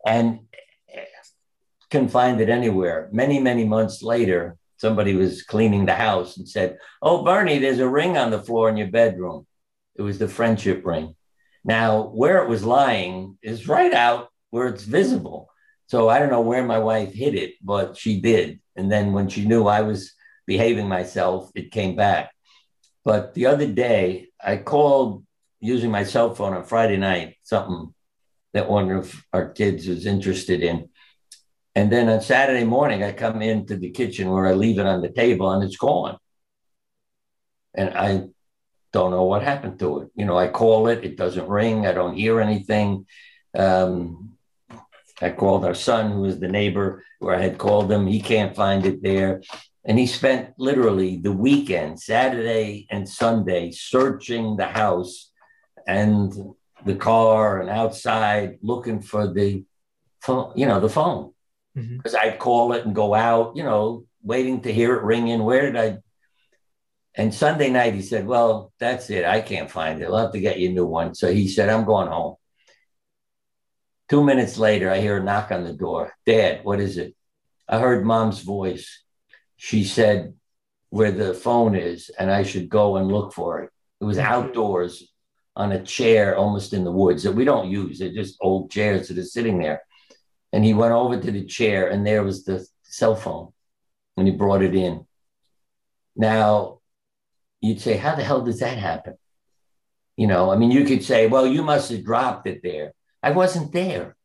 and 0.06 0.40
couldn't 1.90 2.08
find 2.08 2.40
it 2.40 2.48
anywhere. 2.48 3.08
Many, 3.10 3.40
many 3.40 3.64
months 3.64 4.04
later, 4.04 4.56
somebody 4.76 5.16
was 5.16 5.42
cleaning 5.42 5.86
the 5.86 5.94
house 5.94 6.36
and 6.36 6.48
said, 6.48 6.78
Oh, 7.02 7.24
Bernie, 7.24 7.58
there's 7.58 7.80
a 7.80 7.88
ring 7.88 8.16
on 8.16 8.30
the 8.30 8.42
floor 8.42 8.68
in 8.68 8.76
your 8.76 8.88
bedroom. 8.88 9.48
It 9.96 10.02
was 10.02 10.18
the 10.18 10.28
friendship 10.28 10.86
ring. 10.86 11.15
Now, 11.66 12.04
where 12.04 12.42
it 12.44 12.48
was 12.48 12.64
lying 12.64 13.38
is 13.42 13.66
right 13.66 13.92
out 13.92 14.28
where 14.50 14.68
it's 14.68 14.84
visible. 14.84 15.50
So 15.88 16.08
I 16.08 16.20
don't 16.20 16.30
know 16.30 16.40
where 16.40 16.64
my 16.64 16.78
wife 16.78 17.12
hid 17.12 17.34
it, 17.34 17.54
but 17.60 17.96
she 17.96 18.20
did. 18.20 18.60
And 18.76 18.90
then 18.90 19.12
when 19.12 19.28
she 19.28 19.44
knew 19.44 19.66
I 19.66 19.82
was 19.82 20.12
behaving 20.46 20.88
myself, 20.88 21.50
it 21.56 21.72
came 21.72 21.96
back. 21.96 22.30
But 23.04 23.34
the 23.34 23.46
other 23.46 23.66
day, 23.66 24.28
I 24.42 24.58
called 24.58 25.24
using 25.58 25.90
my 25.90 26.04
cell 26.04 26.34
phone 26.34 26.54
on 26.54 26.64
Friday 26.64 26.98
night, 26.98 27.34
something 27.42 27.92
that 28.52 28.70
one 28.70 28.92
of 28.92 29.12
our 29.32 29.50
kids 29.50 29.88
was 29.88 30.06
interested 30.06 30.62
in. 30.62 30.88
And 31.74 31.90
then 31.90 32.08
on 32.08 32.20
Saturday 32.20 32.64
morning, 32.64 33.02
I 33.02 33.12
come 33.12 33.42
into 33.42 33.76
the 33.76 33.90
kitchen 33.90 34.30
where 34.30 34.46
I 34.46 34.52
leave 34.52 34.78
it 34.78 34.86
on 34.86 35.02
the 35.02 35.10
table 35.10 35.50
and 35.50 35.64
it's 35.64 35.76
gone. 35.76 36.16
And 37.74 37.90
I 37.90 38.28
don't 38.96 39.10
know 39.10 39.24
what 39.24 39.42
happened 39.42 39.78
to 39.80 40.00
it. 40.00 40.08
You 40.14 40.24
know, 40.24 40.38
I 40.38 40.48
call 40.48 40.88
it, 40.88 41.04
it 41.04 41.16
doesn't 41.22 41.48
ring, 41.60 41.86
I 41.86 41.92
don't 41.92 42.16
hear 42.22 42.40
anything. 42.40 43.04
Um, 43.54 44.30
I 45.20 45.30
called 45.30 45.66
our 45.66 45.74
son, 45.74 46.12
who 46.12 46.24
is 46.24 46.40
the 46.40 46.48
neighbor 46.48 47.04
where 47.18 47.36
I 47.36 47.42
had 47.42 47.58
called 47.58 47.92
him. 47.92 48.06
He 48.06 48.20
can't 48.20 48.56
find 48.56 48.86
it 48.86 49.02
there. 49.02 49.42
And 49.84 49.98
he 49.98 50.06
spent 50.06 50.54
literally 50.56 51.18
the 51.18 51.36
weekend, 51.46 52.00
Saturday 52.00 52.86
and 52.90 53.06
Sunday, 53.06 53.70
searching 53.70 54.56
the 54.56 54.70
house 54.82 55.30
and 55.86 56.32
the 56.86 56.94
car 56.94 57.60
and 57.60 57.68
outside 57.68 58.58
looking 58.62 59.00
for 59.02 59.22
the 59.38 59.64
phone, 60.22 60.52
you 60.56 60.66
know, 60.66 60.80
the 60.80 60.96
phone. 60.98 61.32
Because 61.74 62.14
mm-hmm. 62.14 62.28
I'd 62.28 62.38
call 62.38 62.72
it 62.72 62.86
and 62.86 62.94
go 62.94 63.14
out, 63.14 63.56
you 63.56 63.62
know, 63.62 64.04
waiting 64.22 64.62
to 64.62 64.72
hear 64.72 64.94
it 64.96 65.02
ring 65.02 65.28
in. 65.28 65.44
Where 65.44 65.70
did 65.70 65.76
I? 65.76 65.98
And 67.16 67.32
Sunday 67.32 67.70
night 67.70 67.94
he 67.94 68.02
said, 68.02 68.26
Well, 68.26 68.72
that's 68.78 69.08
it. 69.10 69.24
I 69.24 69.40
can't 69.40 69.70
find 69.70 70.00
it. 70.00 70.06
I'll 70.06 70.18
have 70.18 70.32
to 70.32 70.40
get 70.40 70.58
you 70.58 70.68
a 70.68 70.72
new 70.72 70.86
one. 70.86 71.14
So 71.14 71.32
he 71.32 71.48
said, 71.48 71.70
I'm 71.70 71.84
going 71.84 72.08
home. 72.08 72.36
Two 74.08 74.22
minutes 74.22 74.58
later, 74.58 74.90
I 74.90 75.00
hear 75.00 75.16
a 75.16 75.22
knock 75.22 75.50
on 75.50 75.64
the 75.64 75.72
door. 75.72 76.12
Dad, 76.26 76.60
what 76.62 76.78
is 76.78 76.98
it? 76.98 77.16
I 77.68 77.80
heard 77.80 78.04
mom's 78.04 78.40
voice. 78.40 79.02
She 79.56 79.82
said 79.82 80.34
where 80.90 81.10
the 81.10 81.34
phone 81.34 81.74
is, 81.74 82.10
and 82.10 82.30
I 82.30 82.44
should 82.44 82.68
go 82.68 82.96
and 82.96 83.10
look 83.10 83.32
for 83.32 83.62
it. 83.62 83.70
It 84.00 84.04
was 84.04 84.18
mm-hmm. 84.18 84.32
outdoors 84.32 85.10
on 85.56 85.72
a 85.72 85.82
chair 85.82 86.36
almost 86.36 86.74
in 86.74 86.84
the 86.84 86.92
woods 86.92 87.22
that 87.22 87.32
we 87.32 87.44
don't 87.44 87.70
use. 87.70 87.98
They're 87.98 88.12
just 88.12 88.36
old 88.40 88.70
chairs 88.70 89.08
that 89.08 89.18
are 89.18 89.24
sitting 89.24 89.58
there. 89.58 89.82
And 90.52 90.64
he 90.64 90.74
went 90.74 90.92
over 90.92 91.18
to 91.18 91.30
the 91.32 91.44
chair, 91.46 91.88
and 91.88 92.06
there 92.06 92.22
was 92.22 92.44
the 92.44 92.64
cell 92.82 93.16
phone 93.16 93.52
when 94.14 94.26
he 94.26 94.32
brought 94.32 94.62
it 94.62 94.74
in. 94.74 95.06
Now, 96.14 96.75
you'd 97.66 97.80
say, 97.80 97.96
How 97.96 98.14
the 98.14 98.24
hell 98.24 98.42
does 98.42 98.60
that 98.60 98.78
happen? 98.78 99.14
You 100.16 100.26
know, 100.26 100.50
I 100.50 100.56
mean, 100.56 100.70
you 100.70 100.84
could 100.84 101.04
say, 101.04 101.26
Well, 101.26 101.46
you 101.46 101.62
must 101.62 101.90
have 101.90 102.04
dropped 102.04 102.46
it 102.46 102.62
there. 102.62 102.92
I 103.22 103.32
wasn't 103.32 103.72
there. 103.72 104.16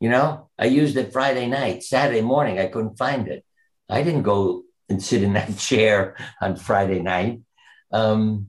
You 0.00 0.10
know, 0.10 0.50
I 0.58 0.66
used 0.66 0.96
it 0.96 1.12
Friday 1.12 1.46
night, 1.46 1.82
Saturday 1.82 2.20
morning, 2.20 2.58
I 2.58 2.66
couldn't 2.66 2.98
find 2.98 3.28
it. 3.28 3.44
I 3.88 4.02
didn't 4.02 4.22
go 4.22 4.64
and 4.88 5.02
sit 5.02 5.22
in 5.22 5.34
that 5.34 5.56
chair 5.58 6.16
on 6.40 6.56
Friday 6.56 7.00
night. 7.00 7.40
Um, 7.92 8.48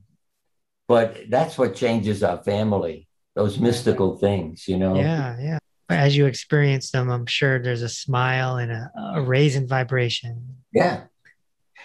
but 0.88 1.30
that's 1.30 1.58
what 1.58 1.74
changes 1.74 2.22
our 2.22 2.42
family, 2.42 3.08
those 3.34 3.58
mystical 3.58 4.18
things, 4.18 4.68
you 4.68 4.76
know? 4.76 4.96
Yeah, 4.96 5.36
yeah. 5.40 5.58
As 5.88 6.16
you 6.16 6.26
experience 6.26 6.90
them, 6.90 7.10
I'm 7.10 7.26
sure 7.26 7.60
there's 7.60 7.82
a 7.82 7.88
smile 7.88 8.56
and 8.56 8.72
a, 8.72 8.90
a 9.14 9.22
raise 9.22 9.56
in 9.56 9.68
vibration. 9.68 10.56
Yeah. 10.72 11.04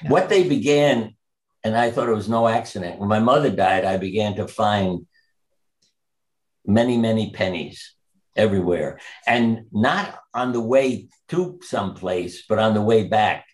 yeah. 0.03 0.09
What 0.09 0.29
they 0.29 0.47
began, 0.47 1.15
and 1.63 1.77
I 1.77 1.91
thought 1.91 2.09
it 2.09 2.15
was 2.15 2.29
no 2.29 2.47
accident. 2.47 2.99
When 2.99 3.09
my 3.09 3.19
mother 3.19 3.49
died, 3.51 3.85
I 3.85 3.97
began 3.97 4.35
to 4.35 4.47
find 4.47 5.05
many, 6.65 6.97
many 6.97 7.31
pennies 7.31 7.93
everywhere. 8.35 8.99
And 9.27 9.65
not 9.71 10.19
on 10.33 10.53
the 10.53 10.61
way 10.61 11.09
to 11.29 11.59
someplace, 11.61 12.43
but 12.47 12.59
on 12.59 12.73
the 12.73 12.81
way 12.81 13.07
back. 13.07 13.45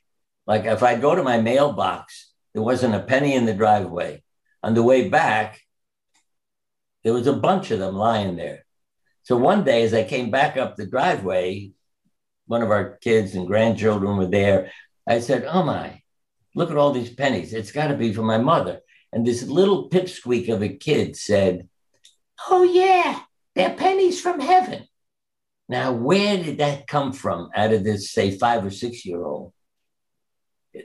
Like 0.45 0.65
if 0.65 0.83
I 0.83 0.95
go 0.95 1.15
to 1.15 1.23
my 1.23 1.41
mailbox, 1.41 2.31
there 2.53 2.63
wasn't 2.63 2.95
a 2.95 3.03
penny 3.03 3.33
in 3.33 3.45
the 3.45 3.53
driveway. 3.53 4.23
On 4.63 4.73
the 4.73 4.83
way 4.83 5.09
back, 5.09 5.59
there 7.03 7.13
was 7.13 7.27
a 7.27 7.33
bunch 7.33 7.71
of 7.71 7.79
them 7.79 7.95
lying 7.95 8.35
there. 8.35 8.65
So 9.23 9.35
one 9.35 9.63
day, 9.63 9.83
as 9.83 9.93
I 9.93 10.03
came 10.05 10.31
back 10.31 10.55
up 10.55 10.75
the 10.75 10.87
driveway, 10.87 11.71
one 12.45 12.61
of 12.61 12.71
our 12.71 12.97
kids 12.97 13.35
and 13.35 13.45
grandchildren 13.45 14.17
were 14.17 14.27
there. 14.27 14.71
I 15.07 15.19
said, 15.19 15.45
Oh 15.45 15.63
my, 15.63 16.01
look 16.57 16.71
at 16.71 16.77
all 16.77 16.91
these 16.91 17.13
pennies. 17.13 17.53
It's 17.53 17.71
got 17.71 17.87
to 17.87 17.95
be 17.95 18.11
for 18.11 18.23
my 18.23 18.39
mother. 18.39 18.81
And 19.13 19.25
this 19.25 19.43
little 19.43 19.89
pipsqueak 19.89 20.49
of 20.49 20.63
a 20.63 20.69
kid 20.69 21.15
said, 21.15 21.69
Oh, 22.49 22.63
yeah, 22.63 23.21
they're 23.55 23.75
pennies 23.75 24.19
from 24.19 24.39
heaven. 24.39 24.85
Now, 25.69 25.91
where 25.91 26.37
did 26.37 26.57
that 26.57 26.87
come 26.87 27.13
from 27.13 27.49
out 27.55 27.73
of 27.73 27.83
this, 27.83 28.11
say, 28.11 28.37
five 28.37 28.65
or 28.65 28.71
six 28.71 29.05
year 29.05 29.23
old? 29.23 29.53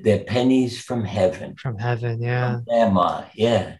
They're 0.02 0.24
pennies 0.24 0.80
from 0.80 1.04
heaven. 1.04 1.56
From 1.56 1.78
heaven, 1.78 2.20
yeah. 2.20 2.56
From 2.56 2.64
grandma, 2.64 3.24
yeah. 3.34 3.76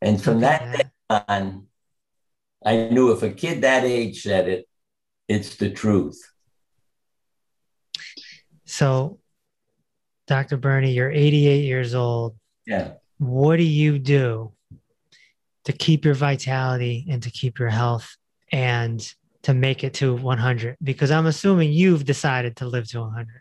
And 0.00 0.22
from 0.22 0.40
that 0.40 0.76
day 0.76 0.84
on, 1.28 1.66
I 2.64 2.88
knew 2.88 3.12
if 3.12 3.22
a 3.22 3.30
kid 3.30 3.62
that 3.62 3.84
age 3.84 4.22
said 4.22 4.48
it, 4.48 4.66
it's 5.28 5.56
the 5.56 5.70
truth. 5.70 6.20
So, 8.64 9.18
Dr. 10.26 10.56
Bernie, 10.56 10.92
you're 10.92 11.10
88 11.10 11.64
years 11.64 11.94
old. 11.94 12.36
Yeah. 12.66 12.92
What 13.18 13.56
do 13.56 13.62
you 13.62 13.98
do 13.98 14.52
to 15.64 15.72
keep 15.72 16.04
your 16.04 16.14
vitality 16.14 17.06
and 17.08 17.22
to 17.22 17.30
keep 17.30 17.58
your 17.58 17.68
health 17.68 18.16
and 18.50 19.06
to 19.42 19.54
make 19.54 19.84
it 19.84 19.94
to 19.94 20.14
100? 20.14 20.76
Because 20.82 21.10
I'm 21.10 21.26
assuming 21.26 21.72
you've 21.72 22.04
decided 22.04 22.56
to 22.56 22.66
live 22.66 22.88
to 22.88 23.00
100. 23.00 23.40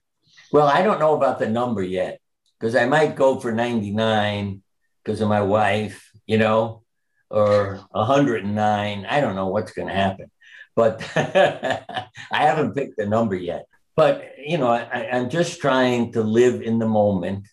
Well, 0.51 0.67
I 0.67 0.83
don't 0.83 0.99
know 0.99 1.15
about 1.15 1.39
the 1.39 1.49
number 1.49 1.81
yet 1.81 2.19
because 2.59 2.75
I 2.75 2.85
might 2.85 3.15
go 3.15 3.39
for 3.39 3.51
99 3.51 4.61
because 5.03 5.21
of 5.21 5.27
my 5.27 5.41
wife, 5.41 6.11
you 6.27 6.37
know, 6.37 6.83
or 7.29 7.81
109. 7.91 9.05
I 9.09 9.21
don't 9.21 9.35
know 9.35 9.47
what's 9.47 9.71
going 9.71 9.87
to 9.87 9.93
happen, 9.93 10.29
but 10.75 11.01
I 11.15 12.07
haven't 12.31 12.75
picked 12.75 12.97
the 12.97 13.05
number 13.05 13.35
yet. 13.35 13.65
But, 13.95 14.33
you 14.37 14.57
know, 14.57 14.67
I, 14.67 15.09
I'm 15.11 15.29
just 15.29 15.61
trying 15.61 16.13
to 16.13 16.21
live 16.21 16.61
in 16.61 16.79
the 16.79 16.87
moment 16.87 17.47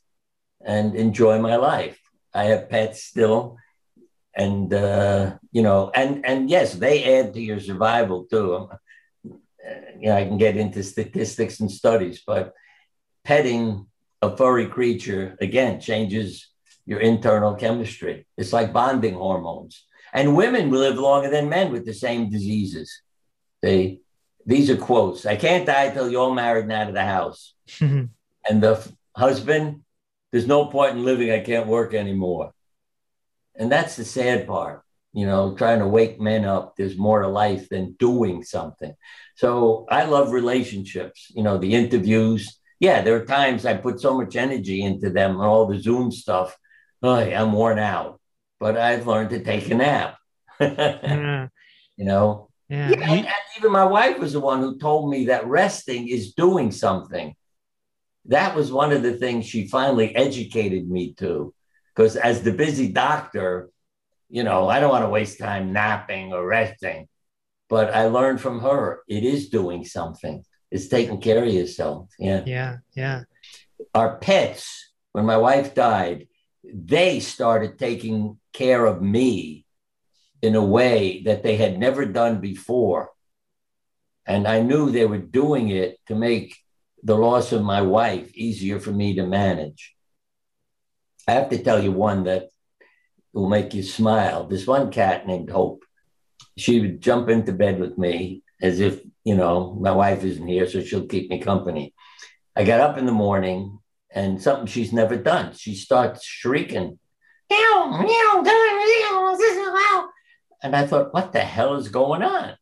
and 0.65 0.95
enjoy 0.95 1.39
my 1.39 1.57
life. 1.57 1.99
I 2.33 2.45
have 2.45 2.71
pets 2.71 3.03
still 3.05 3.59
and 4.35 4.73
uh, 4.73 5.35
you 5.53 5.63
know, 5.63 5.91
and 5.95 6.25
and 6.25 6.49
yes, 6.49 6.75
they 6.75 7.19
add 7.19 7.35
to 7.35 7.41
your 7.41 7.61
survival 7.61 8.25
too. 8.25 8.69
You 10.01 10.09
know, 10.09 10.17
I 10.17 10.25
can 10.25 10.39
get 10.39 10.57
into 10.57 10.83
statistics 10.83 11.61
and 11.61 11.71
studies, 11.71 12.23
but 12.27 12.55
petting 13.23 13.87
a 14.23 14.35
furry 14.35 14.67
creature 14.67 15.37
again 15.43 15.79
changes 15.79 16.49
your 16.87 17.01
internal 17.01 17.55
chemistry. 17.55 18.27
It's 18.39 18.55
like 18.55 18.73
bonding 18.73 19.13
hormones. 19.13 19.85
And 20.15 20.35
women 20.35 20.71
live 20.71 20.97
longer 20.97 21.29
than 21.29 21.51
men 21.51 21.71
with 21.71 21.85
the 21.85 21.93
same 21.93 22.31
diseases. 22.31 23.03
They 23.61 24.01
these 24.47 24.71
are 24.71 24.77
quotes. 24.77 25.27
I 25.27 25.37
can't 25.37 25.67
die 25.67 25.91
till 25.91 26.11
you're 26.11 26.23
all 26.23 26.35
married 26.35 26.65
and 26.65 26.73
out 26.73 26.89
of 26.89 26.95
the 26.95 27.05
house. 27.05 27.55
Mm-hmm. 27.79 28.07
and 28.49 28.63
the 28.63 28.73
f- 28.73 28.93
husband, 29.17 29.83
there's 30.33 30.47
no 30.47 30.67
point 30.67 30.97
in 30.97 31.05
living. 31.05 31.31
I 31.31 31.41
can't 31.41 31.67
work 31.67 31.95
anymore. 31.95 32.53
And 33.57 33.71
that's 33.71 33.97
the 33.97 34.05
sad 34.05 34.47
part, 34.47 34.83
you 35.13 35.27
know, 35.27 35.55
trying 35.55 35.81
to 35.81 35.87
wake 35.87 36.21
men 36.21 36.45
up. 36.45 36.75
There's 36.77 36.97
more 36.97 37.23
to 37.23 37.29
life 37.29 37.69
than 37.69 37.93
doing 37.93 38.43
something. 38.43 38.95
So 39.37 39.87
I 39.89 40.05
love 40.05 40.33
relationships, 40.33 41.31
you 41.35 41.43
know, 41.43 41.59
the 41.59 41.75
interviews. 41.75 42.59
Yeah, 42.81 43.03
there 43.03 43.17
are 43.17 43.25
times 43.25 43.67
I 43.67 43.77
put 43.77 44.01
so 44.01 44.17
much 44.17 44.37
energy 44.37 44.83
into 44.83 45.11
them 45.11 45.33
and 45.33 45.43
all 45.43 45.67
the 45.67 45.79
Zoom 45.79 46.11
stuff. 46.11 46.57
Oh, 47.03 47.15
I'm 47.15 47.53
worn 47.53 47.79
out, 47.79 48.21
but 48.59 48.77
I've 48.77 49.07
learned 49.07 49.31
to 49.31 49.43
take 49.43 49.71
a 49.71 49.75
nap. 49.75 50.17
yeah. 50.61 51.49
You 51.97 52.05
know, 52.05 52.50
yeah. 52.71 52.91
yeah 52.91 53.13
and 53.13 53.29
even 53.59 53.73
my 53.73 53.85
wife 53.85 54.19
was 54.19 54.33
the 54.33 54.41
one 54.41 54.61
who 54.61 54.79
told 54.79 55.11
me 55.11 55.27
that 55.27 55.47
resting 55.47 56.09
is 56.09 56.35
doing 56.35 56.71
something. 56.71 57.35
That 58.27 58.55
was 58.55 58.71
one 58.73 58.93
of 58.93 59.03
the 59.03 59.15
things 59.15 59.47
she 59.47 59.67
finally 59.67 60.15
educated 60.15 60.89
me 60.89 61.15
to 61.15 61.53
because 61.95 62.17
as 62.17 62.43
the 62.43 62.53
busy 62.53 62.89
doctor, 62.89 63.69
you 64.29 64.45
know, 64.45 64.69
I 64.69 64.81
don't 64.81 64.91
want 64.91 65.05
to 65.05 65.11
waste 65.11 65.39
time 65.39 65.73
napping 65.73 66.33
or 66.33 66.47
resting. 66.47 67.09
But 67.69 67.95
I 67.95 68.07
learned 68.07 68.41
from 68.41 68.61
her, 68.61 69.03
it 69.09 69.25
is 69.25 69.49
doing 69.49 69.85
something. 69.85 70.45
It's 70.71 70.89
taking 70.89 71.21
care 71.21 71.45
of 71.45 71.53
yourself. 71.53 72.09
Yeah. 72.19 72.43
Yeah. 72.47 72.77
Yeah. 72.95 73.23
Our 73.95 74.17
pets, 74.19 74.93
when 75.13 75.27
my 75.27 75.37
wife 75.37 75.75
died, 75.75 76.29
they 76.65 77.21
started 77.21 77.79
taking 77.79 78.39
care 78.53 78.87
of 78.87 79.03
me 79.03 79.67
in 80.43 80.55
a 80.55 80.65
way 80.65 81.23
that 81.25 81.43
they 81.43 81.57
had 81.57 81.79
never 81.79 82.05
done 82.05 82.41
before. 82.41 83.11
And 84.27 84.47
I 84.47 84.63
knew 84.63 84.91
they 84.91 85.07
were 85.07 85.19
doing 85.19 85.71
it 85.71 85.99
to 86.07 86.15
make 86.15 86.57
the 87.03 87.17
loss 87.17 87.53
of 87.53 87.63
my 87.63 87.83
wife 87.83 88.35
easier 88.35 88.79
for 88.79 88.93
me 88.93 89.15
to 89.15 89.27
manage. 89.27 89.95
I 91.27 91.33
have 91.33 91.51
to 91.51 91.63
tell 91.63 91.83
you 91.83 91.93
one 91.93 92.25
that 92.25 92.51
will 93.33 93.49
make 93.49 93.75
you 93.75 93.83
smile. 93.83 94.47
This 94.47 94.67
one 94.67 94.91
cat 94.91 95.27
named 95.27 95.51
Hope, 95.51 95.85
she 96.57 96.81
would 96.81 97.01
jump 97.01 97.29
into 97.29 97.53
bed 97.53 97.79
with 97.79 97.97
me 97.97 98.43
as 98.61 98.81
if, 98.81 99.01
you 99.25 99.37
know, 99.37 99.77
my 99.81 99.93
wife 99.93 100.25
isn't 100.25 100.47
here, 100.47 100.69
so 100.69 100.83
she'll 100.83 101.07
keep 101.07 101.31
me 101.31 101.39
company. 101.41 101.95
I 102.57 102.65
got 102.65 102.81
up 102.81 102.99
in 102.99 103.07
the 103.07 103.13
morning 103.13 103.79
and 104.13 104.43
something 104.43 104.67
she's 104.67 104.93
never 104.93 105.17
done. 105.17 105.55
She 105.55 105.75
starts 105.75 106.25
shrieking, 106.25 106.99
meow, 107.49 108.03
meow, 108.03 108.43
meow. 108.43 108.51
And 110.63 110.77
I 110.77 110.87
thought, 110.87 111.15
what 111.15 111.33
the 111.33 111.41
hell 111.41 111.75
is 111.75 111.89
going 111.89 112.23
on? 112.23 112.55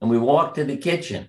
And 0.00 0.10
we 0.10 0.18
walked 0.18 0.56
to 0.56 0.64
the 0.64 0.76
kitchen. 0.76 1.28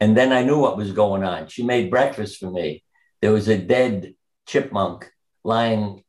And 0.00 0.16
then 0.16 0.32
I 0.32 0.42
knew 0.42 0.58
what 0.58 0.76
was 0.76 0.92
going 0.92 1.24
on. 1.24 1.48
She 1.48 1.62
made 1.62 1.90
breakfast 1.90 2.38
for 2.38 2.50
me. 2.50 2.82
There 3.20 3.32
was 3.32 3.48
a 3.48 3.58
dead 3.58 4.14
chipmunk 4.46 5.10
lying 5.44 6.02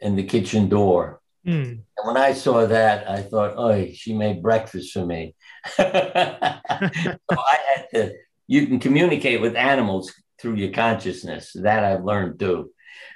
in 0.00 0.16
the 0.16 0.24
kitchen 0.24 0.68
door. 0.68 1.20
Mm. 1.46 1.70
And 1.96 2.06
when 2.06 2.16
I 2.16 2.32
saw 2.34 2.66
that, 2.66 3.08
I 3.08 3.22
thought, 3.22 3.54
oh, 3.56 3.86
she 3.92 4.12
made 4.12 4.42
breakfast 4.42 4.92
for 4.92 5.06
me. 5.06 5.34
so 5.76 5.84
I 5.84 7.58
had 7.74 7.86
to, 7.94 8.14
you 8.46 8.66
can 8.66 8.78
communicate 8.78 9.40
with 9.40 9.56
animals 9.56 10.12
through 10.38 10.56
your 10.56 10.72
consciousness. 10.72 11.52
That 11.54 11.84
I've 11.84 12.04
learned 12.04 12.38
too. 12.38 12.70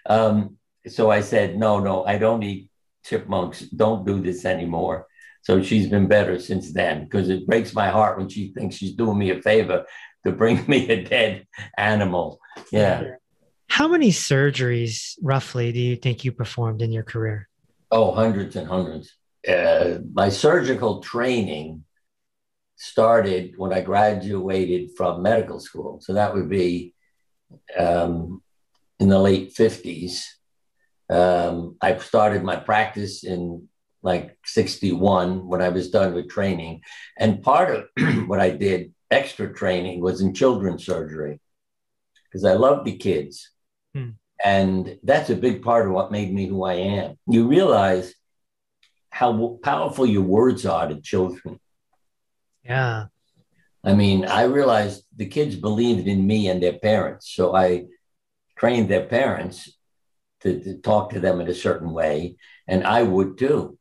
Um, 0.07 0.57
so 0.87 1.11
I 1.11 1.21
said, 1.21 1.57
no, 1.57 1.81
no, 1.81 2.05
I 2.05 2.19
don't 2.19 2.43
eat 2.43 2.69
chipmunks. 3.05 3.61
Don't 3.61 4.07
do 4.07 4.21
this 4.21 4.45
anymore. 4.45 5.07
So 5.45 5.63
she's 5.63 5.89
been 5.89 6.09
better 6.09 6.39
since 6.39 6.73
then 6.73 7.05
because 7.05 7.29
it 7.29 7.47
breaks 7.47 7.75
my 7.75 7.91
heart 7.91 8.19
when 8.19 8.31
she 8.31 8.53
thinks 8.53 8.77
she's 8.77 8.95
doing 8.95 9.19
me 9.19 9.31
a 9.31 9.43
favor 9.43 9.85
to 10.25 10.33
bring 10.33 10.65
me 10.69 10.89
a 10.89 11.05
dead 11.05 11.47
animal. 11.77 12.41
Yeah. 12.73 13.17
How 13.69 13.87
many 13.87 14.11
surgeries 14.11 15.19
roughly 15.23 15.71
do 15.71 15.81
you 15.81 15.97
think 15.97 16.25
you 16.25 16.33
performed 16.33 16.81
in 16.81 16.93
your 16.93 17.03
career? 17.03 17.49
Oh, 17.91 18.13
hundreds 18.13 18.57
and 18.57 18.67
hundreds. 18.67 19.15
Uh, 19.47 19.99
my 20.15 20.31
surgical 20.31 21.01
training 21.01 21.85
started 22.77 23.55
when 23.59 23.73
I 23.73 23.83
graduated 23.83 24.97
from 24.97 25.23
medical 25.23 25.61
school. 25.61 26.01
So 26.01 26.15
that 26.15 26.35
would 26.35 26.49
be 26.49 26.95
um, 27.79 28.43
in 28.99 29.11
the 29.11 29.19
late 29.19 29.55
50s. 29.55 30.23
Um, 31.11 31.77
I 31.83 31.99
started 31.99 32.43
my 32.43 32.57
practice 32.57 33.25
in 33.25 33.69
like 34.05 34.37
61 34.45 35.49
when 35.49 35.63
I 35.63 35.71
was 35.71 35.91
done 35.91 36.15
with 36.15 36.29
training. 36.29 36.83
And 37.19 37.43
part 37.43 37.75
of 37.75 37.89
what 38.29 38.39
I 38.39 38.51
did, 38.51 38.93
extra 39.11 39.53
training, 39.53 40.01
was 40.01 40.21
in 40.21 40.35
children's 40.35 40.85
surgery 40.85 41.41
because 42.25 42.45
I 42.45 42.53
love 42.53 42.85
the 42.85 42.97
kids. 42.97 43.51
Hmm. 43.95 44.11
And 44.45 44.99
that's 45.03 45.31
a 45.31 45.37
big 45.37 45.63
part 45.63 45.87
of 45.87 45.93
what 45.93 46.13
made 46.13 46.33
me 46.33 46.47
who 46.47 46.65
I 46.65 46.75
am. 46.75 47.19
You 47.27 47.49
realize 47.49 48.15
how 49.09 49.59
powerful 49.63 50.05
your 50.05 50.23
words 50.23 50.67
are 50.67 50.89
to 50.89 51.01
children. 51.01 51.59
Yeah. 52.63 53.07
I 53.83 53.95
mean, 53.95 54.27
I 54.27 54.43
realized 54.43 55.05
the 55.17 55.27
kids 55.27 55.57
believed 55.57 56.07
in 56.09 56.27
me 56.27 56.49
and 56.49 56.63
their 56.63 56.79
parents. 56.79 57.31
So 57.31 57.55
I 57.55 57.87
trained 58.57 58.91
their 58.91 59.07
parents 59.07 59.73
to, 60.41 60.61
to, 60.63 60.75
talk 60.79 61.11
to 61.11 61.21
them 61.21 61.41
in 61.41 61.49
a 61.49 61.55
certain 61.55 61.93
way. 61.93 62.37
And 62.67 62.85
I 62.85 63.03
would 63.03 63.39
too. 63.39 63.79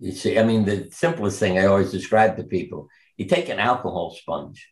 You 0.00 0.12
see, 0.12 0.38
I 0.38 0.42
mean, 0.42 0.64
the 0.64 0.88
simplest 0.90 1.38
thing 1.38 1.58
I 1.58 1.66
always 1.66 1.90
describe 1.90 2.36
to 2.36 2.44
people 2.44 2.88
you 3.16 3.26
take 3.26 3.48
an 3.48 3.58
alcohol 3.58 4.16
sponge, 4.18 4.68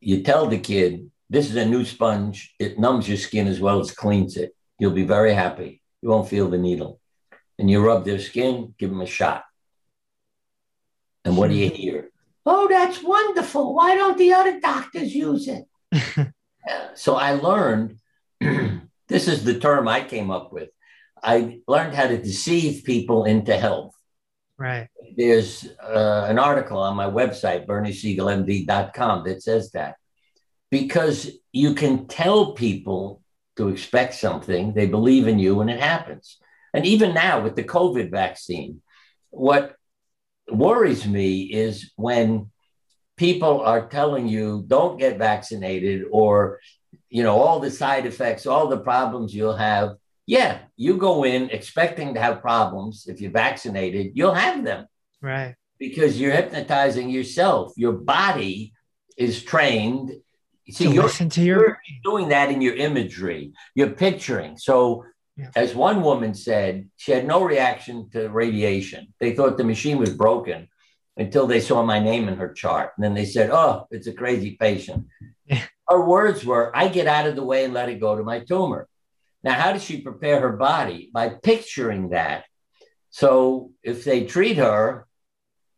you 0.00 0.22
tell 0.22 0.46
the 0.46 0.58
kid, 0.58 1.10
this 1.30 1.48
is 1.48 1.56
a 1.56 1.64
new 1.64 1.84
sponge. 1.84 2.54
It 2.58 2.78
numbs 2.78 3.08
your 3.08 3.16
skin 3.16 3.46
as 3.48 3.60
well 3.60 3.80
as 3.80 3.92
cleans 3.92 4.36
it. 4.36 4.54
You'll 4.78 4.90
be 4.90 5.04
very 5.04 5.32
happy. 5.32 5.80
You 6.02 6.10
won't 6.10 6.28
feel 6.28 6.48
the 6.48 6.58
needle. 6.58 7.00
And 7.58 7.70
you 7.70 7.84
rub 7.84 8.04
their 8.04 8.18
skin, 8.18 8.74
give 8.78 8.90
them 8.90 9.00
a 9.00 9.06
shot. 9.06 9.44
And 11.24 11.36
what 11.36 11.48
do 11.48 11.56
you 11.56 11.70
hear? 11.70 12.10
Oh, 12.44 12.68
that's 12.68 13.02
wonderful. 13.02 13.74
Why 13.74 13.94
don't 13.94 14.18
the 14.18 14.34
other 14.34 14.60
doctors 14.60 15.14
use 15.14 15.48
it? 15.48 15.64
so 16.94 17.14
I 17.14 17.32
learned 17.32 17.98
this 19.08 19.28
is 19.28 19.44
the 19.44 19.58
term 19.58 19.88
I 19.88 20.04
came 20.04 20.30
up 20.30 20.52
with. 20.52 20.68
I 21.24 21.60
learned 21.66 21.94
how 21.94 22.06
to 22.06 22.18
deceive 22.18 22.84
people 22.84 23.24
into 23.24 23.56
health. 23.56 23.94
Right. 24.58 24.88
There's 25.16 25.66
uh, 25.82 26.26
an 26.28 26.38
article 26.38 26.78
on 26.78 26.94
my 26.94 27.06
website, 27.06 27.66
berniesiegelmd.com, 27.66 29.24
that 29.24 29.42
says 29.42 29.70
that 29.72 29.96
because 30.70 31.30
you 31.50 31.74
can 31.74 32.06
tell 32.06 32.52
people 32.52 33.22
to 33.56 33.68
expect 33.68 34.14
something, 34.14 34.74
they 34.74 34.86
believe 34.86 35.26
in 35.28 35.38
you, 35.38 35.60
and 35.60 35.70
it 35.70 35.80
happens. 35.80 36.38
And 36.74 36.84
even 36.84 37.14
now 37.14 37.40
with 37.40 37.56
the 37.56 37.64
COVID 37.64 38.10
vaccine, 38.10 38.82
what 39.30 39.76
worries 40.50 41.06
me 41.06 41.42
is 41.42 41.92
when 41.96 42.50
people 43.16 43.60
are 43.60 43.88
telling 43.88 44.28
you 44.28 44.64
don't 44.66 44.98
get 44.98 45.18
vaccinated 45.18 46.04
or 46.10 46.60
you 47.08 47.22
know 47.22 47.40
all 47.40 47.60
the 47.60 47.70
side 47.70 48.06
effects 48.06 48.44
all 48.44 48.66
the 48.66 48.78
problems 48.78 49.34
you'll 49.34 49.56
have 49.56 49.94
yeah 50.26 50.58
you 50.76 50.96
go 50.96 51.24
in 51.24 51.50
expecting 51.50 52.14
to 52.14 52.20
have 52.20 52.40
problems 52.40 53.06
if 53.08 53.20
you're 53.20 53.30
vaccinated 53.30 54.12
you'll 54.14 54.34
have 54.34 54.64
them 54.64 54.86
right 55.20 55.54
because 55.78 56.20
you're 56.20 56.32
hypnotizing 56.32 57.10
yourself 57.10 57.72
your 57.76 57.92
body 57.92 58.72
is 59.16 59.42
trained 59.42 60.12
see 60.70 60.90
you're, 60.90 61.04
listen 61.04 61.28
to 61.28 61.42
your 61.42 61.60
you're 61.60 61.76
doing 62.02 62.28
that 62.28 62.50
in 62.50 62.60
your 62.60 62.74
imagery 62.74 63.52
you're 63.74 63.90
picturing 63.90 64.56
so 64.56 65.04
yeah. 65.36 65.50
As 65.56 65.74
one 65.74 66.02
woman 66.02 66.34
said, 66.34 66.88
she 66.96 67.12
had 67.12 67.26
no 67.26 67.42
reaction 67.42 68.08
to 68.10 68.28
radiation. 68.28 69.12
They 69.18 69.34
thought 69.34 69.56
the 69.56 69.64
machine 69.64 69.98
was 69.98 70.14
broken 70.14 70.68
until 71.16 71.46
they 71.46 71.60
saw 71.60 71.82
my 71.82 71.98
name 71.98 72.28
in 72.28 72.36
her 72.36 72.52
chart. 72.52 72.92
And 72.96 73.04
then 73.04 73.14
they 73.14 73.24
said, 73.24 73.50
Oh, 73.50 73.86
it's 73.90 74.06
a 74.06 74.12
crazy 74.12 74.56
patient. 74.58 75.06
Yeah. 75.46 75.62
Her 75.88 76.04
words 76.04 76.44
were, 76.44 76.74
I 76.74 76.88
get 76.88 77.06
out 77.06 77.26
of 77.26 77.36
the 77.36 77.44
way 77.44 77.64
and 77.64 77.74
let 77.74 77.88
it 77.88 78.00
go 78.00 78.16
to 78.16 78.22
my 78.22 78.40
tumor. 78.40 78.88
Now, 79.44 79.52
how 79.54 79.72
does 79.72 79.84
she 79.84 80.00
prepare 80.00 80.40
her 80.40 80.56
body? 80.56 81.10
By 81.12 81.28
picturing 81.28 82.08
that. 82.08 82.44
So 83.10 83.70
if 83.82 84.02
they 84.02 84.24
treat 84.24 84.56
her, 84.56 85.06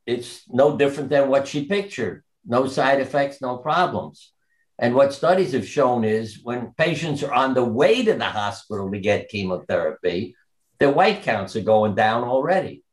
it's 0.06 0.44
no 0.48 0.78
different 0.78 1.10
than 1.10 1.28
what 1.28 1.48
she 1.48 1.66
pictured 1.66 2.22
no 2.46 2.66
side 2.66 3.00
effects, 3.00 3.42
no 3.42 3.58
problems. 3.58 4.32
And 4.78 4.94
what 4.94 5.12
studies 5.12 5.52
have 5.52 5.66
shown 5.66 6.04
is 6.04 6.40
when 6.42 6.72
patients 6.76 7.22
are 7.22 7.32
on 7.32 7.54
the 7.54 7.64
way 7.64 8.04
to 8.04 8.14
the 8.14 8.24
hospital 8.24 8.90
to 8.90 8.98
get 8.98 9.28
chemotherapy, 9.28 10.36
their 10.78 10.90
white 10.90 11.22
counts 11.22 11.56
are 11.56 11.62
going 11.62 11.94
down 11.94 12.24
already. 12.24 12.84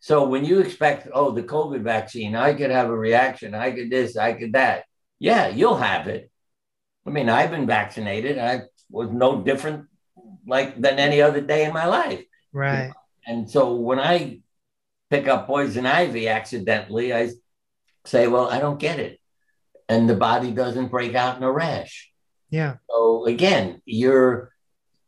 So 0.00 0.28
when 0.28 0.44
you 0.44 0.60
expect, 0.60 1.08
oh, 1.12 1.32
the 1.32 1.42
COVID 1.42 1.82
vaccine, 1.82 2.36
I 2.36 2.54
could 2.54 2.70
have 2.70 2.88
a 2.88 2.96
reaction, 2.96 3.54
I 3.54 3.72
could 3.72 3.90
this, 3.90 4.16
I 4.16 4.34
could 4.34 4.52
that. 4.52 4.84
Yeah, 5.18 5.48
you'll 5.48 5.76
have 5.76 6.08
it. 6.08 6.30
I 7.06 7.10
mean, 7.10 7.28
I've 7.28 7.50
been 7.50 7.66
vaccinated. 7.66 8.38
I 8.38 8.62
was 8.90 9.10
no 9.10 9.42
different 9.42 9.86
like 10.46 10.80
than 10.80 10.98
any 10.98 11.20
other 11.20 11.40
day 11.40 11.64
in 11.64 11.72
my 11.72 11.86
life. 11.86 12.24
Right. 12.52 12.92
And 13.26 13.50
so 13.50 13.74
when 13.74 13.98
I 13.98 14.40
pick 15.10 15.28
up 15.28 15.46
poison 15.46 15.86
ivy 15.86 16.28
accidentally, 16.28 17.14
I 17.14 17.30
say, 18.04 18.28
well, 18.28 18.48
I 18.48 18.58
don't 18.58 18.78
get 18.78 19.00
it 19.00 19.20
and 19.88 20.08
the 20.08 20.16
body 20.16 20.50
doesn't 20.50 20.88
break 20.88 21.14
out 21.14 21.36
in 21.36 21.42
a 21.42 21.50
rash. 21.50 22.10
Yeah. 22.50 22.76
So 22.90 23.26
again, 23.26 23.80
you're 23.84 24.52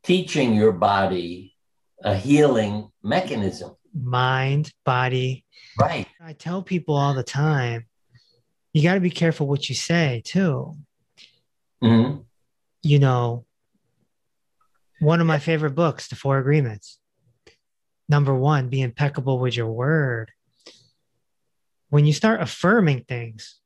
teaching 0.02 0.54
your 0.54 0.72
body 0.72 1.54
a 2.02 2.14
healing 2.14 2.90
mechanism. 3.02 3.76
Mind, 3.94 4.72
body. 4.84 5.44
Right. 5.78 6.06
I 6.20 6.34
tell 6.34 6.62
people 6.62 6.94
all 6.94 7.14
the 7.14 7.22
time, 7.22 7.86
you 8.72 8.82
got 8.82 8.94
to 8.94 9.00
be 9.00 9.10
careful 9.10 9.46
what 9.46 9.68
you 9.68 9.74
say 9.74 10.22
too. 10.24 10.76
Mm-hmm. 11.82 12.20
You 12.82 12.98
know, 12.98 13.46
one 15.00 15.20
of 15.20 15.26
my 15.26 15.38
favorite 15.38 15.74
books, 15.74 16.08
The 16.08 16.16
Four 16.16 16.38
Agreements. 16.38 16.98
Number 18.08 18.34
one, 18.34 18.68
be 18.68 18.82
impeccable 18.82 19.38
with 19.38 19.56
your 19.56 19.70
word. 19.70 20.30
When 21.90 22.06
you 22.06 22.12
start 22.12 22.40
affirming 22.40 23.04
things, 23.04 23.58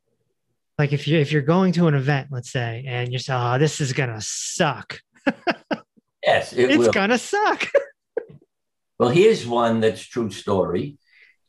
like 0.79 0.93
if 0.93 1.07
you're 1.07 1.21
if 1.21 1.31
you're 1.31 1.43
going 1.43 1.73
to 1.73 1.89
an 1.89 1.95
event, 1.95 2.29
let's 2.31 2.51
say, 2.51 2.85
and 2.87 3.11
you're 3.13 3.19
saying, 3.19 3.41
"Oh, 3.41 3.59
this 3.59 3.81
is 3.81 3.93
gonna 3.93 4.21
suck." 4.21 5.01
yes, 6.25 6.53
it 6.53 6.71
it's 6.71 6.79
will. 6.79 6.93
gonna 6.93 7.19
suck. 7.19 7.69
well, 8.99 9.11
here's 9.11 9.47
one 9.47 9.81
that's 9.81 10.03
true 10.03 10.31
story. 10.31 10.97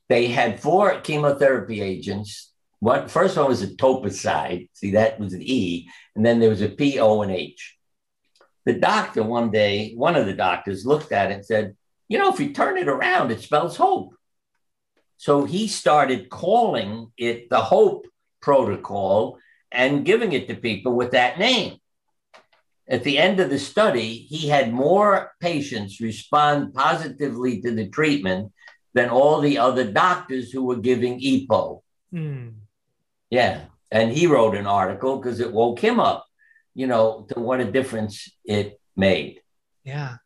They 0.09 0.27
had 0.27 0.59
four 0.59 0.99
chemotherapy 0.99 1.81
agents. 1.81 2.51
One 2.79 3.07
first 3.07 3.37
one 3.37 3.47
was 3.47 3.65
etoposide. 3.65 4.69
See, 4.73 4.91
that 4.91 5.17
was 5.19 5.33
an 5.33 5.41
E, 5.41 5.89
and 6.15 6.25
then 6.25 6.39
there 6.39 6.49
was 6.49 6.61
a 6.61 6.69
P, 6.69 6.99
O, 6.99 7.21
and 7.21 7.31
H. 7.31 7.77
The 8.65 8.73
doctor 8.73 9.23
one 9.23 9.51
day, 9.51 9.93
one 9.95 10.15
of 10.15 10.25
the 10.25 10.33
doctors 10.33 10.85
looked 10.85 11.11
at 11.11 11.31
it 11.31 11.35
and 11.35 11.45
said, 11.45 11.75
"You 12.07 12.19
know, 12.19 12.31
if 12.31 12.39
you 12.39 12.53
turn 12.53 12.77
it 12.77 12.87
around, 12.87 13.31
it 13.31 13.41
spells 13.41 13.77
hope." 13.77 14.13
So 15.17 15.45
he 15.45 15.67
started 15.67 16.29
calling 16.29 17.11
it 17.17 17.49
the 17.49 17.61
hope 17.61 18.07
protocol 18.41 19.37
and 19.71 20.05
giving 20.05 20.33
it 20.33 20.47
to 20.47 20.55
people 20.55 20.93
with 20.93 21.11
that 21.11 21.39
name. 21.39 21.77
At 22.87 23.03
the 23.03 23.17
end 23.17 23.39
of 23.39 23.49
the 23.49 23.59
study, 23.59 24.15
he 24.15 24.49
had 24.49 24.73
more 24.73 25.31
patients 25.39 26.01
respond 26.01 26.73
positively 26.73 27.61
to 27.61 27.71
the 27.71 27.87
treatment 27.87 28.51
than 28.93 29.09
all 29.09 29.39
the 29.39 29.57
other 29.57 29.89
doctors 29.89 30.51
who 30.51 30.63
were 30.65 30.75
giving 30.75 31.19
EPO. 31.21 31.81
Mm. 32.13 32.53
Yeah. 33.29 33.61
And 33.91 34.11
he 34.11 34.27
wrote 34.27 34.55
an 34.55 34.67
article 34.67 35.17
because 35.17 35.39
it 35.39 35.53
woke 35.53 35.79
him 35.79 35.99
up, 35.99 36.25
you 36.73 36.87
know, 36.87 37.25
to 37.29 37.39
what 37.39 37.59
a 37.59 37.71
difference 37.71 38.29
it 38.45 38.79
made. 38.95 39.41
Yeah. 39.83 40.17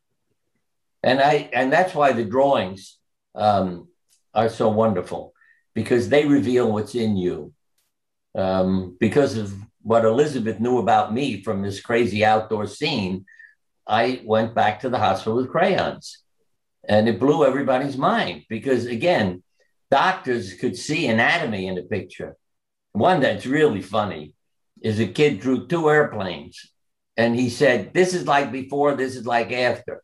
And 1.04 1.20
I 1.20 1.50
and 1.54 1.72
that's 1.72 1.93
why 1.93 2.14
the 2.14 2.26
drawings 2.26 2.98
um, 3.36 3.88
are 4.34 4.50
so 4.50 4.70
wonderful 4.70 5.34
because 5.74 6.10
they 6.10 6.26
reveal 6.26 6.72
what's 6.72 6.96
in 6.96 7.16
you 7.16 7.54
um, 8.36 8.98
because 9.00 9.38
of 9.38 9.54
what 9.82 10.06
Elisabeth 10.06 10.60
knew 10.60 10.80
about 10.80 11.14
me 11.14 11.41
from 11.41 11.62
this 11.62 11.80
crazy 11.80 12.26
outdoor 12.26 12.68
scene, 12.68 13.26
I 13.88 14.22
went 14.26 14.56
back 14.56 14.80
to 14.80 14.89
the 14.89 14.98
hospital 14.98 15.38
with 15.38 15.52
crayons. 15.52 16.24
And 16.88 17.08
it 17.08 17.20
blew 17.20 17.46
everybody's 17.46 17.98
mind 17.98 18.43
because, 18.50 18.86
again, 18.86 19.43
doctors 19.89 20.54
could 20.54 20.78
see 20.78 21.08
anatomy 21.08 21.68
in 21.68 21.76
the 21.76 21.84
picture. 21.84 22.36
One 22.91 23.22
that's 23.22 23.46
really 23.46 23.82
funny 23.82 24.34
is 24.82 24.99
a 24.99 25.07
kid 25.07 25.39
drew 25.39 25.67
two 25.67 25.89
airplanes 25.89 26.71
and 27.17 27.36
he 27.36 27.49
said, 27.49 27.93
This 27.93 28.13
is 28.13 28.28
like 28.28 28.51
before, 28.51 28.95
this 28.95 29.15
is 29.15 29.26
like 29.26 29.51
after. 29.51 30.03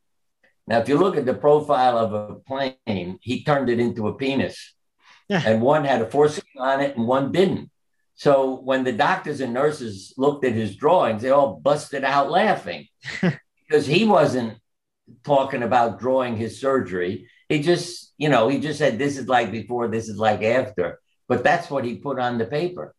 Now, 0.68 0.80
if 0.80 0.88
you 0.88 0.98
look 0.98 1.18
at 1.18 1.26
the 1.26 1.34
profile 1.34 1.98
of 1.98 2.14
a 2.14 2.36
plane, 2.36 3.20
he 3.22 3.44
turned 3.44 3.70
it 3.70 3.80
into 3.80 4.08
a 4.08 4.14
penis. 4.14 4.74
Yeah. 5.28 5.44
And 5.46 5.62
one 5.62 5.86
had 5.86 6.02
a 6.02 6.10
foreskin 6.10 6.44
on 6.58 6.82
it 6.82 6.96
and 6.96 7.08
one 7.08 7.32
didn't. 7.32 7.70
So 8.16 8.60
when 8.62 8.84
the 8.84 8.92
doctors 8.92 9.42
and 9.42 9.54
nurses 9.54 10.14
looked 10.18 10.46
at 10.46 10.54
his 10.54 10.76
drawings, 10.76 11.22
they 11.22 11.32
all 11.32 11.56
busted 11.56 12.04
out 12.04 12.30
laughing 12.30 12.88
because 13.22 13.88
he 13.88 14.06
wasn't 14.06 14.60
talking 15.24 15.64
about 15.64 16.00
drawing 16.00 16.38
his 16.38 16.60
surgery. 16.60 17.28
He 17.50 17.62
just, 17.62 18.14
you 18.18 18.30
know, 18.30 18.48
he 18.48 18.60
just 18.60 18.78
said, 18.78 19.00
This 19.00 19.18
is 19.18 19.28
like 19.28 19.52
before, 19.52 19.88
this 19.88 20.08
is 20.08 20.18
like 20.18 20.44
after. 20.44 21.00
But 21.28 21.44
that's 21.44 21.70
what 21.70 21.86
he 21.86 21.96
put 21.96 22.20
on 22.20 22.38
the 22.38 22.46
paper. 22.46 22.94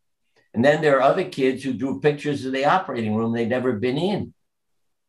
And 0.53 0.63
then 0.63 0.81
there 0.81 0.97
are 0.97 1.01
other 1.01 1.25
kids 1.25 1.63
who 1.63 1.73
drew 1.73 1.99
pictures 1.99 2.45
of 2.45 2.53
the 2.53 2.65
operating 2.65 3.15
room 3.15 3.33
they'd 3.33 3.49
never 3.49 3.73
been 3.73 3.97
in. 3.97 4.33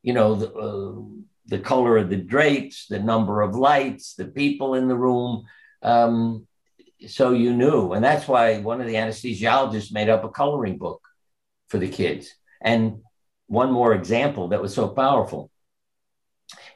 You 0.03 0.15
know, 0.15 0.35
the, 0.35 0.53
uh, 0.53 1.03
the 1.47 1.59
color 1.59 1.99
of 1.99 2.09
the 2.09 2.17
drapes, 2.17 2.87
the 2.87 2.99
number 2.99 3.43
of 3.43 3.55
lights, 3.55 4.15
the 4.15 4.27
people 4.27 4.75
in 4.75 4.89
the 4.89 4.97
room. 4.97 5.45
Um, 5.83 6.47
so 7.07 7.33
you 7.33 7.55
knew. 7.55 7.93
And 7.93 8.03
that's 8.03 8.27
why 8.27 8.61
one 8.61 8.81
of 8.81 8.87
the 8.87 8.95
anesthesiologists 8.95 9.93
made 9.93 10.09
up 10.09 10.25
a 10.25 10.31
coloring 10.31 10.79
book 10.79 11.03
for 11.69 11.79
the 11.79 11.89
kids. 11.89 12.35
And 12.63 13.03
one 13.47 13.71
more 13.71 13.93
example 13.93 14.49
that 14.49 14.63
was 14.63 14.75
so 14.75 14.89
powerful. 14.89 15.51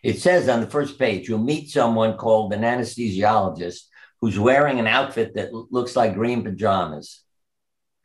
It 0.03 0.21
says 0.21 0.49
on 0.49 0.61
the 0.61 0.71
first 0.71 0.99
page, 0.99 1.29
you'll 1.29 1.39
meet 1.39 1.71
someone 1.71 2.17
called 2.17 2.53
an 2.53 2.63
anesthesiologist 2.63 3.81
who's 4.21 4.39
wearing 4.39 4.79
an 4.79 4.87
outfit 4.87 5.35
that 5.35 5.53
looks 5.53 5.97
like 5.97 6.15
green 6.15 6.43
pajamas 6.45 7.25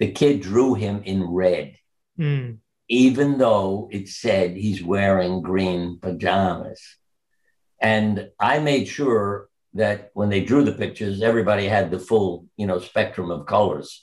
the 0.03 0.11
kid 0.11 0.41
drew 0.41 0.73
him 0.73 1.01
in 1.05 1.23
red, 1.23 1.77
mm. 2.19 2.57
even 2.89 3.37
though 3.37 3.87
it 3.89 4.09
said 4.09 4.51
he's 4.51 4.83
wearing 4.83 5.41
green 5.41 5.97
pajamas. 6.01 6.81
And 7.79 8.29
I 8.37 8.59
made 8.59 8.89
sure 8.89 9.47
that 9.75 10.09
when 10.13 10.27
they 10.27 10.43
drew 10.43 10.65
the 10.65 10.73
pictures, 10.73 11.21
everybody 11.21 11.69
had 11.69 11.89
the 11.89 11.99
full, 11.99 12.47
you 12.57 12.67
know, 12.67 12.79
spectrum 12.79 13.31
of 13.31 13.45
colors. 13.45 14.01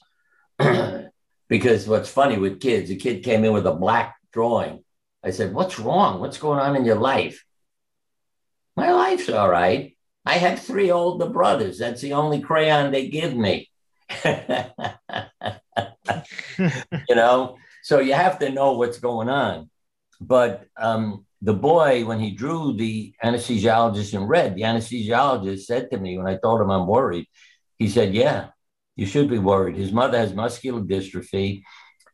because 1.51 1.87
what's 1.87 2.09
funny 2.09 2.39
with 2.39 2.63
kids, 2.63 2.89
a 2.91 2.97
kid 2.97 3.23
came 3.23 3.45
in 3.45 3.53
with 3.53 3.67
a 3.67 3.75
black 3.75 4.17
drawing. 4.33 4.83
I 5.23 5.33
said, 5.33 5.53
What's 5.53 5.79
wrong? 5.79 6.19
What's 6.19 6.39
going 6.39 6.61
on 6.61 6.77
in 6.77 6.87
your 6.87 6.97
life? 6.97 7.45
My 8.75 8.91
life's 8.91 9.29
all 9.29 9.51
right. 9.51 9.95
I 10.25 10.39
have 10.39 10.63
three 10.63 10.91
older 10.91 11.29
brothers. 11.29 11.79
That's 11.79 12.01
the 12.01 12.15
only 12.15 12.41
crayon 12.41 12.91
they 12.91 13.09
give 13.09 13.37
me. 13.37 13.70
You 17.09 17.15
know, 17.15 17.57
so 17.83 18.01
you 18.01 18.15
have 18.15 18.39
to 18.41 18.51
know 18.51 18.73
what's 18.73 18.99
going 18.99 19.29
on. 19.29 19.71
But 20.21 20.67
um, 20.77 21.25
the 21.43 21.55
boy, 21.55 22.05
when 22.05 22.21
he 22.21 22.33
drew 22.33 22.75
the 22.75 23.15
anesthesiologist 23.25 24.15
in 24.15 24.25
red, 24.25 24.55
the 24.55 24.63
anesthesiologist 24.63 25.61
said 25.61 25.91
to 25.91 25.99
me 25.99 26.19
when 26.19 26.27
I 26.27 26.37
told 26.37 26.61
him 26.61 26.71
I'm 26.71 26.87
worried, 26.87 27.27
he 27.79 27.89
said, 27.89 28.15
Yeah, 28.15 28.49
you 28.97 29.07
should 29.07 29.31
be 29.31 29.39
worried. 29.39 29.77
His 29.77 29.93
mother 29.93 30.19
has 30.19 30.35
muscular 30.35 30.83
dystrophy. 30.83 31.63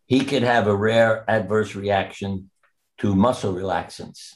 He 0.07 0.24
could 0.24 0.44
have 0.44 0.68
a 0.68 0.76
rare 0.76 1.28
adverse 1.28 1.74
reaction 1.74 2.51
to 2.99 3.16
muscle 3.16 3.55
relaxants. 3.55 4.34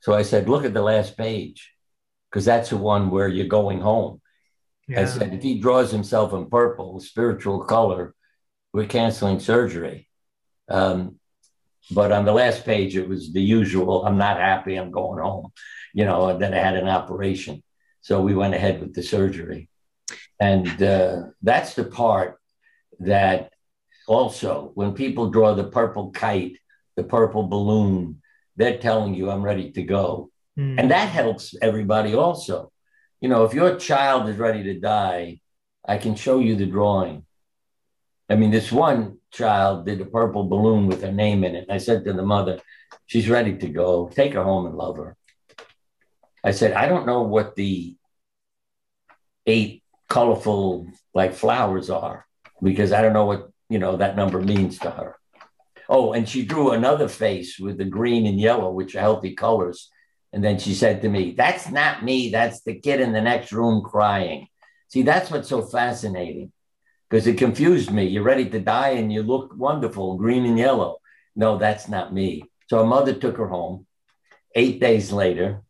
So 0.00 0.12
I 0.12 0.22
said, 0.22 0.48
Look 0.48 0.64
at 0.64 0.74
the 0.74 0.82
last 0.82 1.16
page, 1.16 1.72
because 2.28 2.44
that's 2.44 2.70
the 2.70 2.76
one 2.76 3.10
where 3.10 3.28
you're 3.28 3.46
going 3.46 3.80
home. 3.80 4.20
Yeah. 4.88 5.02
I 5.02 5.04
said, 5.04 5.34
if 5.34 5.42
he 5.42 5.60
draws 5.60 5.90
himself 5.92 6.32
in 6.32 6.48
purple, 6.48 6.98
spiritual 7.00 7.64
color, 7.64 8.14
we're 8.72 8.86
canceling 8.86 9.38
surgery. 9.38 10.08
Um, 10.68 11.16
but 11.90 12.10
on 12.12 12.24
the 12.24 12.32
last 12.32 12.64
page, 12.64 12.96
it 12.96 13.08
was 13.08 13.32
the 13.32 13.42
usual 13.42 14.04
I'm 14.04 14.18
not 14.18 14.38
happy, 14.38 14.76
I'm 14.76 14.90
going 14.90 15.22
home, 15.22 15.52
you 15.94 16.04
know, 16.04 16.28
and 16.28 16.40
then 16.40 16.54
I 16.54 16.58
had 16.58 16.76
an 16.76 16.88
operation. 16.88 17.62
So 18.00 18.22
we 18.22 18.34
went 18.34 18.54
ahead 18.54 18.80
with 18.80 18.94
the 18.94 19.02
surgery. 19.02 19.68
And 20.40 20.82
uh, 20.82 21.22
that's 21.42 21.74
the 21.74 21.84
part 21.84 22.40
that 23.00 23.52
also, 24.06 24.70
when 24.74 24.94
people 24.94 25.30
draw 25.30 25.54
the 25.54 25.64
purple 25.64 26.10
kite, 26.10 26.56
the 26.96 27.04
purple 27.04 27.46
balloon, 27.46 28.22
they're 28.56 28.78
telling 28.78 29.14
you, 29.14 29.30
I'm 29.30 29.42
ready 29.42 29.70
to 29.72 29.82
go. 29.82 30.30
Mm. 30.58 30.76
And 30.78 30.90
that 30.90 31.08
helps 31.08 31.54
everybody 31.60 32.14
also 32.14 32.72
you 33.20 33.28
know, 33.28 33.44
if 33.44 33.54
your 33.54 33.76
child 33.76 34.28
is 34.28 34.36
ready 34.36 34.62
to 34.64 34.78
die, 34.78 35.40
I 35.86 35.98
can 35.98 36.14
show 36.14 36.38
you 36.38 36.56
the 36.56 36.66
drawing. 36.66 37.24
I 38.28 38.36
mean, 38.36 38.50
this 38.50 38.70
one 38.70 39.18
child 39.32 39.86
did 39.86 40.00
a 40.00 40.04
purple 40.04 40.44
balloon 40.44 40.86
with 40.86 41.02
her 41.02 41.12
name 41.12 41.44
in 41.44 41.54
it. 41.54 41.66
I 41.70 41.78
said 41.78 42.04
to 42.04 42.12
the 42.12 42.22
mother, 42.22 42.60
she's 43.06 43.28
ready 43.28 43.56
to 43.56 43.68
go. 43.68 44.08
Take 44.08 44.34
her 44.34 44.44
home 44.44 44.66
and 44.66 44.76
love 44.76 44.98
her. 44.98 45.16
I 46.44 46.52
said, 46.52 46.72
I 46.72 46.88
don't 46.88 47.06
know 47.06 47.22
what 47.22 47.56
the 47.56 47.96
eight 49.46 49.82
colorful 50.08 50.86
like 51.14 51.34
flowers 51.34 51.90
are 51.90 52.26
because 52.62 52.92
I 52.92 53.02
don't 53.02 53.12
know 53.12 53.24
what, 53.24 53.50
you 53.68 53.78
know, 53.78 53.96
that 53.96 54.16
number 54.16 54.40
means 54.40 54.78
to 54.80 54.90
her. 54.90 55.16
Oh, 55.88 56.12
and 56.12 56.28
she 56.28 56.44
drew 56.44 56.72
another 56.72 57.08
face 57.08 57.58
with 57.58 57.78
the 57.78 57.84
green 57.84 58.26
and 58.26 58.38
yellow, 58.38 58.70
which 58.70 58.94
are 58.94 59.00
healthy 59.00 59.34
colors. 59.34 59.90
And 60.32 60.44
then 60.44 60.58
she 60.58 60.74
said 60.74 61.02
to 61.02 61.08
me, 61.08 61.34
That's 61.36 61.70
not 61.70 62.04
me. 62.04 62.30
That's 62.30 62.60
the 62.62 62.78
kid 62.78 63.00
in 63.00 63.12
the 63.12 63.20
next 63.20 63.52
room 63.52 63.82
crying. 63.82 64.48
See, 64.88 65.02
that's 65.02 65.30
what's 65.30 65.48
so 65.48 65.62
fascinating 65.62 66.52
because 67.08 67.26
it 67.26 67.38
confused 67.38 67.90
me. 67.90 68.04
You're 68.04 68.22
ready 68.22 68.48
to 68.50 68.60
die 68.60 68.90
and 68.90 69.12
you 69.12 69.22
look 69.22 69.54
wonderful, 69.56 70.16
green 70.16 70.44
and 70.46 70.58
yellow. 70.58 70.98
No, 71.36 71.58
that's 71.58 71.88
not 71.88 72.12
me. 72.12 72.44
So 72.68 72.78
her 72.78 72.86
mother 72.86 73.14
took 73.14 73.36
her 73.36 73.48
home. 73.48 73.86
Eight 74.54 74.80
days 74.80 75.12
later, 75.12 75.62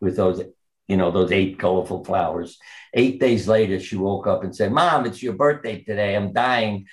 with 0.00 0.16
those, 0.16 0.42
you 0.88 0.96
know, 0.96 1.10
those 1.10 1.32
eight 1.32 1.58
colorful 1.58 2.04
flowers. 2.04 2.58
Eight 2.92 3.20
days 3.20 3.48
later, 3.48 3.80
she 3.80 3.96
woke 3.96 4.26
up 4.26 4.44
and 4.44 4.54
said, 4.54 4.72
Mom, 4.72 5.06
it's 5.06 5.22
your 5.22 5.32
birthday 5.32 5.82
today. 5.82 6.14
I'm 6.14 6.32
dying 6.32 6.86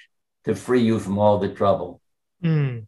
to 0.46 0.56
free 0.56 0.82
you 0.82 1.00
from 1.00 1.20
all 1.20 1.38
the 1.38 1.54
trouble. 1.54 2.02
Mm. 2.44 2.86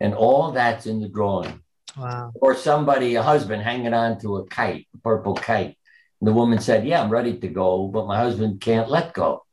And 0.00 0.14
all 0.14 0.52
that's 0.52 0.86
in 0.86 1.00
the 1.00 1.08
drawing. 1.08 1.62
Wow. 1.98 2.32
Or 2.34 2.54
somebody, 2.54 3.16
a 3.16 3.22
husband 3.22 3.62
hanging 3.62 3.94
on 3.94 4.20
to 4.20 4.36
a 4.36 4.46
kite, 4.46 4.86
a 4.94 4.98
purple 4.98 5.34
kite. 5.34 5.76
And 6.20 6.28
the 6.28 6.32
woman 6.32 6.60
said, 6.60 6.86
Yeah, 6.86 7.02
I'm 7.02 7.10
ready 7.10 7.38
to 7.38 7.48
go, 7.48 7.88
but 7.88 8.06
my 8.06 8.16
husband 8.16 8.60
can't 8.60 8.88
let 8.88 9.12
go. 9.14 9.44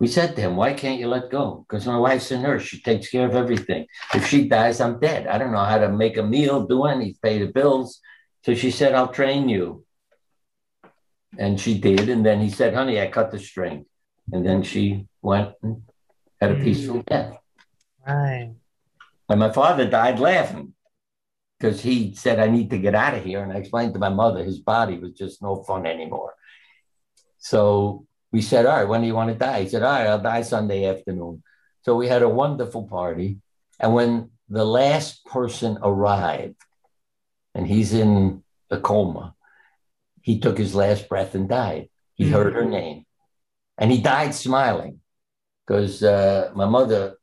We 0.00 0.06
said 0.06 0.36
to 0.36 0.42
him, 0.42 0.56
Why 0.56 0.74
can't 0.74 1.00
you 1.00 1.08
let 1.08 1.30
go? 1.30 1.64
Because 1.66 1.86
my 1.86 1.98
wife's 1.98 2.30
a 2.30 2.38
nurse. 2.38 2.62
She 2.62 2.80
takes 2.80 3.08
care 3.08 3.26
of 3.26 3.34
everything. 3.34 3.86
If 4.14 4.28
she 4.28 4.48
dies, 4.48 4.80
I'm 4.80 5.00
dead. 5.00 5.26
I 5.26 5.38
don't 5.38 5.52
know 5.52 5.64
how 5.64 5.78
to 5.78 5.88
make 5.90 6.16
a 6.16 6.22
meal, 6.22 6.66
do 6.66 6.84
anything, 6.84 7.18
pay 7.22 7.38
the 7.38 7.52
bills. 7.52 8.00
So 8.44 8.54
she 8.54 8.70
said, 8.70 8.94
I'll 8.94 9.12
train 9.12 9.48
you. 9.48 9.84
And 11.38 11.60
she 11.60 11.78
did. 11.78 12.08
And 12.08 12.24
then 12.24 12.40
he 12.40 12.50
said, 12.50 12.74
Honey, 12.74 13.00
I 13.00 13.08
cut 13.08 13.30
the 13.30 13.38
string. 13.38 13.86
And 14.32 14.44
then 14.44 14.62
she 14.62 15.06
went 15.22 15.54
and 15.62 15.82
had 16.40 16.52
a 16.52 16.56
peaceful 16.56 17.02
mm. 17.02 17.06
death. 17.06 17.36
Right. 18.06 18.52
And 19.28 19.40
my 19.40 19.50
father 19.50 19.88
died 19.88 20.18
laughing 20.18 20.74
because 21.58 21.80
he 21.80 22.14
said, 22.14 22.38
I 22.38 22.48
need 22.48 22.70
to 22.70 22.78
get 22.78 22.94
out 22.94 23.14
of 23.14 23.24
here. 23.24 23.42
And 23.42 23.52
I 23.52 23.56
explained 23.56 23.94
to 23.94 24.00
my 24.00 24.08
mother 24.08 24.44
his 24.44 24.60
body 24.60 24.98
was 24.98 25.12
just 25.12 25.42
no 25.42 25.62
fun 25.64 25.86
anymore. 25.86 26.34
So 27.38 28.06
we 28.32 28.42
said, 28.42 28.66
All 28.66 28.76
right, 28.76 28.88
when 28.88 29.00
do 29.00 29.06
you 29.06 29.14
want 29.14 29.30
to 29.30 29.38
die? 29.38 29.62
He 29.62 29.68
said, 29.68 29.82
All 29.82 29.92
right, 29.92 30.06
I'll 30.06 30.20
die 30.20 30.42
Sunday 30.42 30.86
afternoon. 30.86 31.42
So 31.82 31.96
we 31.96 32.08
had 32.08 32.22
a 32.22 32.28
wonderful 32.28 32.86
party. 32.86 33.38
And 33.80 33.94
when 33.94 34.30
the 34.48 34.64
last 34.64 35.24
person 35.24 35.78
arrived, 35.82 36.56
and 37.54 37.66
he's 37.66 37.92
in 37.92 38.42
a 38.70 38.78
coma, 38.78 39.34
he 40.22 40.38
took 40.38 40.58
his 40.58 40.74
last 40.74 41.08
breath 41.08 41.34
and 41.34 41.48
died. 41.48 41.88
He 42.14 42.24
mm-hmm. 42.24 42.34
heard 42.34 42.54
her 42.54 42.64
name. 42.64 43.04
And 43.78 43.90
he 43.90 44.00
died 44.00 44.34
smiling 44.34 45.00
because 45.66 46.02
uh, 46.02 46.50
my 46.54 46.66
mother, 46.66 47.16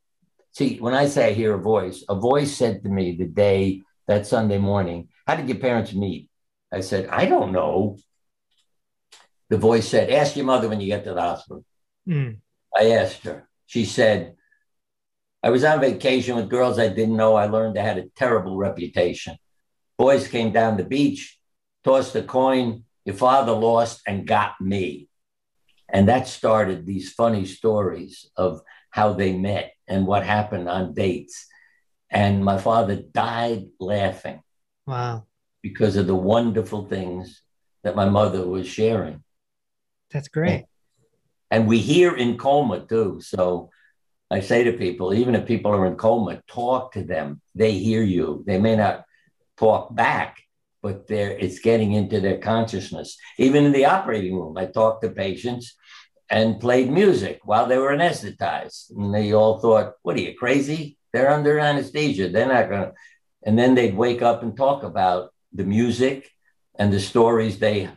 see, 0.52 0.78
when 0.78 0.94
I 0.94 1.08
say 1.08 1.30
I 1.30 1.34
hear 1.34 1.54
a 1.54 1.62
voice, 1.62 2.04
a 2.10 2.16
voice 2.16 2.56
said 2.56 2.84
to 2.84 2.90
me 2.90 3.16
the 3.16 3.26
day 3.26 3.82
that 4.08 4.28
Sunday 4.28 4.58
morning, 4.58 5.10
How 5.28 5.36
did 5.36 5.50
your 5.50 5.58
parents 5.58 5.94
meet? 5.94 6.30
I 6.72 6.82
said, 6.82 7.08
I 7.08 7.26
don't 7.26 7.52
know. 7.52 7.98
The 9.50 9.58
voice 9.58 9.88
said, 9.88 10.10
Ask 10.10 10.36
your 10.36 10.46
mother 10.46 10.70
when 10.70 10.82
you 10.82 10.88
get 10.88 11.04
to 11.06 11.14
the 11.14 11.22
hospital. 11.22 11.64
Mm. 12.08 12.38
I 12.76 12.92
asked 12.92 13.24
her. 13.24 13.48
She 13.66 13.86
said, 13.86 14.36
I 15.42 15.50
was 15.50 15.64
on 15.64 15.80
vacation 15.80 16.36
with 16.36 16.50
girls 16.50 16.80
I 16.80 16.90
didn't 16.90 17.18
know. 17.18 17.36
I 17.36 17.46
learned 17.46 17.76
they 17.76 17.82
had 17.82 17.98
a 17.98 18.10
terrible 18.16 18.58
reputation. 18.58 19.38
Boys 19.98 20.28
came 20.28 20.52
down 20.52 20.78
the 20.78 20.84
beach, 20.84 21.40
tossed 21.84 22.16
a 22.16 22.24
coin. 22.24 22.84
Your 23.06 23.16
father 23.16 23.52
lost 23.52 24.02
and 24.08 24.28
got 24.28 24.60
me. 24.60 25.08
And 25.88 26.08
that 26.10 26.28
started 26.28 26.86
these 26.86 27.14
funny 27.14 27.46
stories 27.46 28.30
of 28.36 28.62
how 28.90 29.14
they 29.14 29.38
met 29.38 29.74
and 29.88 30.08
what 30.08 30.26
happened 30.26 30.68
on 30.68 30.94
dates. 30.94 31.46
And 32.16 32.46
my 32.46 32.58
father 32.58 32.96
died 32.96 33.66
laughing. 33.78 34.42
Wow. 34.88 35.26
Because 35.62 35.98
of 35.98 36.08
the 36.08 36.16
wonderful 36.16 36.88
things 36.88 37.42
that 37.84 37.96
my 37.96 38.08
mother 38.08 38.48
was 38.48 38.68
sharing. 38.68 39.22
That's 40.12 40.30
great. 40.30 40.66
And, 41.52 41.68
we 41.68 41.80
hear 41.80 42.16
in 42.16 42.38
coma 42.38 42.86
too. 42.86 43.20
So 43.22 43.70
I 44.32 44.40
say 44.40 44.64
to 44.64 44.74
people, 44.74 45.14
even 45.14 45.36
if 45.36 45.46
people 45.46 45.72
are 45.72 45.86
in 45.86 45.96
coma, 45.96 46.42
talk 46.48 46.94
to 46.94 47.04
them. 47.04 47.42
They 47.54 47.74
hear 47.74 48.02
you. 48.02 48.44
They 48.48 48.60
may 48.60 48.76
not 48.76 49.04
talk 49.58 49.94
back, 49.94 50.42
but 50.82 51.08
they're, 51.08 51.32
it's 51.32 51.60
getting 51.60 51.94
into 51.94 52.20
their 52.22 52.38
consciousness. 52.38 53.18
Even 53.38 53.66
in 53.66 53.72
the 53.74 53.86
operating 53.86 54.36
room, 54.36 54.58
I 54.58 54.66
talked 54.68 55.04
to 55.04 55.10
patients 55.10 55.76
and 56.30 56.60
played 56.60 56.92
music 56.92 57.40
while 57.44 57.68
they 57.68 57.78
were 57.78 57.96
anesthetized. 57.96 58.92
And 58.96 59.14
they 59.14 59.34
all 59.34 59.60
thought, 59.60 59.94
what 60.02 60.16
are 60.16 60.22
you, 60.22 60.34
crazy? 60.38 60.98
They're 61.16 61.32
under 61.32 61.58
anesthesia. 61.58 62.28
They're 62.28 62.46
not 62.48 62.68
going 62.70 62.82
to. 62.82 62.94
And 63.46 63.58
then 63.58 63.74
they'd 63.74 63.96
wake 63.96 64.22
up 64.22 64.44
and 64.44 64.58
talk 64.58 64.84
about 64.84 65.34
the 65.54 65.64
music 65.64 66.30
and 66.78 66.92
the 66.92 67.00
stories 67.00 67.58
they, 67.58 67.90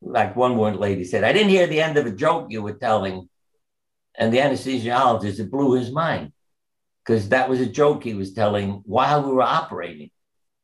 like 0.00 0.34
one 0.36 0.56
one 0.56 0.78
lady 0.78 1.04
said, 1.04 1.22
I 1.22 1.34
didn't 1.34 1.50
hear 1.50 1.66
the 1.66 1.82
end 1.82 1.98
of 1.98 2.06
a 2.06 2.10
joke 2.10 2.46
you 2.48 2.62
were 2.62 2.72
telling. 2.72 3.28
And 4.18 4.32
the 4.32 4.38
anesthesiologist, 4.38 5.38
it 5.38 5.50
blew 5.50 5.74
his 5.74 5.90
mind 5.90 6.32
because 7.04 7.28
that 7.28 7.50
was 7.50 7.60
a 7.60 7.66
joke 7.66 8.04
he 8.04 8.14
was 8.14 8.32
telling 8.32 8.82
while 8.86 9.22
we 9.22 9.32
were 9.32 9.42
operating. 9.42 10.10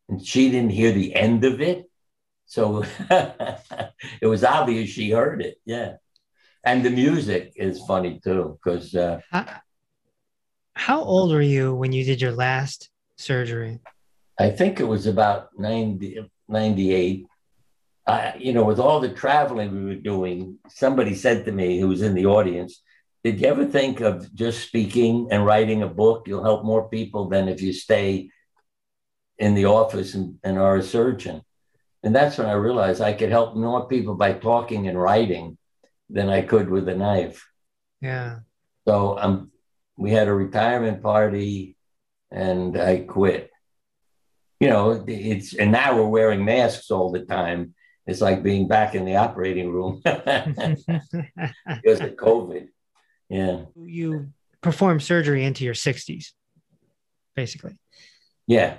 And 0.09 0.27
she 0.27 0.51
didn't 0.51 0.71
hear 0.71 0.93
the 0.93 1.15
end 1.15 1.45
of 1.45 1.61
it. 1.61 1.91
So 2.47 2.85
it 3.11 4.27
was 4.27 4.45
obvious 4.45 4.89
she 4.89 5.11
heard 5.11 5.43
it. 5.43 5.59
Yeah. 5.67 5.97
And 6.65 6.83
the 6.83 6.91
music 6.91 7.53
is 7.57 7.85
funny 7.85 8.19
too, 8.25 8.59
because. 8.65 8.95
Uh, 8.95 9.21
how, 10.75 11.03
old 11.03 11.33
were 11.33 11.43
you 11.43 11.75
when 11.75 11.93
you 11.93 12.05
did 12.05 12.21
your 12.21 12.33
last 12.33 12.91
surgery? 13.17 13.81
I 14.39 14.51
think 14.51 14.81
it 14.81 14.85
was 14.85 15.07
about 15.07 15.51
90, 15.59 16.31
98. 16.49 17.27
I, 18.07 18.35
you 18.39 18.53
know, 18.53 18.65
with 18.65 18.81
all 18.81 18.99
the 18.99 19.11
traveling 19.11 19.75
we 19.75 19.85
were 19.85 20.01
doing, 20.01 20.59
somebody 20.69 21.15
said 21.15 21.45
to 21.45 21.53
me 21.53 21.79
who 21.79 21.89
was 21.89 22.03
in 22.03 22.15
the 22.15 22.27
audience, 22.27 22.83
Did 23.23 23.41
you 23.41 23.47
ever 23.47 23.65
think 23.65 24.01
of 24.01 24.35
just 24.35 24.67
speaking 24.67 25.29
and 25.31 25.47
writing 25.47 25.83
a 25.83 25.89
book? 25.89 26.27
You'll 26.27 26.43
help 26.43 26.65
more 26.65 26.89
people 26.89 27.29
than 27.29 27.49
if 27.49 27.63
you 27.63 27.73
stay 27.73 28.31
in 29.39 29.55
the 29.55 29.67
office 29.67 30.15
and, 30.15 30.39
and 30.43 30.59
are 30.59 30.77
a 30.77 30.83
surgeon. 30.83 31.43
And 32.03 32.15
that's 32.15 32.39
when 32.39 32.49
I 32.49 32.53
realized 32.53 33.01
I 33.01 33.13
could 33.13 33.31
help 33.31 33.55
more 33.55 33.87
people 33.87 34.15
by 34.15 34.33
talking 34.33 34.89
and 34.89 35.01
writing 35.01 35.57
than 36.11 36.29
I 36.29 36.43
could 36.43 36.69
with 36.69 36.89
a 36.89 36.97
knife. 36.97 37.47
Yeah. 38.01 38.41
So 38.87 39.17
um, 39.19 39.53
we 39.97 40.11
had 40.11 40.29
a 40.29 40.35
retirement 40.35 41.03
party 41.03 41.77
and 42.31 42.77
I 42.77 42.99
quit. 43.01 43.51
You 44.61 44.69
know, 44.69 45.05
it's 45.07 45.55
and 45.55 45.73
now 45.73 45.97
we're 45.97 46.07
wearing 46.07 46.45
masks 46.45 46.91
all 46.91 47.11
the 47.11 47.25
time. 47.25 47.75
It's 48.07 48.21
like 48.21 48.43
being 48.43 48.69
back 48.69 48.95
in 48.95 49.05
the 49.05 49.17
operating 49.17 49.71
room 49.71 50.01
because 50.05 50.85
of 52.01 52.17
COVID. 52.17 52.69
Yeah. 53.29 53.63
You 53.77 54.33
perform 54.61 55.01
surgery 55.01 55.45
into 55.45 55.65
your 55.65 55.75
60s, 55.75 56.33
basically. 57.35 57.77
Yeah. 58.47 58.77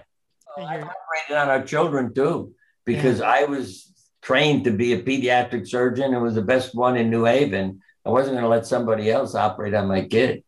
Oh, 0.58 0.64
I 0.64 0.76
operated 0.76 1.38
on 1.38 1.50
our 1.50 1.64
children 1.64 2.14
too, 2.14 2.54
because 2.86 3.20
yeah. 3.20 3.30
I 3.30 3.44
was 3.46 3.92
trained 4.22 4.66
to 4.66 4.72
be 4.72 4.94
a 4.94 5.02
pediatric 5.02 5.68
surgeon 5.68 6.14
and 6.14 6.24
was 6.24 6.36
the 6.36 6.42
best 6.42 6.76
one 6.76 6.96
in 6.96 7.10
New 7.10 7.26
Haven. 7.26 7.82
I 8.06 8.10
wasn't 8.10 8.34
going 8.34 8.44
to 8.44 8.50
let 8.50 8.66
somebody 8.66 9.10
else 9.10 9.36
operate 9.36 9.74
on 9.74 9.88
my 9.88 10.06
kid. 10.06 10.44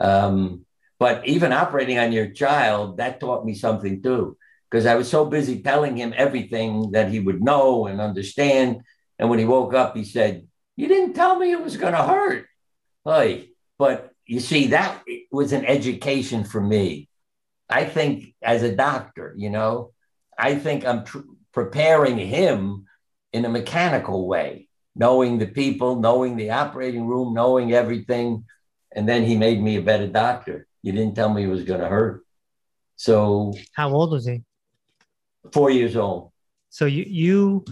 Um, 0.00 0.64
but 0.98 1.26
even 1.26 1.52
operating 1.52 1.98
on 1.98 2.12
your 2.12 2.30
child, 2.30 2.98
that 2.98 3.20
taught 3.20 3.44
me 3.44 3.54
something 3.54 4.02
too, 4.02 4.36
because 4.70 4.86
I 4.86 4.96
was 4.96 5.08
so 5.08 5.24
busy 5.24 5.62
telling 5.62 5.96
him 5.96 6.12
everything 6.16 6.92
that 6.92 7.10
he 7.10 7.20
would 7.20 7.42
know 7.42 7.86
and 7.86 8.00
understand. 8.00 8.82
And 9.18 9.30
when 9.30 9.38
he 9.38 9.44
woke 9.44 9.74
up, 9.74 9.96
he 9.96 10.04
said, 10.04 10.46
You 10.76 10.88
didn't 10.88 11.14
tell 11.14 11.38
me 11.38 11.52
it 11.52 11.62
was 11.62 11.76
going 11.76 11.94
to 11.94 12.02
hurt. 12.02 12.46
Hey, 13.04 13.50
but 13.78 14.12
you 14.26 14.40
see, 14.40 14.68
that 14.68 15.02
was 15.30 15.52
an 15.52 15.64
education 15.64 16.44
for 16.44 16.60
me. 16.60 17.08
I 17.68 17.84
think 17.84 18.34
as 18.42 18.62
a 18.62 18.74
doctor, 18.74 19.34
you 19.36 19.48
know, 19.48 19.92
I 20.38 20.54
think 20.56 20.84
I'm 20.84 21.04
tr- 21.04 21.18
preparing 21.52 22.18
him 22.18 22.86
in 23.32 23.44
a 23.44 23.48
mechanical 23.48 24.26
way, 24.26 24.68
knowing 24.94 25.38
the 25.38 25.46
people, 25.46 25.96
knowing 25.96 26.36
the 26.36 26.50
operating 26.50 27.06
room, 27.06 27.32
knowing 27.32 27.72
everything. 27.72 28.44
And 28.94 29.08
then 29.08 29.24
he 29.24 29.36
made 29.36 29.62
me 29.62 29.76
a 29.76 29.82
better 29.82 30.06
doctor. 30.06 30.66
You 30.82 30.92
didn't 30.92 31.14
tell 31.14 31.32
me 31.32 31.42
he 31.42 31.46
was 31.46 31.64
going 31.64 31.80
to 31.80 31.88
hurt. 31.88 32.24
So, 32.96 33.54
how 33.72 33.90
old 33.90 34.10
was 34.10 34.26
he? 34.26 34.42
Four 35.52 35.70
years 35.70 35.96
old. 35.96 36.32
So 36.68 36.84
you 36.84 37.04
you 37.06 37.64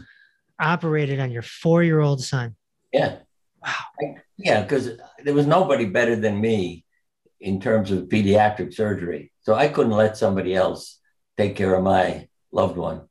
operated 0.60 1.20
on 1.20 1.30
your 1.30 1.42
four 1.42 1.82
year 1.82 2.00
old 2.00 2.22
son. 2.22 2.56
Yeah. 2.92 3.16
Wow. 3.64 3.72
I, 4.02 4.14
yeah, 4.36 4.62
because 4.62 4.90
there 5.22 5.34
was 5.34 5.46
nobody 5.46 5.84
better 5.84 6.16
than 6.16 6.40
me 6.40 6.84
in 7.40 7.60
terms 7.60 7.90
of 7.90 8.08
pediatric 8.08 8.74
surgery. 8.74 9.32
So 9.42 9.54
I 9.54 9.68
couldn't 9.68 9.92
let 9.92 10.16
somebody 10.16 10.54
else 10.54 10.98
take 11.36 11.56
care 11.56 11.74
of 11.74 11.84
my 11.84 12.28
loved 12.52 12.76
one. 12.76 13.02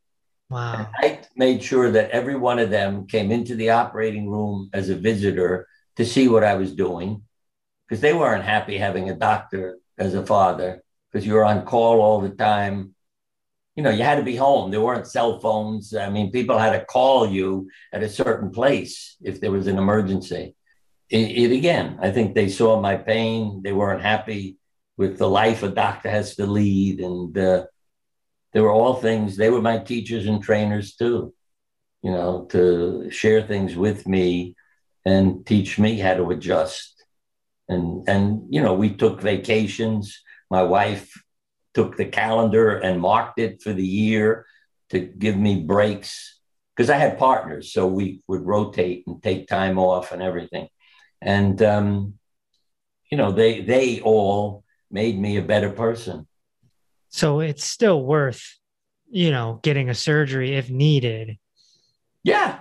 Wow. 0.49 0.73
And 0.75 0.87
I 0.97 1.21
made 1.35 1.63
sure 1.63 1.91
that 1.91 2.11
every 2.11 2.35
one 2.35 2.59
of 2.59 2.69
them 2.69 3.07
came 3.07 3.31
into 3.31 3.55
the 3.55 3.71
operating 3.71 4.29
room 4.29 4.69
as 4.73 4.89
a 4.89 4.95
visitor 4.95 5.67
to 5.97 6.05
see 6.05 6.27
what 6.27 6.43
I 6.43 6.55
was 6.55 6.73
doing 6.73 7.23
because 7.87 8.01
they 8.01 8.13
weren't 8.13 8.43
happy 8.43 8.77
having 8.77 9.09
a 9.09 9.15
doctor 9.15 9.77
as 9.97 10.13
a 10.13 10.25
father 10.25 10.83
because 11.11 11.25
you 11.25 11.33
were 11.33 11.45
on 11.45 11.65
call 11.65 12.01
all 12.01 12.21
the 12.21 12.29
time. 12.29 12.93
You 13.75 13.83
know, 13.83 13.91
you 13.91 14.03
had 14.03 14.15
to 14.15 14.23
be 14.23 14.35
home. 14.35 14.71
There 14.71 14.81
weren't 14.81 15.07
cell 15.07 15.39
phones. 15.39 15.95
I 15.95 16.09
mean, 16.09 16.31
people 16.31 16.57
had 16.57 16.71
to 16.71 16.85
call 16.85 17.27
you 17.27 17.69
at 17.93 18.03
a 18.03 18.09
certain 18.09 18.49
place 18.49 19.15
if 19.21 19.39
there 19.39 19.51
was 19.51 19.67
an 19.67 19.77
emergency 19.77 20.55
it, 21.09 21.51
it, 21.51 21.51
again, 21.51 21.99
I 22.01 22.11
think 22.11 22.35
they 22.35 22.49
saw 22.49 22.79
my 22.81 22.97
pain. 22.97 23.61
They 23.63 23.71
weren't 23.71 24.01
happy 24.01 24.57
with 24.97 25.17
the 25.17 25.29
life 25.29 25.63
a 25.63 25.69
doctor 25.69 26.09
has 26.09 26.35
to 26.35 26.45
lead. 26.45 26.99
And 26.99 27.37
uh, 27.37 27.65
they 28.53 28.61
were 28.61 28.71
all 28.71 28.95
things, 28.95 29.37
they 29.37 29.49
were 29.49 29.61
my 29.61 29.79
teachers 29.79 30.25
and 30.25 30.41
trainers 30.41 30.95
too, 30.95 31.33
you 32.01 32.11
know, 32.11 32.45
to 32.51 33.09
share 33.09 33.41
things 33.41 33.75
with 33.75 34.07
me 34.07 34.55
and 35.05 35.45
teach 35.45 35.79
me 35.79 35.97
how 35.97 36.15
to 36.15 36.29
adjust. 36.31 36.96
And, 37.69 38.07
and, 38.07 38.43
you 38.49 38.61
know, 38.61 38.73
we 38.73 38.95
took 38.95 39.21
vacations. 39.21 40.21
My 40.49 40.63
wife 40.63 41.11
took 41.73 41.95
the 41.95 42.05
calendar 42.05 42.77
and 42.77 42.99
marked 42.99 43.39
it 43.39 43.61
for 43.61 43.71
the 43.71 43.85
year 43.85 44.47
to 44.89 44.99
give 44.99 45.37
me 45.37 45.61
breaks 45.61 46.39
because 46.75 46.89
I 46.89 46.97
had 46.97 47.19
partners. 47.19 47.71
So 47.71 47.85
we 47.85 48.21
would 48.27 48.45
rotate 48.45 49.03
and 49.05 49.21
take 49.21 49.47
time 49.47 49.77
off 49.77 50.11
and 50.11 50.21
everything. 50.21 50.69
And 51.21 51.61
um, 51.61 52.15
you 53.11 53.17
know 53.17 53.31
they 53.31 53.61
they 53.61 54.01
all 54.01 54.63
made 54.89 55.19
me 55.19 55.37
a 55.37 55.41
better 55.43 55.69
person. 55.69 56.27
So 57.09 57.41
it's 57.41 57.63
still 57.63 58.03
worth 58.03 58.57
you 59.09 59.29
know 59.29 59.59
getting 59.61 59.89
a 59.89 59.95
surgery 59.95 60.55
if 60.55 60.71
needed. 60.71 61.37
Yeah. 62.23 62.59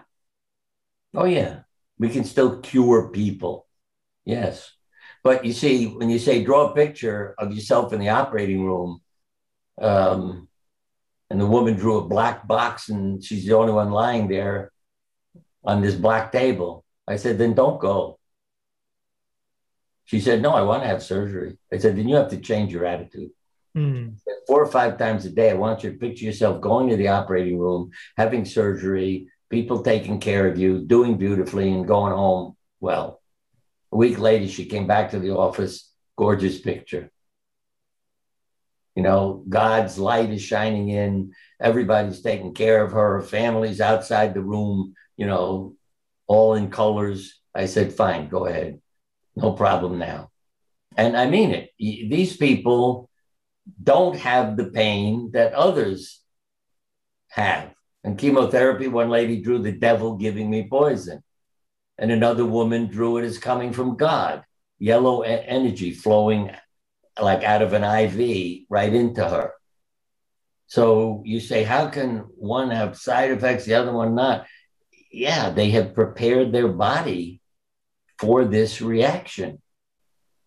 Oh 1.14 1.24
yeah. 1.24 1.60
We 1.98 2.10
can 2.10 2.24
still 2.24 2.60
cure 2.60 3.08
people. 3.08 3.66
Yes 4.26 4.75
but 5.26 5.44
you 5.44 5.52
see 5.52 5.86
when 5.86 6.08
you 6.08 6.18
say 6.18 6.44
draw 6.44 6.60
a 6.68 6.74
picture 6.74 7.34
of 7.38 7.52
yourself 7.52 7.92
in 7.92 8.00
the 8.00 8.08
operating 8.20 8.64
room 8.64 9.00
um, 9.80 10.48
and 11.30 11.40
the 11.40 11.46
woman 11.46 11.74
drew 11.74 11.98
a 11.98 12.08
black 12.16 12.46
box 12.46 12.88
and 12.88 13.22
she's 13.24 13.44
the 13.46 13.54
only 13.54 13.72
one 13.72 13.90
lying 13.90 14.28
there 14.28 14.72
on 15.64 15.82
this 15.82 15.96
black 16.06 16.30
table 16.30 16.84
i 17.08 17.16
said 17.16 17.38
then 17.38 17.54
don't 17.54 17.80
go 17.80 18.18
she 20.06 20.20
said, 20.20 20.40
No, 20.40 20.52
I 20.52 20.62
want 20.62 20.82
to 20.82 20.88
have 20.88 21.02
surgery. 21.02 21.58
I 21.72 21.78
said, 21.78 21.96
Then 21.96 22.08
you 22.08 22.16
have 22.16 22.30
to 22.30 22.38
change 22.38 22.72
your 22.72 22.86
attitude. 22.86 23.30
Mm. 23.76 24.14
Four 24.46 24.62
or 24.62 24.70
five 24.70 24.96
times 24.96 25.26
a 25.26 25.30
day, 25.30 25.50
I 25.50 25.54
want 25.54 25.82
you 25.82 25.90
to 25.90 25.98
picture 25.98 26.24
yourself 26.24 26.60
going 26.62 26.88
to 26.88 26.96
the 26.96 27.08
operating 27.08 27.58
room, 27.58 27.90
having 28.16 28.44
surgery, 28.44 29.28
people 29.50 29.82
taking 29.82 30.18
care 30.18 30.46
of 30.46 30.58
you, 30.58 30.80
doing 30.80 31.18
beautifully, 31.18 31.70
and 31.70 31.86
going 31.86 32.14
home 32.14 32.56
well. 32.80 33.20
A 33.92 33.96
week 33.96 34.18
later, 34.18 34.48
she 34.48 34.66
came 34.66 34.86
back 34.86 35.10
to 35.10 35.18
the 35.18 35.36
office, 35.36 35.90
gorgeous 36.16 36.58
picture. 36.58 37.10
You 38.94 39.02
know, 39.02 39.44
God's 39.48 39.98
light 39.98 40.30
is 40.30 40.42
shining 40.42 40.88
in. 40.88 41.32
Everybody's 41.60 42.22
taking 42.22 42.54
care 42.54 42.82
of 42.82 42.92
her. 42.92 43.20
Families 43.20 43.80
outside 43.80 44.32
the 44.32 44.40
room, 44.40 44.94
you 45.16 45.26
know, 45.26 45.76
all 46.26 46.54
in 46.54 46.70
colors. 46.70 47.40
I 47.54 47.66
said, 47.66 47.92
fine, 47.92 48.28
go 48.28 48.46
ahead 48.46 48.80
no 49.36 49.52
problem 49.52 49.98
now. 49.98 50.30
And 50.96 51.16
I 51.16 51.28
mean 51.28 51.50
it. 51.50 51.70
These 51.78 52.36
people 52.38 53.10
don't 53.82 54.16
have 54.16 54.56
the 54.56 54.70
pain 54.70 55.30
that 55.32 55.52
others 55.52 56.22
have. 57.28 57.74
And 58.02 58.16
chemotherapy, 58.16 58.88
one 58.88 59.10
lady 59.10 59.42
drew 59.42 59.58
the 59.58 59.72
devil 59.72 60.16
giving 60.16 60.48
me 60.48 60.68
poison. 60.68 61.22
And 61.98 62.10
another 62.10 62.44
woman 62.44 62.86
drew 62.86 63.16
it 63.18 63.24
as 63.24 63.38
coming 63.38 63.72
from 63.72 63.96
God, 63.96 64.44
yellow 64.78 65.22
energy 65.22 65.92
flowing 65.92 66.50
like 67.20 67.42
out 67.42 67.62
of 67.62 67.72
an 67.72 67.82
IV 67.82 68.66
right 68.68 68.92
into 68.92 69.26
her. 69.26 69.52
So 70.66 71.22
you 71.24 71.40
say, 71.40 71.62
how 71.62 71.88
can 71.88 72.18
one 72.36 72.70
have 72.70 72.98
side 72.98 73.30
effects, 73.30 73.64
the 73.64 73.74
other 73.74 73.92
one 73.92 74.14
not? 74.14 74.46
Yeah, 75.10 75.50
they 75.50 75.70
have 75.70 75.94
prepared 75.94 76.52
their 76.52 76.68
body 76.68 77.40
for 78.18 78.44
this 78.44 78.82
reaction. 78.82 79.62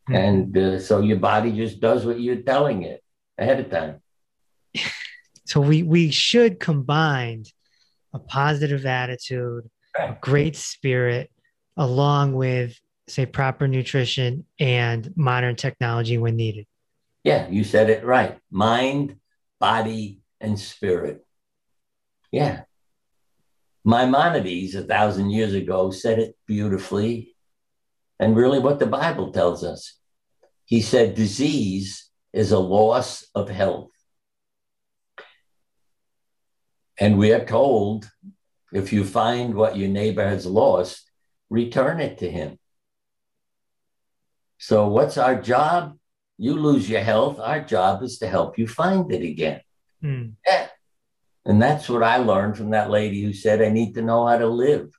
Mm-hmm. 0.09 0.15
And 0.15 0.57
uh, 0.57 0.79
so 0.79 1.01
your 1.01 1.17
body 1.17 1.51
just 1.53 1.79
does 1.79 2.05
what 2.05 2.19
you're 2.19 2.43
telling 2.43 2.83
it 2.83 3.03
ahead 3.37 3.59
of 3.59 3.69
time. 3.69 4.01
So 5.45 5.59
we 5.59 5.81
we 5.81 6.11
should 6.11 6.59
combine 6.59 7.43
a 8.13 8.19
positive 8.19 8.85
attitude, 8.85 9.67
right. 9.97 10.11
a 10.11 10.17
great 10.21 10.55
spirit, 10.55 11.31
along 11.79 12.33
with 12.33 12.77
say 13.07 13.25
proper 13.25 13.67
nutrition 13.67 14.45
and 14.59 15.11
modern 15.15 15.55
technology 15.55 16.19
when 16.19 16.35
needed. 16.35 16.67
Yeah, 17.23 17.47
you 17.47 17.63
said 17.63 17.89
it 17.89 18.05
right. 18.05 18.37
Mind, 18.51 19.15
body, 19.59 20.21
and 20.39 20.59
spirit. 20.59 21.25
Yeah. 22.31 22.63
Maimonides, 23.83 24.75
a 24.75 24.83
thousand 24.83 25.31
years 25.31 25.53
ago, 25.53 25.89
said 25.89 26.19
it 26.19 26.35
beautifully, 26.45 27.35
and 28.19 28.35
really 28.35 28.59
what 28.59 28.77
the 28.77 28.85
Bible 28.85 29.31
tells 29.31 29.63
us. 29.63 29.97
He 30.65 30.81
said, 30.81 31.15
disease 31.15 32.09
is 32.33 32.51
a 32.51 32.59
loss 32.59 33.25
of 33.33 33.49
health. 33.49 33.89
And 36.99 37.17
we 37.17 37.31
are 37.33 37.45
told 37.45 38.09
if 38.71 38.93
you 38.93 39.03
find 39.03 39.55
what 39.55 39.77
your 39.77 39.89
neighbor 39.89 40.27
has 40.27 40.45
lost, 40.45 41.08
return 41.49 41.99
it 41.99 42.19
to 42.19 42.29
him. 42.29 42.57
So, 44.57 44.87
what's 44.87 45.17
our 45.17 45.41
job? 45.41 45.97
You 46.37 46.53
lose 46.53 46.89
your 46.89 47.01
health. 47.01 47.39
Our 47.39 47.61
job 47.61 48.03
is 48.03 48.19
to 48.19 48.27
help 48.27 48.57
you 48.57 48.67
find 48.67 49.11
it 49.11 49.23
again. 49.23 49.61
Mm. 50.03 50.33
Yeah. 50.45 50.67
And 51.45 51.61
that's 51.61 51.89
what 51.89 52.03
I 52.03 52.17
learned 52.17 52.57
from 52.57 52.71
that 52.71 52.89
lady 52.89 53.21
who 53.21 53.33
said, 53.33 53.61
I 53.61 53.69
need 53.69 53.95
to 53.95 54.01
know 54.01 54.27
how 54.27 54.37
to 54.37 54.47
live 54.47 54.89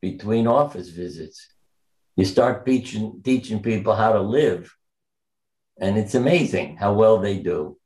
between 0.00 0.46
office 0.46 0.88
visits. 0.88 1.46
You 2.16 2.24
start 2.24 2.66
teaching, 2.66 3.20
teaching 3.22 3.62
people 3.62 3.94
how 3.94 4.14
to 4.14 4.20
live, 4.20 4.74
and 5.78 5.98
it's 5.98 6.14
amazing 6.14 6.76
how 6.76 6.94
well 6.94 7.18
they 7.18 7.38
do. 7.38 7.78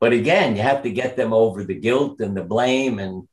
But 0.00 0.12
again, 0.12 0.56
you 0.56 0.62
have 0.62 0.82
to 0.82 0.90
get 0.90 1.16
them 1.16 1.32
over 1.32 1.64
the 1.64 1.74
guilt 1.74 2.20
and 2.20 2.36
the 2.36 2.44
blame 2.44 2.98
and, 2.98 3.26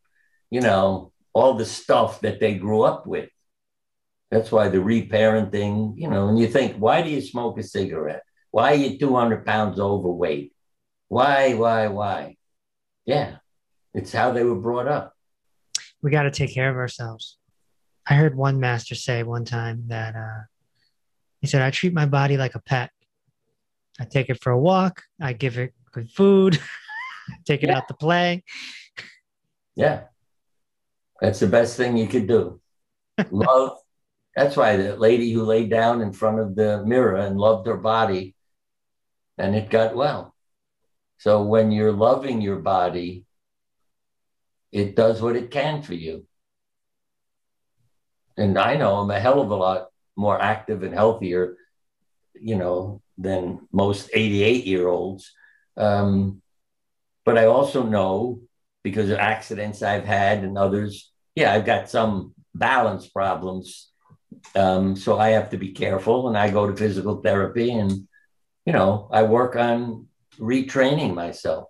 you 0.50 0.62
know, 0.62 1.12
all 1.34 1.56
the 1.56 1.66
stuff 1.66 2.22
that 2.22 2.40
they 2.40 2.56
grew 2.56 2.84
up 2.84 3.06
with. 3.06 3.30
That's 4.32 4.52
why 4.52 4.70
the 4.70 4.78
reparenting, 4.78 5.94
you 5.98 6.10
know, 6.10 6.30
and 6.30 6.40
you 6.40 6.48
think, 6.48 6.78
why 6.78 7.02
do 7.02 7.10
you 7.10 7.20
smoke 7.20 7.60
a 7.60 7.64
cigarette? 7.64 8.24
Why 8.50 8.72
are 8.72 8.76
you 8.76 8.98
200 8.98 9.46
pounds 9.46 9.80
overweight? 9.80 10.54
Why, 11.10 11.54
why, 11.54 11.88
why? 11.88 12.38
Yeah, 13.06 13.38
it's 13.94 14.14
how 14.14 14.32
they 14.32 14.44
were 14.44 14.56
brought 14.56 14.88
up. 14.88 15.14
We 16.02 16.12
got 16.12 16.24
to 16.24 16.32
take 16.32 16.54
care 16.54 16.70
of 16.70 16.78
ourselves. 16.78 17.38
I 18.08 18.16
heard 18.16 18.36
one 18.36 18.60
master 18.60 18.96
say 18.96 19.24
one 19.24 19.44
time 19.44 19.84
that 19.88 20.16
uh, 20.16 20.44
he 21.42 21.48
said, 21.48 21.62
I 21.62 21.70
treat 21.70 21.94
my 21.94 22.06
body 22.06 22.38
like 22.38 22.56
a 22.56 22.62
pet. 22.62 22.92
I 24.00 24.06
take 24.06 24.30
it 24.30 24.42
for 24.42 24.52
a 24.52 24.60
walk, 24.60 25.04
I 25.22 25.34
give 25.34 25.58
it 25.58 25.74
good 25.92 26.10
food, 26.10 26.58
take 27.46 27.64
it 27.64 27.70
yeah. 27.70 27.78
out 27.78 27.90
to 27.90 27.94
play. 27.94 28.44
Yeah. 29.76 30.04
That's 31.20 31.40
the 31.40 31.48
best 31.48 31.78
thing 31.78 31.98
you 31.98 32.08
could 32.08 32.28
do. 32.28 32.60
Love. 33.32 33.78
That's 34.36 34.56
why 34.56 34.78
the 34.78 34.96
lady 34.96 35.32
who 35.32 35.44
laid 35.44 35.70
down 35.70 36.02
in 36.02 36.14
front 36.14 36.40
of 36.40 36.56
the 36.56 36.84
mirror 36.86 37.18
and 37.18 37.38
loved 37.38 37.68
her 37.68 37.78
body 37.78 38.36
and 39.38 39.56
it 39.56 39.70
got 39.70 39.96
well. 39.96 40.36
So 41.18 41.44
when 41.44 41.72
you're 41.72 41.92
loving 41.92 42.42
your 42.42 42.60
body, 42.60 43.26
it 44.72 44.96
does 44.96 45.22
what 45.22 45.36
it 45.36 45.52
can 45.52 45.82
for 45.82 45.94
you. 45.94 46.26
And 48.38 48.58
I 48.58 48.76
know 48.76 48.96
I'm 48.96 49.12
a 49.12 49.20
hell 49.20 49.42
of 49.42 49.52
a 49.52 49.56
lot 49.56 49.90
more 50.16 50.42
active 50.42 50.84
and 50.84 50.94
healthier, 50.94 51.58
you 52.34 52.56
know, 52.56 53.02
than 53.18 53.68
most 53.72 54.10
88 54.14 54.66
year 54.66 54.88
olds. 54.88 55.32
Um, 55.78 56.42
but 57.26 57.38
I 57.38 57.46
also 57.46 57.84
know 57.84 58.42
because 58.84 59.10
of 59.10 59.20
accidents 59.20 59.84
I've 59.84 60.06
had 60.06 60.44
and 60.44 60.58
others, 60.58 61.12
yeah, 61.36 61.54
I've 61.54 61.66
got 61.66 61.90
some 61.90 62.34
balance 62.56 63.08
problems. 63.08 63.91
Um, 64.56 64.96
so 64.96 65.18
I 65.18 65.30
have 65.30 65.50
to 65.52 65.58
be 65.58 65.72
careful 65.72 66.28
and 66.28 66.38
I 66.38 66.50
go 66.50 66.68
to 66.68 66.76
physical 66.76 67.22
therapy 67.22 67.72
and, 67.72 68.08
you 68.66 68.74
know, 68.74 69.08
I 69.12 69.24
work 69.24 69.56
on 69.56 70.08
retraining 70.38 71.14
myself. 71.14 71.70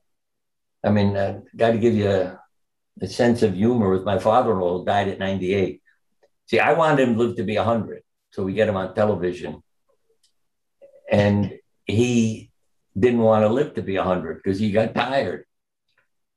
I 0.84 0.90
mean, 0.90 1.16
I 1.16 1.40
got 1.56 1.72
to 1.72 1.78
give 1.78 1.94
you 1.94 2.10
a, 2.10 2.40
a 3.02 3.08
sense 3.08 3.44
of 3.44 3.56
humor 3.56 3.90
with 3.90 4.04
my 4.04 4.18
father-in-law 4.18 4.80
who 4.80 4.86
died 4.86 5.10
at 5.10 5.20
98. 5.20 5.82
See, 6.48 6.60
I 6.60 6.74
wanted 6.74 7.08
him 7.08 7.16
to 7.16 7.20
live 7.22 7.38
to 7.38 7.44
be 7.44 7.58
100. 7.58 8.02
So 8.32 8.44
we 8.44 8.54
get 8.54 8.70
him 8.70 8.78
on 8.78 8.96
television. 8.96 9.62
And 11.12 11.54
he 11.86 12.52
didn't 12.98 13.20
want 13.20 13.44
to 13.44 13.50
live 13.50 13.76
to 13.76 13.82
be 13.82 13.98
100 13.98 14.38
because 14.38 14.60
he 14.60 14.72
got 14.72 14.96
tired. 14.96 15.46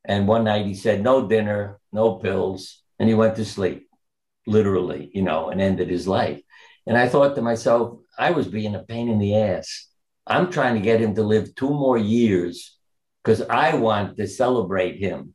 And 0.05 0.29
one 0.29 0.45
night 0.45 0.67
he 0.67 0.75
said, 0.75 1.03
no 1.03 1.27
dinner, 1.27 1.79
no 1.93 2.17
pills. 2.17 2.83
And 2.99 3.09
he 3.09 3.15
went 3.15 3.37
to 3.37 3.45
sleep, 3.45 3.89
literally, 4.47 5.11
you 5.15 5.23
know, 5.23 5.51
and 5.51 5.61
ended 5.61 5.89
his 5.89 6.07
life. 6.07 6.41
And 6.87 6.97
I 6.97 7.09
thought 7.09 7.35
to 7.37 7.43
myself, 7.43 7.99
I 8.19 8.31
was 8.31 8.47
being 8.47 8.75
a 8.75 8.83
pain 8.83 9.09
in 9.09 9.19
the 9.19 9.37
ass. 9.37 9.89
I'm 10.27 10.51
trying 10.51 10.75
to 10.75 10.81
get 10.81 11.01
him 11.01 11.15
to 11.15 11.23
live 11.23 11.55
two 11.55 11.71
more 11.71 11.99
years 11.99 12.77
because 13.23 13.43
I 13.43 13.75
want 13.75 14.17
to 14.17 14.27
celebrate 14.27 14.99
him. 14.99 15.35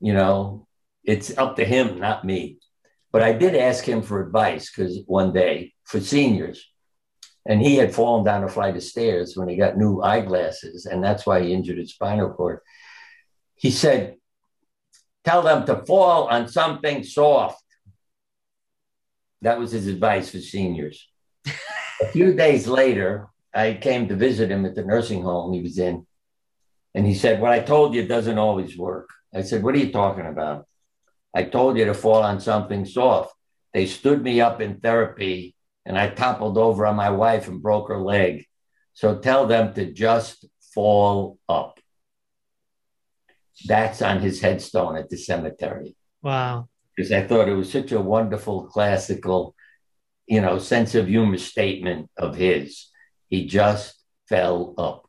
You 0.00 0.14
know, 0.14 0.66
it's 1.04 1.36
up 1.36 1.56
to 1.56 1.64
him, 1.64 1.98
not 1.98 2.24
me. 2.24 2.58
But 3.12 3.22
I 3.22 3.32
did 3.32 3.54
ask 3.54 3.84
him 3.84 4.02
for 4.02 4.22
advice 4.22 4.70
because 4.70 5.00
one 5.06 5.32
day 5.32 5.72
for 5.84 6.00
seniors, 6.00 6.66
and 7.48 7.62
he 7.62 7.76
had 7.76 7.94
fallen 7.94 8.24
down 8.24 8.44
a 8.44 8.48
flight 8.48 8.76
of 8.76 8.82
stairs 8.82 9.36
when 9.36 9.48
he 9.48 9.56
got 9.56 9.78
new 9.78 10.02
eyeglasses, 10.02 10.84
and 10.84 11.02
that's 11.02 11.24
why 11.24 11.42
he 11.42 11.52
injured 11.52 11.78
his 11.78 11.92
spinal 11.92 12.30
cord. 12.30 12.58
He 13.54 13.70
said, 13.70 14.16
Tell 15.24 15.42
them 15.42 15.64
to 15.66 15.84
fall 15.86 16.28
on 16.28 16.48
something 16.48 17.02
soft. 17.04 17.62
That 19.42 19.58
was 19.58 19.72
his 19.72 19.86
advice 19.86 20.30
for 20.30 20.38
seniors. 20.38 21.08
a 21.46 22.08
few 22.12 22.34
days 22.34 22.66
later, 22.66 23.28
I 23.54 23.74
came 23.74 24.08
to 24.08 24.16
visit 24.16 24.50
him 24.50 24.64
at 24.66 24.74
the 24.74 24.84
nursing 24.84 25.22
home 25.22 25.52
he 25.52 25.62
was 25.62 25.78
in. 25.78 26.06
And 26.94 27.06
he 27.06 27.14
said, 27.14 27.40
What 27.40 27.52
I 27.52 27.60
told 27.60 27.94
you 27.94 28.06
doesn't 28.06 28.38
always 28.38 28.76
work. 28.76 29.08
I 29.34 29.42
said, 29.42 29.62
What 29.62 29.74
are 29.74 29.78
you 29.78 29.92
talking 29.92 30.26
about? 30.26 30.66
I 31.34 31.44
told 31.44 31.76
you 31.76 31.84
to 31.84 31.94
fall 31.94 32.22
on 32.22 32.40
something 32.40 32.86
soft. 32.86 33.34
They 33.74 33.86
stood 33.86 34.22
me 34.22 34.40
up 34.40 34.60
in 34.62 34.80
therapy 34.80 35.54
and 35.84 35.98
I 35.98 36.08
toppled 36.08 36.58
over 36.58 36.86
on 36.86 36.96
my 36.96 37.10
wife 37.10 37.46
and 37.46 37.62
broke 37.62 37.88
her 37.88 38.00
leg. 38.00 38.46
So 38.94 39.18
tell 39.18 39.46
them 39.46 39.74
to 39.74 39.92
just 39.92 40.46
fall 40.74 41.38
up. 41.48 41.78
That's 43.66 44.02
on 44.02 44.20
his 44.20 44.40
headstone 44.40 44.96
at 44.96 45.10
the 45.10 45.16
cemetery. 45.16 45.94
Wow. 46.22 46.68
Because 46.96 47.12
I 47.12 47.22
thought 47.22 47.48
it 47.48 47.54
was 47.54 47.70
such 47.70 47.92
a 47.92 48.00
wonderful 48.00 48.66
classical, 48.68 49.54
you 50.26 50.40
know, 50.40 50.58
sense 50.58 50.94
of 50.94 51.08
humor 51.08 51.38
statement 51.38 52.10
of 52.16 52.36
his. 52.36 52.88
He 53.28 53.46
just 53.46 53.94
fell 54.28 54.74
up. 54.78 55.08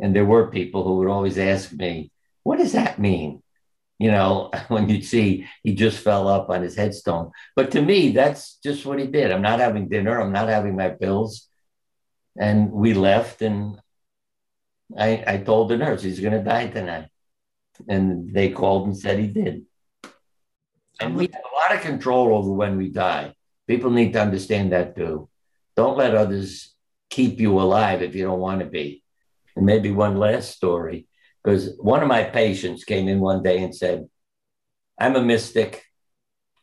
And 0.00 0.16
there 0.16 0.24
were 0.24 0.50
people 0.50 0.84
who 0.84 0.96
would 0.96 1.08
always 1.08 1.36
ask 1.38 1.72
me, 1.72 2.10
what 2.42 2.58
does 2.58 2.72
that 2.72 2.98
mean? 2.98 3.42
you 4.00 4.10
know, 4.10 4.50
when 4.68 4.88
you 4.88 5.02
see 5.02 5.46
he 5.62 5.74
just 5.74 5.98
fell 5.98 6.26
up 6.26 6.50
on 6.50 6.62
his 6.62 6.74
headstone. 6.74 7.30
But 7.54 7.70
to 7.72 7.82
me, 7.82 8.10
that's 8.10 8.56
just 8.56 8.84
what 8.84 8.98
he 8.98 9.06
did. 9.06 9.30
I'm 9.30 9.42
not 9.42 9.60
having 9.60 9.88
dinner. 9.88 10.18
I'm 10.20 10.32
not 10.32 10.48
having 10.48 10.74
my 10.74 10.88
pills. 10.88 11.46
And 12.36 12.72
we 12.72 12.94
left, 12.94 13.42
and 13.42 13.78
I, 14.98 15.22
I 15.26 15.36
told 15.38 15.68
the 15.68 15.76
nurse 15.76 16.02
he's 16.02 16.20
going 16.20 16.32
to 16.32 16.42
die 16.42 16.68
tonight. 16.68 17.08
And 17.88 18.32
they 18.32 18.50
called 18.50 18.86
and 18.86 18.96
said 18.96 19.18
he 19.18 19.26
did. 19.26 19.66
And 21.00 21.16
we 21.16 21.24
have 21.32 21.42
a 21.42 21.56
lot 21.56 21.74
of 21.74 21.82
control 21.82 22.36
over 22.36 22.52
when 22.52 22.76
we 22.76 22.88
die. 22.90 23.34
People 23.66 23.90
need 23.90 24.12
to 24.12 24.20
understand 24.20 24.72
that 24.72 24.96
too. 24.96 25.28
Don't 25.76 25.96
let 25.96 26.14
others 26.14 26.74
keep 27.08 27.40
you 27.40 27.58
alive 27.58 28.02
if 28.02 28.14
you 28.14 28.24
don't 28.24 28.40
want 28.40 28.60
to 28.60 28.66
be. 28.66 29.02
And 29.56 29.66
maybe 29.66 29.90
one 29.90 30.16
last 30.16 30.50
story 30.50 31.08
because 31.42 31.76
one 31.78 32.02
of 32.02 32.08
my 32.08 32.24
patients 32.24 32.84
came 32.84 33.08
in 33.08 33.20
one 33.20 33.42
day 33.42 33.62
and 33.62 33.74
said, 33.74 34.08
I'm 34.98 35.16
a 35.16 35.22
mystic. 35.22 35.84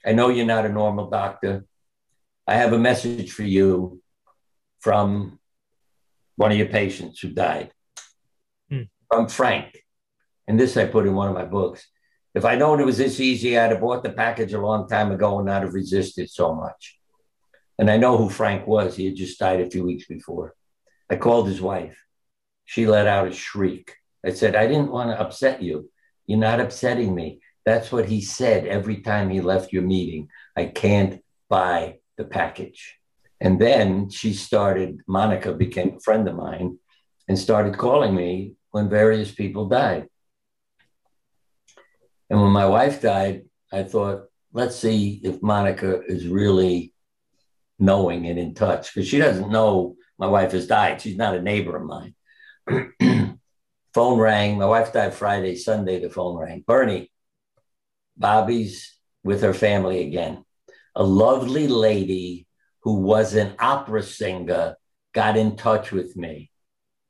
I 0.06 0.14
know 0.14 0.30
you're 0.30 0.46
not 0.46 0.66
a 0.66 0.70
normal 0.70 1.10
doctor. 1.10 1.66
I 2.46 2.56
have 2.56 2.74
a 2.74 2.80
message 2.80 3.32
for 3.32 3.44
you 3.44 4.02
from 4.80 5.40
one 6.36 6.52
of 6.52 6.58
your 6.58 6.68
patients 6.68 7.20
who 7.20 7.30
died, 7.30 7.72
hmm. 8.70 8.84
from 9.10 9.28
Frank. 9.28 9.84
And 10.48 10.60
this 10.60 10.78
I 10.78 10.86
put 10.86 11.08
in 11.08 11.16
one 11.16 11.28
of 11.28 11.34
my 11.34 11.46
books. 11.46 11.86
If 12.38 12.46
I'd 12.46 12.60
known 12.60 12.80
it 12.80 12.86
was 12.86 13.00
this 13.00 13.20
easy, 13.20 13.58
I'd 13.58 13.72
have 13.72 13.82
bought 13.82 14.04
the 14.04 14.12
package 14.12 14.54
a 14.54 14.62
long 14.62 14.88
time 14.88 15.12
ago 15.12 15.38
and 15.38 15.48
not 15.48 15.64
have 15.64 15.74
resisted 15.74 16.30
so 16.30 16.54
much. 16.54 17.00
And 17.80 17.90
I 17.90 17.98
know 17.98 18.16
who 18.16 18.30
Frank 18.30 18.68
was. 18.68 18.96
He 18.96 19.06
had 19.06 19.16
just 19.16 19.40
died 19.40 19.60
a 19.60 19.72
few 19.72 19.84
weeks 19.84 20.06
before. 20.06 20.54
I 21.10 21.16
called 21.16 21.48
his 21.48 21.62
wife. 21.62 21.98
She 22.64 22.86
let 22.86 23.08
out 23.08 23.28
a 23.28 23.32
shriek. 23.32 23.96
I 24.24 24.34
said, 24.34 24.56
I 24.56 24.68
didn't 24.68 24.92
want 24.92 25.10
to 25.10 25.20
upset 25.20 25.64
you. 25.64 25.90
You're 26.28 26.38
not 26.38 26.60
upsetting 26.60 27.16
me. 27.16 27.42
That's 27.66 27.92
what 27.92 28.06
he 28.06 28.22
said 28.22 28.68
every 28.68 28.98
time 28.98 29.32
he 29.32 29.42
left 29.42 29.74
your 29.74 29.82
meeting. 29.82 30.30
I 30.56 30.66
can't 30.66 31.24
buy 31.50 31.98
the 32.18 32.26
package. 32.26 33.00
And 33.42 33.60
then 33.60 34.12
she 34.12 34.34
started, 34.34 35.00
Monica 35.08 35.54
became 35.54 35.96
a 35.96 36.02
friend 36.02 36.28
of 36.28 36.36
mine 36.36 36.78
and 37.28 37.40
started 37.40 37.80
calling 37.80 38.14
me 38.14 38.54
when 38.70 38.90
various 38.90 39.32
people 39.32 39.68
died. 39.68 40.08
And 42.30 42.42
when 42.42 42.52
my 42.52 42.66
wife 42.66 43.02
died, 43.02 43.44
I 43.72 43.84
thought, 43.84 44.26
let's 44.54 44.76
see 44.76 45.22
if 45.24 45.42
Monica 45.42 46.02
is 46.02 46.28
really 46.28 46.94
knowing 47.80 48.26
and 48.28 48.40
in 48.40 48.54
touch 48.54 48.94
because 48.94 49.08
she 49.08 49.20
doesn't 49.20 49.52
know 49.52 49.96
my 50.18 50.28
wife 50.28 50.52
has 50.52 50.68
died. 50.68 51.02
She's 51.02 51.18
not 51.18 51.36
a 51.36 51.42
neighbor 51.42 51.76
of 51.76 51.84
mine. 51.84 52.16
phone 53.94 54.20
rang. 54.20 54.58
My 54.58 54.66
wife 54.66 54.94
died 54.94 55.14
Friday, 55.14 55.56
Sunday, 55.56 56.00
the 56.00 56.10
phone 56.10 56.38
rang. 56.38 56.64
Bernie, 56.68 57.12
Bobby's 58.16 58.96
with 59.24 59.42
her 59.42 59.54
family 59.54 60.06
again. 60.06 60.44
A 60.96 61.04
lovely 61.04 61.68
lady 61.68 62.48
who 62.82 62.96
was 62.96 63.36
an 63.36 63.56
opera 63.60 64.04
singer 64.04 64.76
got 65.14 65.38
in 65.38 65.56
touch 65.56 65.92
with 65.92 66.16
me. 66.16 66.52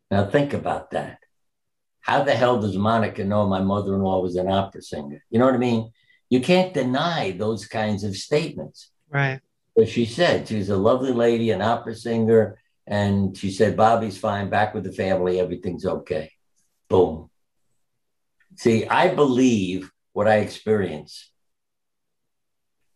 Now 0.09 0.29
think 0.29 0.53
about 0.53 0.91
that. 0.91 1.19
How 2.07 2.23
the 2.23 2.33
hell 2.33 2.61
does 2.61 2.77
Monica 2.77 3.25
know 3.25 3.45
my 3.45 3.59
mother 3.59 3.93
in 3.93 4.01
law 4.01 4.21
was 4.21 4.37
an 4.37 4.49
opera 4.49 4.81
singer? 4.81 5.21
You 5.29 5.39
know 5.39 5.45
what 5.45 5.55
I 5.55 5.57
mean? 5.59 5.91
You 6.29 6.39
can't 6.39 6.73
deny 6.73 7.31
those 7.31 7.65
kinds 7.65 8.05
of 8.05 8.15
statements. 8.15 8.91
Right. 9.09 9.41
But 9.75 9.89
she 9.89 10.05
said 10.05 10.47
she's 10.47 10.69
a 10.69 10.77
lovely 10.77 11.11
lady, 11.11 11.51
an 11.51 11.61
opera 11.61 11.93
singer. 11.95 12.59
And 12.87 13.37
she 13.37 13.51
said, 13.51 13.75
Bobby's 13.75 14.17
fine, 14.17 14.49
back 14.49 14.73
with 14.73 14.85
the 14.85 14.93
family, 14.93 15.41
everything's 15.41 15.85
okay. 15.85 16.31
Boom. 16.87 17.29
See, 18.55 18.87
I 18.87 19.13
believe 19.13 19.91
what 20.13 20.29
I 20.29 20.37
experience. 20.37 21.29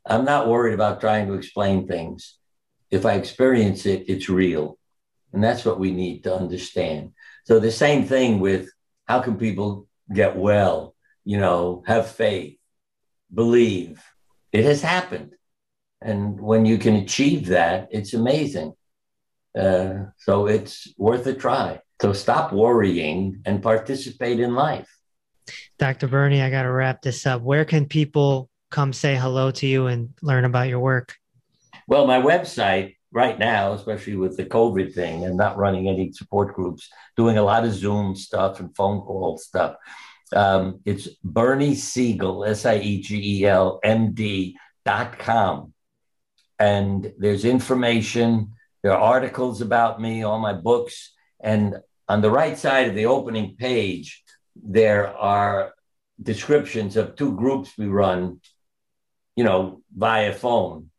I'm 0.05 0.23
not 0.23 0.47
worried 0.47 0.73
about 0.73 1.01
trying 1.01 1.27
to 1.27 1.33
explain 1.33 1.85
things. 1.85 2.37
If 2.89 3.05
I 3.05 3.15
experience 3.15 3.85
it, 3.85 4.05
it's 4.07 4.29
real. 4.29 4.79
And 5.33 5.43
that's 5.43 5.65
what 5.65 5.79
we 5.79 5.91
need 5.91 6.23
to 6.23 6.33
understand. 6.33 7.11
So 7.43 7.59
the 7.59 7.71
same 7.71 8.05
thing 8.05 8.39
with 8.39 8.69
how 9.11 9.19
can 9.19 9.35
people 9.35 9.87
get 10.13 10.37
well, 10.37 10.95
you 11.25 11.37
know, 11.37 11.83
have 11.85 12.09
faith, 12.09 12.57
believe. 13.33 14.01
It 14.53 14.63
has 14.63 14.81
happened. 14.81 15.33
And 16.01 16.39
when 16.39 16.65
you 16.65 16.77
can 16.77 16.95
achieve 16.95 17.47
that, 17.47 17.89
it's 17.91 18.13
amazing. 18.13 18.71
Uh, 19.53 20.05
so 20.15 20.47
it's 20.47 20.87
worth 20.97 21.27
a 21.27 21.33
try. 21.33 21.81
So 22.01 22.13
stop 22.13 22.53
worrying 22.53 23.41
and 23.45 23.61
participate 23.61 24.39
in 24.39 24.55
life. 24.55 24.89
Dr. 25.77 26.07
Bernie, 26.07 26.41
I 26.41 26.49
got 26.49 26.63
to 26.63 26.71
wrap 26.71 27.01
this 27.01 27.25
up. 27.25 27.41
Where 27.41 27.65
can 27.65 27.87
people 27.87 28.49
come 28.69 28.93
say 28.93 29.17
hello 29.17 29.51
to 29.51 29.67
you 29.67 29.87
and 29.87 30.13
learn 30.21 30.45
about 30.45 30.69
your 30.69 30.79
work? 30.79 31.17
Well, 31.85 32.07
my 32.07 32.21
website 32.21 32.95
right 33.11 33.37
now, 33.37 33.73
especially 33.73 34.15
with 34.15 34.37
the 34.37 34.45
COVID 34.45 34.93
thing 34.93 35.25
and 35.25 35.35
not 35.35 35.57
running 35.57 35.87
any 35.87 36.11
support 36.11 36.55
groups, 36.55 36.89
doing 37.17 37.37
a 37.37 37.43
lot 37.43 37.65
of 37.65 37.73
Zoom 37.73 38.15
stuff 38.15 38.59
and 38.59 38.75
phone 38.75 39.01
call 39.01 39.37
stuff. 39.37 39.75
Um, 40.33 40.79
it's 40.85 41.09
Bernie 41.23 41.75
Siegel, 41.75 42.45
S 42.45 42.65
I 42.65 42.77
E 42.77 43.01
G 43.01 43.41
E 43.41 43.45
L 43.45 43.79
M 43.83 44.13
D 44.13 44.57
dot 44.85 45.19
com. 45.19 45.73
And 46.57 47.11
there's 47.17 47.43
information, 47.43 48.53
there 48.81 48.93
are 48.93 49.13
articles 49.15 49.61
about 49.61 49.99
me, 49.99 50.23
all 50.23 50.39
my 50.39 50.53
books. 50.53 51.13
And 51.39 51.77
on 52.07 52.21
the 52.21 52.31
right 52.31 52.57
side 52.57 52.87
of 52.87 52.95
the 52.95 53.07
opening 53.07 53.55
page, 53.57 54.23
there 54.55 55.07
are 55.07 55.73
descriptions 56.21 56.97
of 56.97 57.15
two 57.15 57.35
groups 57.35 57.71
we 57.77 57.87
run, 57.87 58.39
you 59.35 59.43
know, 59.43 59.81
via 59.95 60.33
phone 60.33 60.90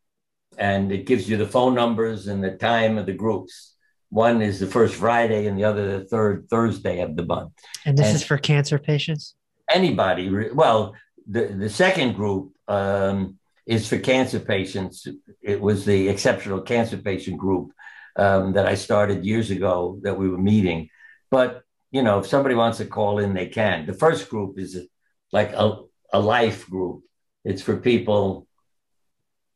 and 0.57 0.91
it 0.91 1.05
gives 1.05 1.29
you 1.29 1.37
the 1.37 1.47
phone 1.47 1.73
numbers 1.73 2.27
and 2.27 2.43
the 2.43 2.51
time 2.51 2.97
of 2.97 3.05
the 3.05 3.13
groups. 3.13 3.75
One 4.09 4.41
is 4.41 4.59
the 4.59 4.67
first 4.67 4.95
Friday, 4.95 5.47
and 5.47 5.57
the 5.57 5.63
other 5.63 5.99
the 5.99 6.05
third 6.05 6.47
Thursday 6.49 7.01
of 7.01 7.15
the 7.15 7.25
month. 7.25 7.53
And 7.85 7.97
this 7.97 8.07
and 8.07 8.15
is 8.15 8.23
for 8.23 8.37
cancer 8.37 8.77
patients. 8.77 9.35
Anybody? 9.73 10.51
Well, 10.51 10.95
the 11.27 11.47
the 11.47 11.69
second 11.69 12.13
group 12.13 12.53
um, 12.67 13.39
is 13.65 13.87
for 13.87 13.97
cancer 13.97 14.39
patients. 14.39 15.07
It 15.41 15.59
was 15.59 15.85
the 15.85 16.09
exceptional 16.09 16.61
cancer 16.61 16.97
patient 16.97 17.37
group 17.37 17.71
um, 18.15 18.53
that 18.53 18.67
I 18.67 18.75
started 18.75 19.25
years 19.25 19.49
ago 19.49 19.99
that 20.03 20.17
we 20.17 20.29
were 20.29 20.37
meeting. 20.37 20.89
But 21.31 21.63
you 21.91 22.01
know, 22.03 22.19
if 22.19 22.27
somebody 22.27 22.55
wants 22.55 22.79
to 22.79 22.85
call 22.85 23.19
in, 23.19 23.33
they 23.33 23.47
can. 23.47 23.85
The 23.85 23.93
first 23.93 24.29
group 24.29 24.57
is 24.57 24.77
like 25.31 25.53
a, 25.53 25.81
a 26.11 26.19
life 26.19 26.69
group. 26.69 27.03
It's 27.45 27.61
for 27.61 27.77
people 27.77 28.47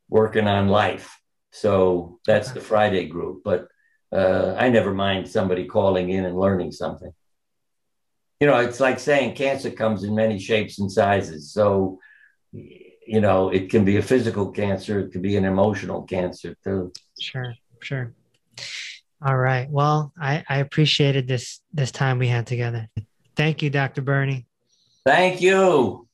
working 0.10 0.47
on 0.47 0.68
life. 0.68 1.20
So 1.51 2.20
that's 2.26 2.51
the 2.51 2.62
Friday 2.62 3.08
group. 3.08 3.41
But 3.43 3.68
uh, 4.12 4.55
I 4.58 4.70
never 4.70 4.93
mind 4.93 5.28
somebody 5.28 5.66
calling 5.66 6.10
in 6.10 6.26
and 6.26 6.39
learning 6.39 6.72
something. 6.72 7.12
You 8.39 8.47
know, 8.47 8.60
it's 8.60 8.80
like 8.80 8.99
saying 8.99 9.36
cancer 9.36 9.72
comes 9.72 10.03
in 10.03 10.14
many 10.14 10.39
shapes 10.39 10.80
and 10.80 10.91
sizes. 10.91 11.51
So, 11.51 11.99
you 12.51 13.20
know, 13.22 13.49
it 13.49 13.70
can 13.70 13.84
be 13.84 13.97
a 13.97 14.01
physical 14.01 14.51
cancer, 14.51 14.99
it 14.99 15.12
could 15.12 15.24
be 15.24 15.38
an 15.38 15.45
emotional 15.45 16.03
cancer 16.03 16.55
too. 16.64 16.93
Sure, 17.20 17.55
sure. 17.82 18.14
All 19.26 19.38
right. 19.38 19.68
Well, 19.70 20.14
I, 20.20 20.43
I 20.47 20.60
appreciated 20.60 21.28
this 21.28 21.62
this 21.74 21.91
time 21.91 22.20
we 22.20 22.28
had 22.28 22.45
together. 22.45 22.88
Thank 23.36 23.64
you, 23.64 23.70
Dr. 23.72 24.01
Bernie. 24.01 24.45
Thank 25.05 25.41
you. 25.41 26.07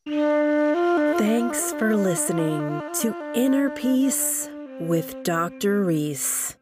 Thanks 1.25 1.71
for 1.79 1.95
listening 1.95 2.81
to 2.99 3.15
Inner 3.33 3.69
Peace 3.69 4.49
with 4.81 5.23
Dr. 5.23 5.81
Reese. 5.85 6.57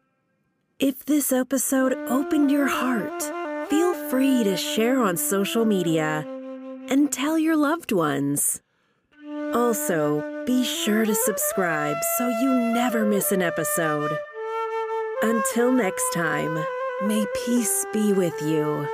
If 0.78 1.04
this 1.04 1.32
episode 1.32 1.94
opened 2.08 2.48
your 2.48 2.68
heart, 2.68 3.24
feel 3.68 3.92
free 4.08 4.44
to 4.44 4.56
share 4.56 5.02
on 5.02 5.16
social 5.16 5.64
media 5.64 6.24
and 6.88 7.10
tell 7.10 7.36
your 7.36 7.56
loved 7.56 7.90
ones. 7.90 8.62
Also, 9.52 10.44
be 10.46 10.62
sure 10.62 11.04
to 11.04 11.14
subscribe 11.16 11.96
so 12.16 12.28
you 12.28 12.54
never 12.72 13.04
miss 13.04 13.32
an 13.32 13.42
episode. 13.42 14.16
Until 15.22 15.72
next 15.72 16.08
time, 16.14 16.64
may 17.02 17.26
peace 17.44 17.84
be 17.92 18.12
with 18.12 18.40
you. 18.40 18.86